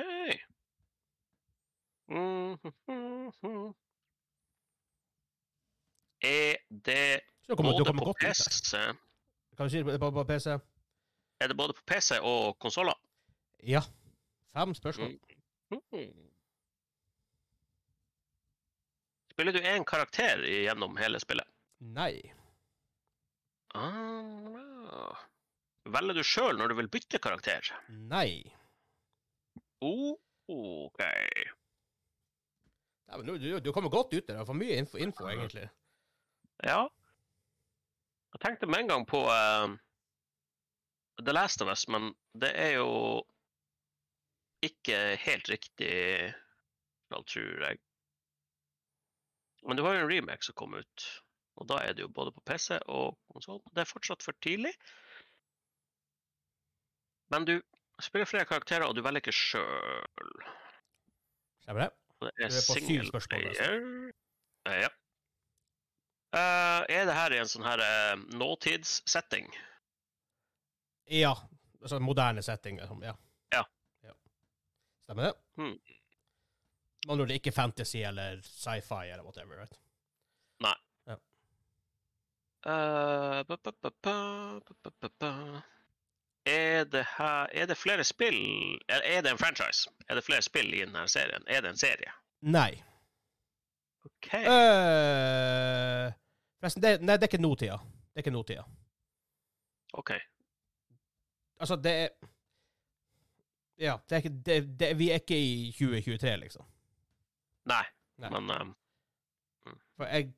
[6.21, 7.21] Er det
[7.57, 8.13] kommer, både på.
[8.21, 8.75] PC
[9.57, 10.47] Kan du si det på, på PC?
[11.39, 12.93] Er det både på PC og konsoller?
[13.63, 13.81] Ja.
[14.53, 15.19] Fem spørsmål.
[15.71, 16.31] Mhm.
[19.31, 21.47] Spiller du én karakter gjennom hele spillet?
[21.81, 22.21] Nei.
[23.73, 25.17] Ah.
[25.89, 27.71] Velger du sjøl når du vil bytte karakter?
[27.89, 28.43] Nei.
[29.81, 30.13] Oh,
[30.51, 31.01] OK.
[33.09, 34.39] Ja, du, du, du kommer godt ut der.
[34.39, 35.65] Du får mye info, info egentlig.
[36.63, 36.85] Ja.
[38.31, 39.73] Jeg tenkte med en gang på uh,
[41.19, 42.91] The Last of Us, men det er jo
[44.63, 45.95] ikke helt riktig,
[47.09, 47.81] tror jeg.
[49.65, 51.07] Men det var jo en remake som kom ut,
[51.59, 53.61] og da er det jo både på PC og konsoll.
[53.75, 54.71] Det er fortsatt for tidlig.
[57.31, 57.55] Men du
[58.01, 60.31] spiller flere karakterer, og du velger ikke sjøl.
[61.63, 61.91] Stemmer det?
[62.21, 63.69] Det Du er er på syv spørsmål, altså.
[64.81, 64.89] Ja.
[66.31, 69.49] Uh, er det her i en sånn her uh, nåtidssetting?
[71.11, 71.33] Ja.
[71.81, 72.79] Altså moderne setting.
[72.79, 73.01] Liksom.
[73.03, 73.15] Ja.
[73.51, 73.63] Ja.
[75.03, 75.33] Stemmer det?
[75.59, 75.75] Hmm.
[77.07, 79.57] Man det ikke er fantasy eller sci-fi eller whatever.
[79.57, 79.79] Right?
[80.61, 80.75] Eh,
[82.63, 85.61] ba, ba, ba.
[86.45, 88.37] Er det her Er det flere spill
[88.89, 89.89] Er er det en franchise?
[90.09, 91.43] Er det flere spill i denne serien?
[91.47, 92.11] Er det en serie?
[92.41, 92.83] Nei.
[94.05, 94.33] OK.
[94.33, 96.09] Uh,
[96.59, 97.75] forresten, det, nei, det er ikke nåtida.
[97.77, 98.63] Det er ikke nåtida.
[99.93, 100.11] ok.
[101.59, 102.09] Altså, det er
[103.77, 106.65] Ja, det er ikke, det, det, vi er ikke i 2023, liksom.
[107.65, 107.83] Nei,
[108.17, 108.29] Nei.
[108.29, 110.33] men eh, For jeg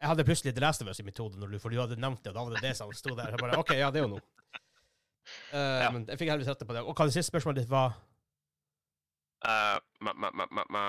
[0.00, 2.32] Jeg hadde plutselig The Last of Us i mitt hode, for du hadde nevnt det,
[2.32, 3.34] og da var det det som sto der.
[3.34, 4.22] Jeg bare, OK, ja, det er jo noe.
[5.52, 6.80] Eh, Men jeg fikk heldigvis rette på det.
[6.82, 7.98] Og hva det siste spørsmålet ditt var
[9.40, 10.80] Uh, ma, ma, ma.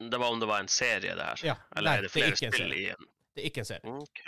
[0.00, 1.40] Det var om det var en serie, det her?
[1.44, 1.54] Ja.
[1.76, 3.92] Eller nei, er det det er flere spill i en Det er ikke en serie.
[3.92, 4.22] OK.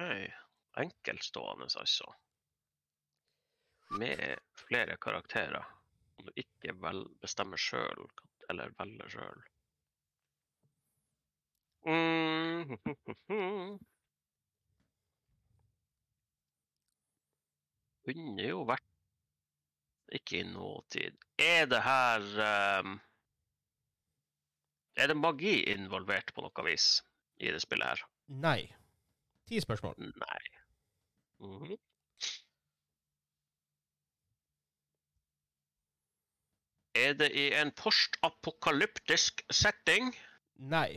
[0.82, 2.10] Enkeltstående, altså.
[3.96, 5.64] Med flere karakterer.
[6.20, 8.04] Om du ikke vel bestemmer sjøl,
[8.52, 9.40] eller velger sjøl.
[11.88, 13.78] Mm.
[18.06, 18.84] Kunne jo vært
[20.14, 21.16] Ikke i nåtid.
[21.42, 22.26] Er det her
[22.80, 23.00] um,
[24.96, 27.00] Er det magi involvert på noe vis
[27.42, 28.04] i det spillet her?
[28.46, 28.60] Nei.
[29.50, 29.98] Ti spørsmål.
[30.22, 30.44] Nei.
[31.42, 31.74] Mhm.
[36.96, 40.14] Er det i en postapokalyptisk setting?
[40.72, 40.96] Nei.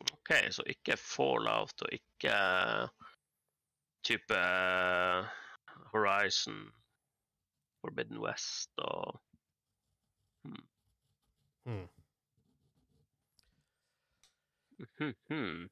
[0.00, 2.36] OK, så ikke Fallout og ikke
[4.04, 4.40] type
[5.94, 6.58] Horizon,
[7.84, 9.20] Forbidden West og
[11.64, 11.86] Hmm.
[15.00, 15.70] Mhm.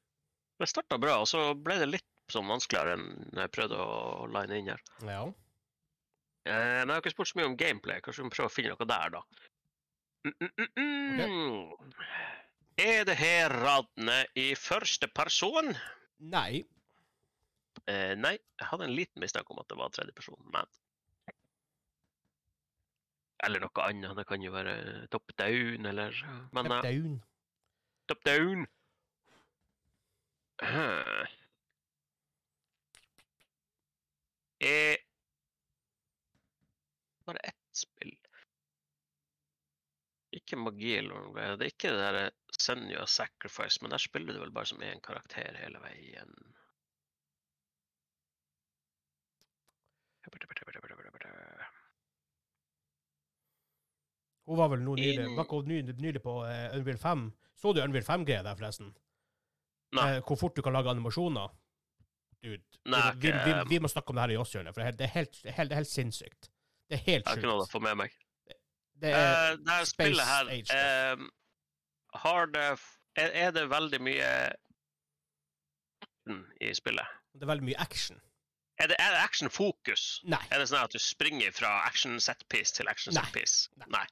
[0.59, 4.57] Det starta bra, og så ble det litt sånn vanskeligere enn jeg prøvde å line
[4.57, 4.81] inn her.
[5.05, 5.23] Ja.
[6.47, 8.01] Eh, men jeg har ikke spurt så mye om gameplay.
[8.01, 9.21] Kanskje vi må prøve å finne noe der, da.
[10.23, 12.29] Mm, mm, mm, Okay.
[12.83, 15.75] Er det her radene i første person?
[16.19, 16.63] Nei.
[17.91, 20.67] Eh, nei, jeg hadde en liten mistanke om at det var tredje person, men
[23.43, 24.13] Eller noe annet.
[24.15, 26.15] Det kan jo være top down, eller
[26.55, 27.17] Men Top eh, down.
[28.07, 28.67] top down
[30.63, 31.25] Huh.
[34.63, 34.95] Eh,
[37.25, 38.13] Bare ett spill.
[40.31, 41.47] Ikke magi eller noe.
[41.57, 45.01] Det er ikke det der Senja Sacrifice, men der spiller du vel bare som én
[45.03, 46.31] karakter hele veien.
[54.43, 55.27] Hun var vel nå nylig,
[55.69, 57.27] nylig, nylig på uh, Unreal 5.
[57.55, 58.89] Så du Unreal 5-greia der, forresten?
[59.93, 60.07] Nei.
[60.15, 61.53] Eh, hvor fort du kan lage animasjoner?
[62.43, 64.87] Dude, Nei, vi, vi, vi, vi må snakke om det her i Åshjørnet, for det
[64.87, 66.49] er helt, det er helt, det er helt, det helt sinnssykt.
[66.89, 68.17] Det er helt Jeg har ikke noe å få med meg.
[69.03, 71.23] Det er, uh, det her spillet her Age eh,
[72.23, 74.27] Har det er, er det veldig mye
[76.03, 77.15] action i spillet?
[77.33, 78.19] det er veldig mye action.
[78.83, 80.03] Er det, er det action-fokus?
[80.27, 83.23] Er det sånn at du springer fra action set piece til action Nei.
[83.23, 83.69] set piece?
[83.79, 83.87] Nei.
[83.95, 84.03] Nei.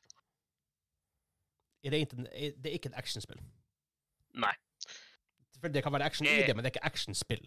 [1.83, 2.23] Det er, ikke,
[2.61, 3.41] det er ikke et actionspill.
[4.39, 4.53] Nei.
[5.59, 7.43] For Det kan være action i det, men det er ikke actionspill.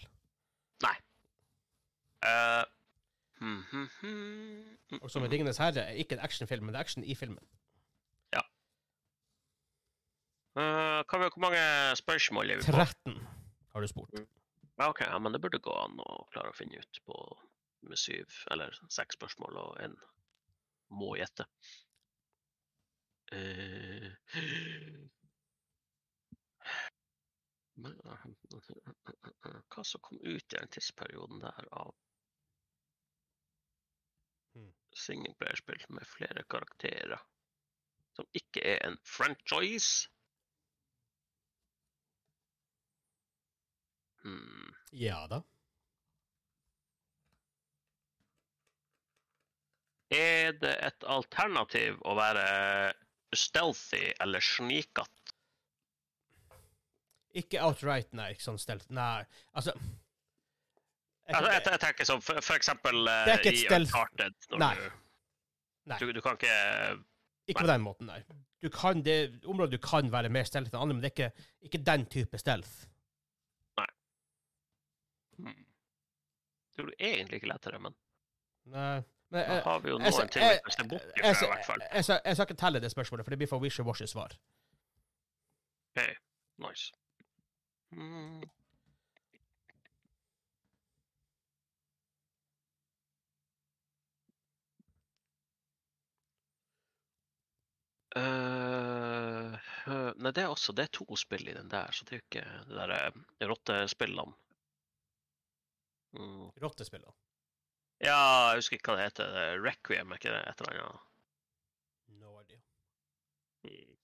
[0.85, 0.95] Nei.
[2.25, 2.65] Uh,
[5.01, 7.45] Og som med Ringenes herre er ikke en actionfilm, men det er action i filmen.
[10.55, 11.63] Eh, hva, hvor mange
[11.99, 12.73] spørsmål er vi på?
[12.73, 13.17] 13
[13.75, 14.21] har du spurt.
[14.77, 17.19] Ja, OK, ja, men det burde gå an å klare å finne ut på
[17.87, 19.95] med syv eller seks spørsmål og en
[20.91, 21.47] må gjette.
[23.33, 24.11] Eh,
[29.75, 31.95] Hva som kom ut i den tidsperioden der av
[34.55, 34.71] Hmm.
[34.95, 37.19] singleplayerspill med flere karakterer,
[38.15, 40.14] som ikke er en franchise?
[44.25, 44.73] Hmm.
[44.93, 45.43] Ja da.
[50.15, 52.45] Er det et alternativ å være
[53.35, 55.11] stealthy eller snikete?
[57.35, 58.31] Ikke outright, nei.
[58.35, 58.87] Ikke sånn stealth.
[58.95, 59.25] Nei,
[59.59, 63.57] altså jeg, Altså, jeg, jeg tenker sånn for, for eksempel eh, Det er ikke et
[63.57, 63.91] i stealth.
[63.91, 64.49] Uncharted.
[64.61, 64.75] Nei.
[65.91, 65.99] Nei.
[66.01, 66.57] Du, du, kan ikke
[67.49, 68.21] Ikke på den måten, nei.
[68.63, 71.49] Du kan, det området du kan være mer stealth enn andre, men det er ikke,
[71.69, 72.87] ikke den type stealth.
[75.39, 75.66] Hmm.
[76.74, 77.94] Tror du egentlig ikke lettere, men
[78.65, 79.02] Nei.
[79.35, 81.66] Men, da har vi jo noen ting jeg- vi kan se bort ifra, i hvert
[81.66, 81.81] fall.
[81.81, 84.36] jeg, jeg, jeg skal ikke telle det spørsmålet, for det blir for wishy-washy svar.
[85.97, 86.16] OK,
[86.59, 86.93] nice.
[87.90, 88.44] Mm.
[98.16, 99.56] Uh,
[99.90, 102.20] uh, nei, det er også Det er to spill i den der, så det er
[102.20, 104.36] jo ikke det der eh, rottespillene.
[106.15, 106.51] Mm.
[108.05, 108.19] Ja,
[108.51, 109.36] jeg husker ikke hva det heter.
[109.41, 110.43] er Requiem, er ikke det?
[110.51, 111.11] Et eller annet.
[112.20, 112.61] No idea.
[113.65, 113.95] Mm.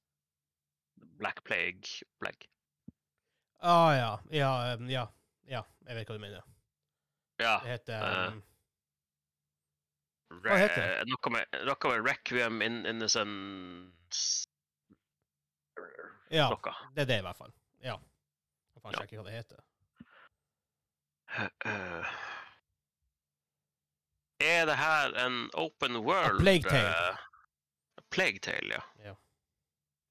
[1.20, 2.48] Black Plague Plague.
[3.60, 4.12] Ah, ja.
[4.30, 5.06] Ja, um, ja.
[5.50, 6.46] Ja, jeg vet hva du mener.
[7.40, 7.58] Ja.
[7.64, 8.42] Det heter Eh, um,
[10.44, 11.08] Hva heter det?
[11.10, 14.46] Noe med, noe med Requiem in Innocence
[16.30, 16.46] Ja,
[16.94, 17.52] det er det i hvert fall.
[17.82, 17.96] Ja.
[18.76, 19.64] Jeg kan sjekke hva det heter.
[21.38, 22.06] Eh,
[24.40, 27.18] er det her en open world A Plague Tale.
[27.98, 28.82] A Plague Tale, ja.
[29.04, 29.14] Ja.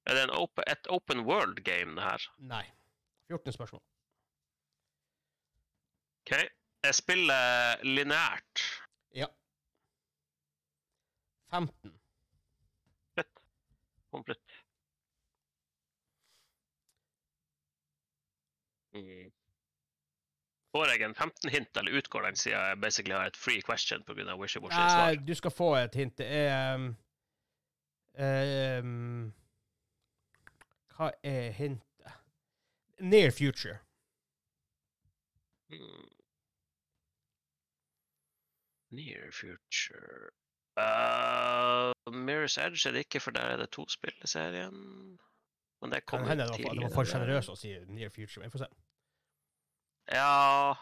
[0.06, 2.28] Er det en open, et open world game, det her?
[2.38, 2.64] Nei.
[3.28, 3.82] 14 spørsmål.
[6.22, 6.32] OK.
[6.84, 8.62] Jeg spiller lineært.
[9.14, 9.26] Ja.
[11.50, 12.00] 15.
[14.10, 14.56] Komplett.
[18.94, 19.30] Mm.
[20.70, 24.36] Får jeg en 15-hint, eller utgår den siden jeg basically har et free question pga.
[24.38, 26.18] wishy-washy Nei, du skal få et hint.
[26.18, 26.96] Det er um,
[28.84, 29.32] um,
[30.96, 32.14] Hva er hintet?
[33.00, 33.78] Near future.
[35.70, 36.06] Hmm.
[38.90, 40.30] Near future
[40.76, 45.18] uh, Mirror's Edge er det ikke, for der er det to spill i serien.
[45.82, 46.46] Men det kommer tidligere.
[46.46, 46.94] det var for- det var tidligere.
[46.94, 48.40] for sjenerøs å si near future.
[48.40, 48.70] men Vi får se.
[50.10, 50.76] Ja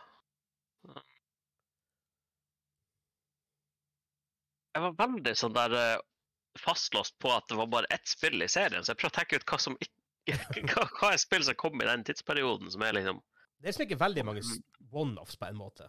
[4.77, 6.01] Jeg var veldig sånn der eh,
[6.59, 9.41] fastlåst på at det var bare ett spill i serien, så jeg prøver å tenke
[9.41, 9.97] ut hva som ikke
[10.71, 13.23] hva, hva er spill som kom i den tidsperioden, som er liksom
[13.59, 14.45] Det er liksom ikke veldig mange
[14.93, 15.89] one-offs på en måte.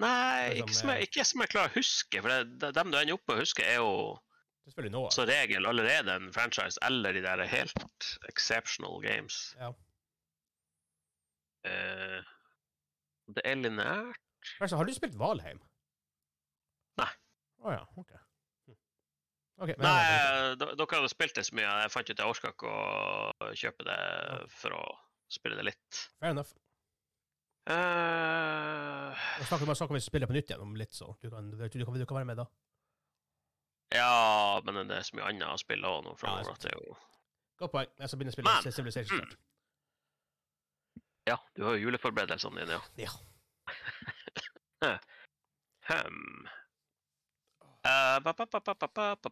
[0.00, 2.22] Nei, ikke som, jeg, eh, ikke som jeg klarer å huske.
[2.22, 3.90] For det, det, dem du ender opp med å huske, er jo
[4.66, 9.52] Det er som regel allerede en franchise eller de der helt exceptional games.
[9.60, 9.70] Ja.
[11.64, 12.20] Eh,
[13.34, 14.20] det er lineært.
[14.60, 15.60] Altså, har du spilt Valheim?
[17.00, 17.10] Nei.
[17.64, 18.12] Å ja, OK.
[19.64, 21.70] okay men- Nei, dere hadde spilt det så mye.
[21.84, 24.00] Jeg fant ut jeg orka ikke å kjøpe det
[24.52, 24.84] for å
[25.32, 26.02] spille det litt.
[26.20, 26.52] Fair enough.
[27.64, 29.16] Uh,
[29.48, 31.84] snakker bare snakker vi spiller på nytt igjen om litt, så du kan, du, du,
[31.86, 32.44] kan, du kan være med da.
[33.96, 36.82] ja, men det er så mye annet å spille òg nå framover at det er
[36.82, 36.96] jo
[37.56, 37.90] Godt poeng.
[37.96, 39.34] Jeg skal begynne å spille Men- Civilization snart.
[41.24, 43.10] Ja, du har jo juleforberedelsene dine, ja.
[44.82, 44.98] ja.
[45.84, 46.46] Hm.
[47.84, 48.46] Uh, ba, ba,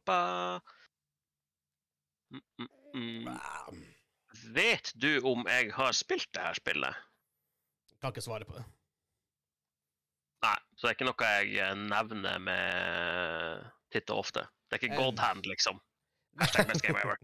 [0.05, 0.61] ba,
[2.31, 3.85] mm, mm, mm.
[4.53, 6.99] Vet du om jeg har spilt det her spillet?
[8.01, 8.65] Kan ikke svare på det.
[10.43, 13.65] Nei, så det er ikke noe jeg eh, nevner med
[13.95, 14.45] titt og ofte.
[14.67, 15.01] Det er ikke eh.
[15.01, 15.81] god hand, liksom.
[16.41, 17.17] Hashtag best game ever.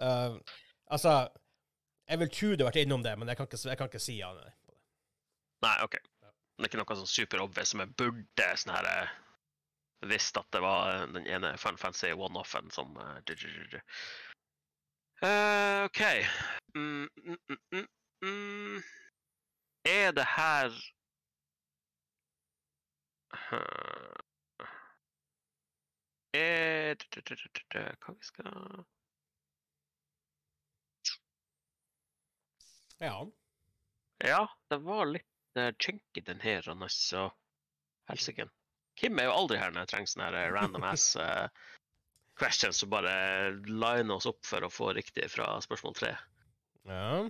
[0.00, 0.36] uh,
[0.86, 1.14] altså
[2.10, 4.02] jeg vil tro du har vært innom det, men jeg kan ikke, jeg kan ikke
[4.02, 4.52] si ja nei.
[5.64, 5.96] Nei, OK.
[6.00, 9.12] Det er ikke noe sånn superobvious som jeg burde sånn her eh,
[10.10, 13.16] visst at det var eh, den ene Fun Fancy one-offen som uh.
[15.20, 16.00] Eh, OK.
[16.74, 17.86] Mm, mm, mm, mm,
[18.24, 18.82] mm.
[19.88, 20.76] Er det her
[26.32, 26.94] Er
[28.00, 28.84] Hva vi skal
[33.00, 33.26] Ja.
[34.24, 37.30] Ja, det var litt uh, chunky den her, så
[38.10, 38.48] helsike.
[39.00, 41.46] Kim er jo aldri her når jeg trenger sånne her eh, random ass uh,
[42.40, 43.12] questions som bare
[43.64, 46.12] liner oss opp for å få riktig fra spørsmål tre.
[46.88, 47.28] Ja.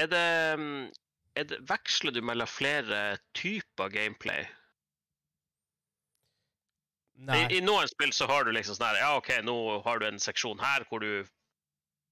[0.00, 0.88] Er det, mm,
[1.36, 4.46] er det Veksler du mellom flere typer gameplay?
[7.20, 7.42] Nei.
[7.42, 9.54] I, I noen spill så har du liksom sånn her Ja, OK, nå
[9.84, 11.28] har du en seksjon her hvor du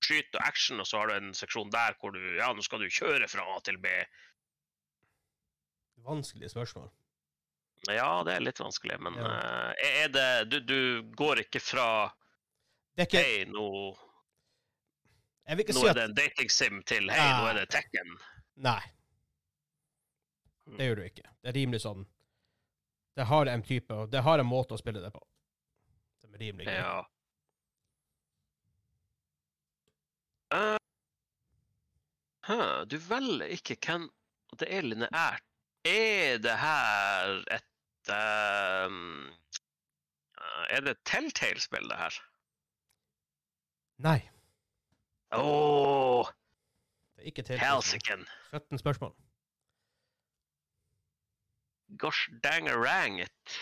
[0.05, 2.83] skyter og action, og så har du en seksjon der hvor du Ja, nå skal
[2.83, 3.91] du kjøre fra A til B.
[6.07, 6.89] Vanskelige spørsmål.
[7.87, 9.27] Ja, det er litt vanskelig, men Ja.
[9.27, 11.89] uh, er det du, du går ikke fra
[12.97, 13.67] Det ikke Hei, nå,
[15.47, 18.17] nå si er at det en dating sim til Hei, nå er det Tekken.
[18.57, 18.81] Nei.
[20.77, 21.29] Det gjør du ikke.
[21.41, 22.03] Det er rimelig sånn
[23.17, 25.23] Det har en type, det har en måte å spille det på.
[26.21, 26.83] Som er rimelig greit.
[26.83, 27.07] Ja.
[30.53, 30.77] Eh,
[32.49, 34.09] huh, du velger ikke hvem
[34.59, 35.43] Det er lineært.
[35.85, 38.97] Er det her et eh,
[40.73, 42.17] Er det et Telltale-spill, det her?
[43.99, 44.19] Nei.
[45.37, 46.27] Åh,
[47.17, 47.75] Det er ikke Telltale.
[47.75, 48.27] helsiken!
[48.53, 49.13] 17 spørsmål.
[51.99, 53.59] Gosh dang rang it.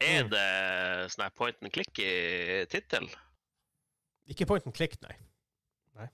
[0.00, 0.30] Er Mm.
[0.30, 3.06] det sånn her point and click i tittel?
[4.30, 5.14] Ikke point and click, nei.
[5.98, 6.08] Nei.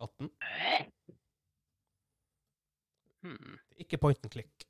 [0.00, 0.30] 18.
[3.22, 3.56] Hmm.
[3.76, 4.66] Ikke point and click.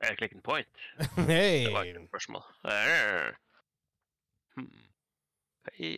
[0.00, 0.68] Er det click and point?
[1.30, 1.64] Nei.
[1.64, 2.42] Det var ikke et spørsmål.
[2.64, 3.30] Eh.
[4.56, 4.82] Hmm.
[5.80, 5.94] I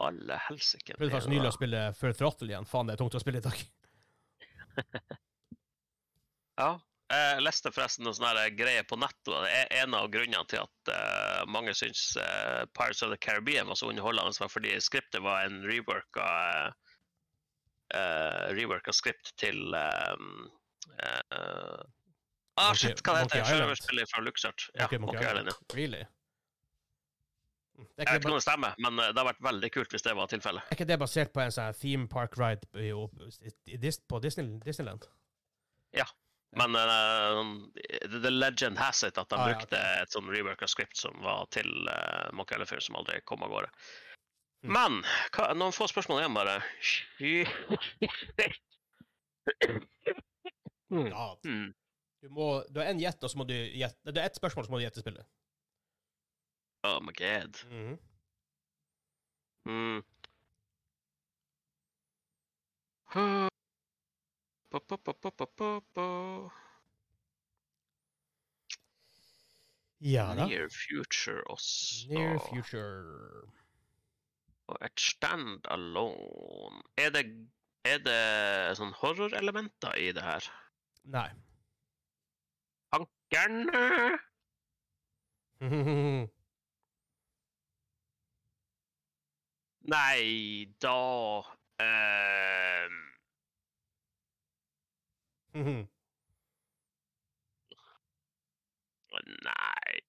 [0.00, 2.68] alle helsike Prøvde faktisk nylig å spille Full Throttle igjen.
[2.70, 3.64] Faen, det er tungt å spille i dag.
[6.58, 6.72] Ja.
[7.08, 9.30] Jeg leste forresten noen sånne greier på nettet.
[9.32, 13.70] Det er en av grunnene til at uh, mange syns uh, Pirates of the Caribbean
[13.70, 16.26] var så underholdende, var fordi skriptet var en reworka
[17.94, 20.50] uh, reworka skript til um,
[22.58, 23.46] Ah, shit, hva det heter det?
[23.46, 24.64] Sjørøverspillet Spillet fra LuxArt.
[24.74, 25.56] Ja, Monkey Island, ja.
[25.78, 26.00] Really?
[27.78, 30.02] Det er, Jeg vet ikke om det stemmer, men det hadde vært veldig kult hvis
[30.02, 30.64] det var tilfellet.
[30.66, 34.64] er ikke det basert på en sånn theme park ride på Disneyland?
[34.66, 35.06] Disneyland?
[36.56, 37.44] Men uh,
[38.08, 41.12] the, the legend has it at de Ah, ja, brukte et sånn reworka script som
[41.20, 43.68] var til uh, Monkey Island som aldri kom av gårde.
[44.64, 44.72] Mm.
[44.74, 44.96] Men
[45.36, 46.56] hva, noen få spørsmål igjen, bare.
[50.88, 51.06] mm.
[51.12, 51.26] Ja.
[51.44, 51.68] Hmm.
[52.22, 54.64] Du, må, du har en gjett, og så må du gjette Det er ett spørsmål,
[54.66, 55.28] så må du gjette spillet.
[56.88, 57.60] Oh my god.
[57.70, 57.98] Mm.
[59.68, 60.00] Hmm.
[63.12, 63.48] Ba,
[64.70, 64.80] ba,
[65.56, 66.06] ba, ba.
[70.00, 70.46] Ja da.
[70.46, 72.06] Near future også.
[72.08, 73.48] Near future.
[74.66, 77.24] Og et stand alone Er det,
[77.84, 80.44] er det sånn horrorelementer i det her?
[81.08, 81.30] Nei.
[82.92, 84.18] Ankerne!
[89.88, 91.00] Nei, da
[95.58, 95.86] ehm,
[99.44, 100.00] Nei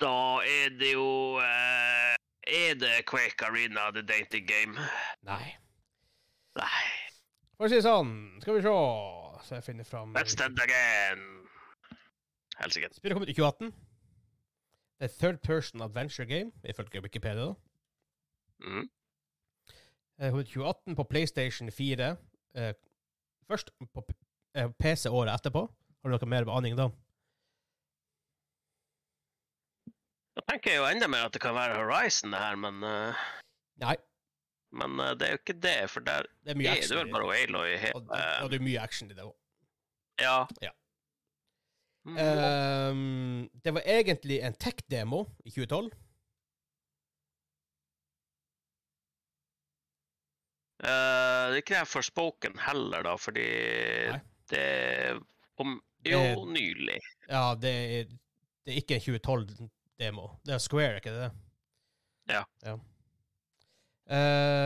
[0.00, 2.16] Da er det jo eh,
[2.46, 4.74] Er det Quake Arena The Dating Game?
[5.22, 5.54] Nei.
[6.58, 6.84] Nei.
[7.56, 8.12] For å si det sånn,
[8.42, 8.74] skal vi se
[9.46, 11.24] Så jeg finner fram Let's stand again.
[12.58, 12.90] Helsike.
[12.94, 13.72] Spillet kom ut i 2018.
[15.00, 17.48] Det er third person adventure game, ifølge Wikipedia.
[17.50, 17.54] da.
[18.62, 18.88] Mm.
[20.38, 22.16] Ut 2018 på PlayStation 4.
[22.54, 22.74] Eh,
[23.48, 24.04] først på
[24.56, 25.64] eh, PC året etterpå.
[25.68, 26.90] Har du noe mer aning da?
[30.34, 33.26] Da tenker jeg jo enda mer at det kan være Horizon, det her, men, uh,
[33.82, 33.94] Nei,
[34.74, 37.12] men uh, det er jo ikke det, for der det er mye er det vel
[37.12, 37.44] bare bare det.
[37.48, 37.92] Aloy Og, hele
[38.42, 39.36] og det er mye action i det òg.
[40.22, 40.38] Ja.
[40.62, 40.72] Ja.
[42.04, 42.18] Mm.
[42.18, 45.94] Um, det var egentlig en tech-demo i 2012.
[50.84, 53.44] Eh, det er ikke det Forspoken heller, da, fordi
[54.12, 54.20] Nei.
[54.52, 55.22] det
[55.62, 56.98] om Det- Jo, nylig.
[57.30, 58.04] Ja, det er,
[58.66, 60.26] det er ikke en 2012-demo.
[60.44, 61.30] Det er Square, ikke det?
[62.28, 62.42] Ja.
[62.64, 62.74] ja.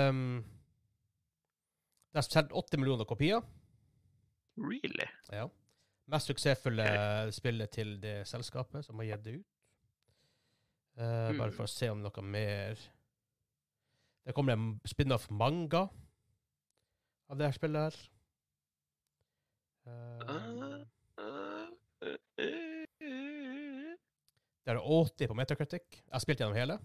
[0.09, 0.43] Um,
[2.13, 3.41] det er solgt 80 millioner kopier.
[4.59, 5.07] Really?
[5.31, 5.47] Ja.
[6.11, 6.89] Mest suksessfulle
[7.37, 9.47] spillet til det selskapet som har gitt det ut.
[10.99, 11.05] Eh,
[11.39, 11.53] Bare Hmm.
[11.55, 12.75] for å se om noe mer
[14.27, 15.89] Det kommer en spin-off manga
[17.29, 17.97] av det her spillet her.
[19.89, 20.85] Eh,
[24.65, 25.87] det er 80 på Metacritic.
[26.05, 26.79] Jeg har spilt gjennom hele.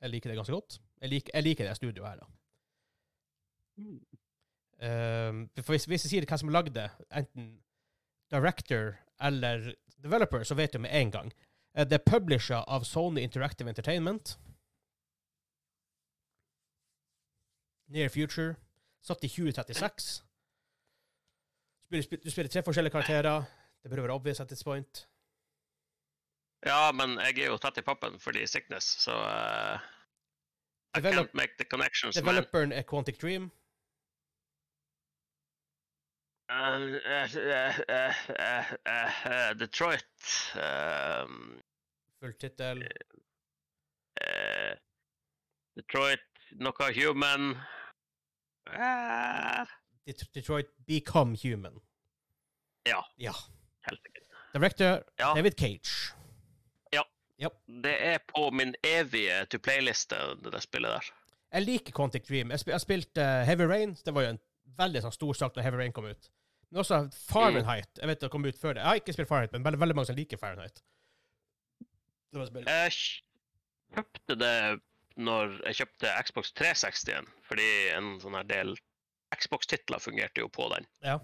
[0.00, 0.78] Jeg liker det ganske godt.
[1.00, 2.26] Jeg liker, jeg liker det studioet her, da.
[4.84, 7.48] Eh, for hvis, hvis jeg sier hvem som lagde det, enten
[8.30, 9.72] director eller
[10.02, 11.32] developer, så vet du med en gang.
[11.74, 14.36] Eh, Det er publisher av Sony Interactive Entertainment.
[17.88, 18.54] Near Future.
[19.04, 20.22] Satt i 2036.
[21.92, 23.44] Du spiller, du spiller tre forskjellige karakterer.
[23.82, 25.04] Det burde være obvious at this point.
[26.66, 29.76] Ja, men jeg er jo tett i pappen fordi sickness, så uh,
[30.96, 32.24] I Develop- can't make the connections, man.
[32.24, 33.50] Developeren er Quantic Dream.
[36.50, 40.24] Uh, uh, uh, eh, eh, eh, eh, Detroit
[40.54, 41.60] um,
[42.20, 42.82] Full tittel.
[44.20, 44.74] eh,
[45.76, 46.26] Detroit,
[46.60, 47.54] noe human
[48.66, 49.66] Eh,
[50.06, 51.80] Det- Detroit Become Human.
[52.86, 53.00] Ja.
[53.18, 53.32] Ja.
[53.88, 54.22] Helt sikkert.
[54.54, 55.34] Director Ja.
[55.34, 56.14] David Cage.
[57.82, 61.10] Det er på min evige to play-liste, det der spillet der.
[61.52, 62.50] Jeg liker Quantic Dream.
[62.50, 63.94] Jeg, sp jeg spilte uh, Heavy Rain.
[64.06, 64.40] Det var jo en
[64.78, 66.30] veldig sånn, stor sak da Heavy Rain kom ut.
[66.70, 67.90] Men også Fahrenheit.
[68.00, 68.82] Jeg vet det kom ut før det.
[68.82, 70.80] Jeg har ikke spilt Fahrenheit, men veldig, veldig mange som liker Fahrenheit.
[72.32, 72.66] Det var et.
[72.66, 72.96] Jeg
[73.94, 74.54] kjøpte det
[75.20, 78.74] når jeg kjøpte Xbox 360-en, fordi en sånn her del
[79.34, 80.86] Xbox-titler fungerte jo på den.
[81.04, 81.18] Ja.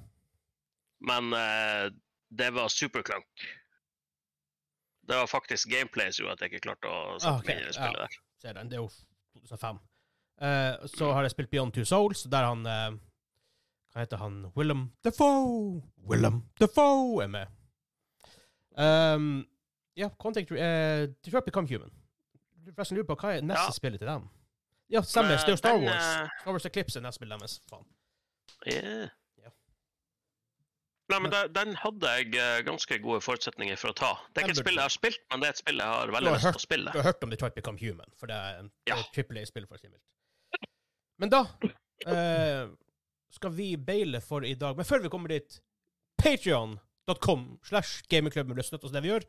[1.07, 1.91] Men eh,
[2.31, 3.47] det var superklunk.
[5.11, 7.63] Det var faktisk gameplay som gjorde at jeg ikke klarte å sette Ah, ok, meg
[7.63, 8.07] inn i spillet ja.
[8.07, 8.19] der.
[8.41, 8.71] Ser den.
[8.71, 8.91] Det er jo
[9.41, 9.81] 2005.
[10.41, 12.91] Eh, så har jeg spilt Beyond Two Souls, der han eh,
[13.91, 14.45] Hva heter han?
[14.57, 15.81] Willem Defoe!
[16.09, 17.57] Willem Defoe er med.
[18.79, 19.43] Um,
[19.99, 21.91] ja, Contact uh, Detroit Become Human.
[22.75, 23.77] Forresten lurer på hva er neste Ja.
[23.77, 24.29] spillet til dem?
[24.91, 25.37] Ja, stemmer.
[25.39, 26.05] Det er jo Star Den, Wars.
[26.21, 27.61] eh, Star Wars Eclipse er neste spillet deres.
[27.71, 27.85] Faen.
[28.67, 29.09] Yeah.
[29.39, 29.51] Ja.
[31.11, 34.11] Nei, men den, den hadde jeg eh, ganske gode forutsetninger for å ta.
[34.35, 36.13] Det er ikke et spill jeg har spilt, men det er et spill jeg har
[36.15, 36.93] veldig har lyst til å spille.
[36.95, 38.99] Du har hørt om Detroit Become Human, for det er en Ja.
[38.99, 39.89] et Triple A-spill, for si.
[41.19, 41.45] Men da
[42.07, 42.69] eh,
[43.31, 44.77] skal vi baile for i dag.
[44.77, 45.61] Men før vi kommer dit,
[46.19, 49.25] Patreon.com slash gamingklubben vil støtte oss det vi gjør.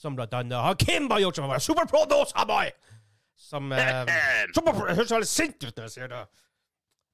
[0.00, 2.70] Som blant annet har Kimba gjort, som har vært superpro dos, boy!
[3.40, 4.14] Som eh,
[4.54, 4.86] Superpro!
[4.88, 6.22] Jeg høres veldig sint ut når jeg sier det.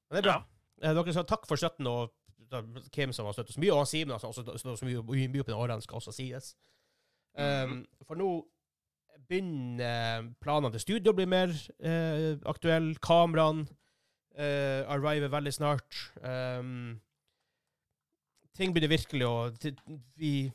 [0.07, 0.37] Men det er bra.
[0.83, 2.13] Eh, dere sa takk for støtten, og
[2.95, 5.51] Kim som har støttet så mye, og Simen som også støttet så mye, mye på
[5.51, 6.53] den årene, skal også sies.
[7.37, 8.29] Um, for nå
[9.27, 11.51] begynner planene til studio å bli mer
[11.83, 12.95] eh, aktuelle.
[13.03, 13.67] Kameraene
[14.37, 15.99] eh, arriver veldig snart.
[16.23, 16.97] Um,
[18.57, 19.35] ting begynner virkelig å
[20.17, 20.51] Vi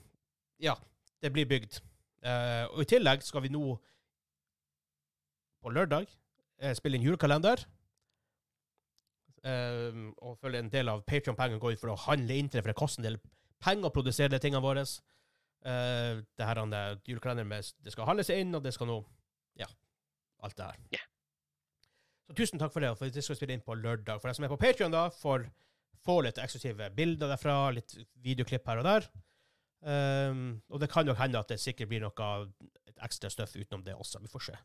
[0.63, 0.79] Ja,
[1.23, 1.83] det blir bygd.
[2.23, 3.77] Eh, og i tillegg skal vi nå
[5.63, 6.09] på lørdag
[6.63, 7.63] uh, spille inn julekalender.
[9.43, 12.65] Uh, og følge en del av Patreon-pengene går ut for å handle inn til det,
[12.65, 13.19] for det koster en del
[13.63, 14.85] penger å produsere de tingene våre.
[15.63, 18.99] Uh, det her er julekalenderen med Det skal handles inn, og det skal nå
[19.61, 19.69] Ja,
[20.43, 20.79] alt det her.
[20.95, 21.09] Yeah.
[22.27, 22.95] Så tusen takk for det.
[22.99, 24.19] For det skal vi spille inn på lørdag.
[24.23, 25.47] For de som er på Patreon da, får
[26.03, 27.95] få litt eksklusive bilder derfra, litt
[28.25, 29.07] videoklipp her og der.
[29.83, 32.29] Um, og det kan jo hende at det sikkert blir noe
[33.03, 34.21] ekstra støff utenom det også.
[34.23, 34.59] Vi får se.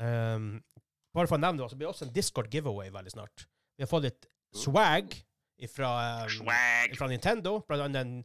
[0.00, 0.62] Um,
[1.16, 3.46] bare for å nevne det, så blir det også en Discord giveaway veldig snart.
[3.76, 5.12] Vi har fått litt swag
[5.72, 5.90] fra,
[6.28, 7.58] um, Nintendo.
[7.68, 8.16] Blant annet en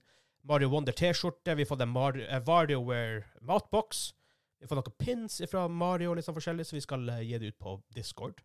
[0.48, 1.56] Mario Wonder T-skjorte.
[1.56, 4.14] Vi har fått en Mario, eh, WarioWare matbox.
[4.60, 7.40] Vi har fått noen pins fra Mario, litt sånn forskjellig, så vi skal uh, gi
[7.42, 8.42] det ut på Discord.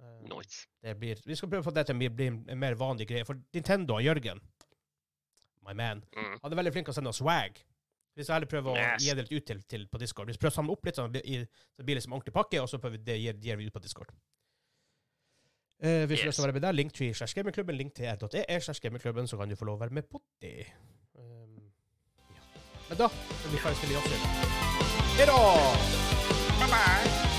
[0.00, 0.66] Uh, Nice.
[0.82, 3.26] det blir, vi skal prøve å få det til å bli en mer vanlig greie.
[3.26, 4.42] For Nintendo og Jørgen,
[5.66, 6.38] my man, Mm.
[6.42, 7.58] han er veldig flink til å sende oss swag.
[8.16, 9.02] Hvis jeg heller prøver å Yes.
[9.02, 10.26] gi det litt ut til, til på Discord.
[10.28, 11.44] Vi prøver prøve å samle opp litt, sånn, det i-
[11.76, 13.72] så det som liksom ordentlig pakke, og så prøver vi det, gir, gir vi ut
[13.72, 14.12] på Discord.
[15.82, 19.26] Eh, hvis du vil være med der, link slash gamingklubben, link til r.e, slash gamingklubben,
[19.26, 20.66] så kan du få lov å være med på det.
[21.18, 21.72] Um,
[22.30, 22.40] ja.
[22.88, 24.06] Men da er vi ferdig med oss.
[25.18, 25.38] Ha da!
[26.60, 27.33] Bye bye!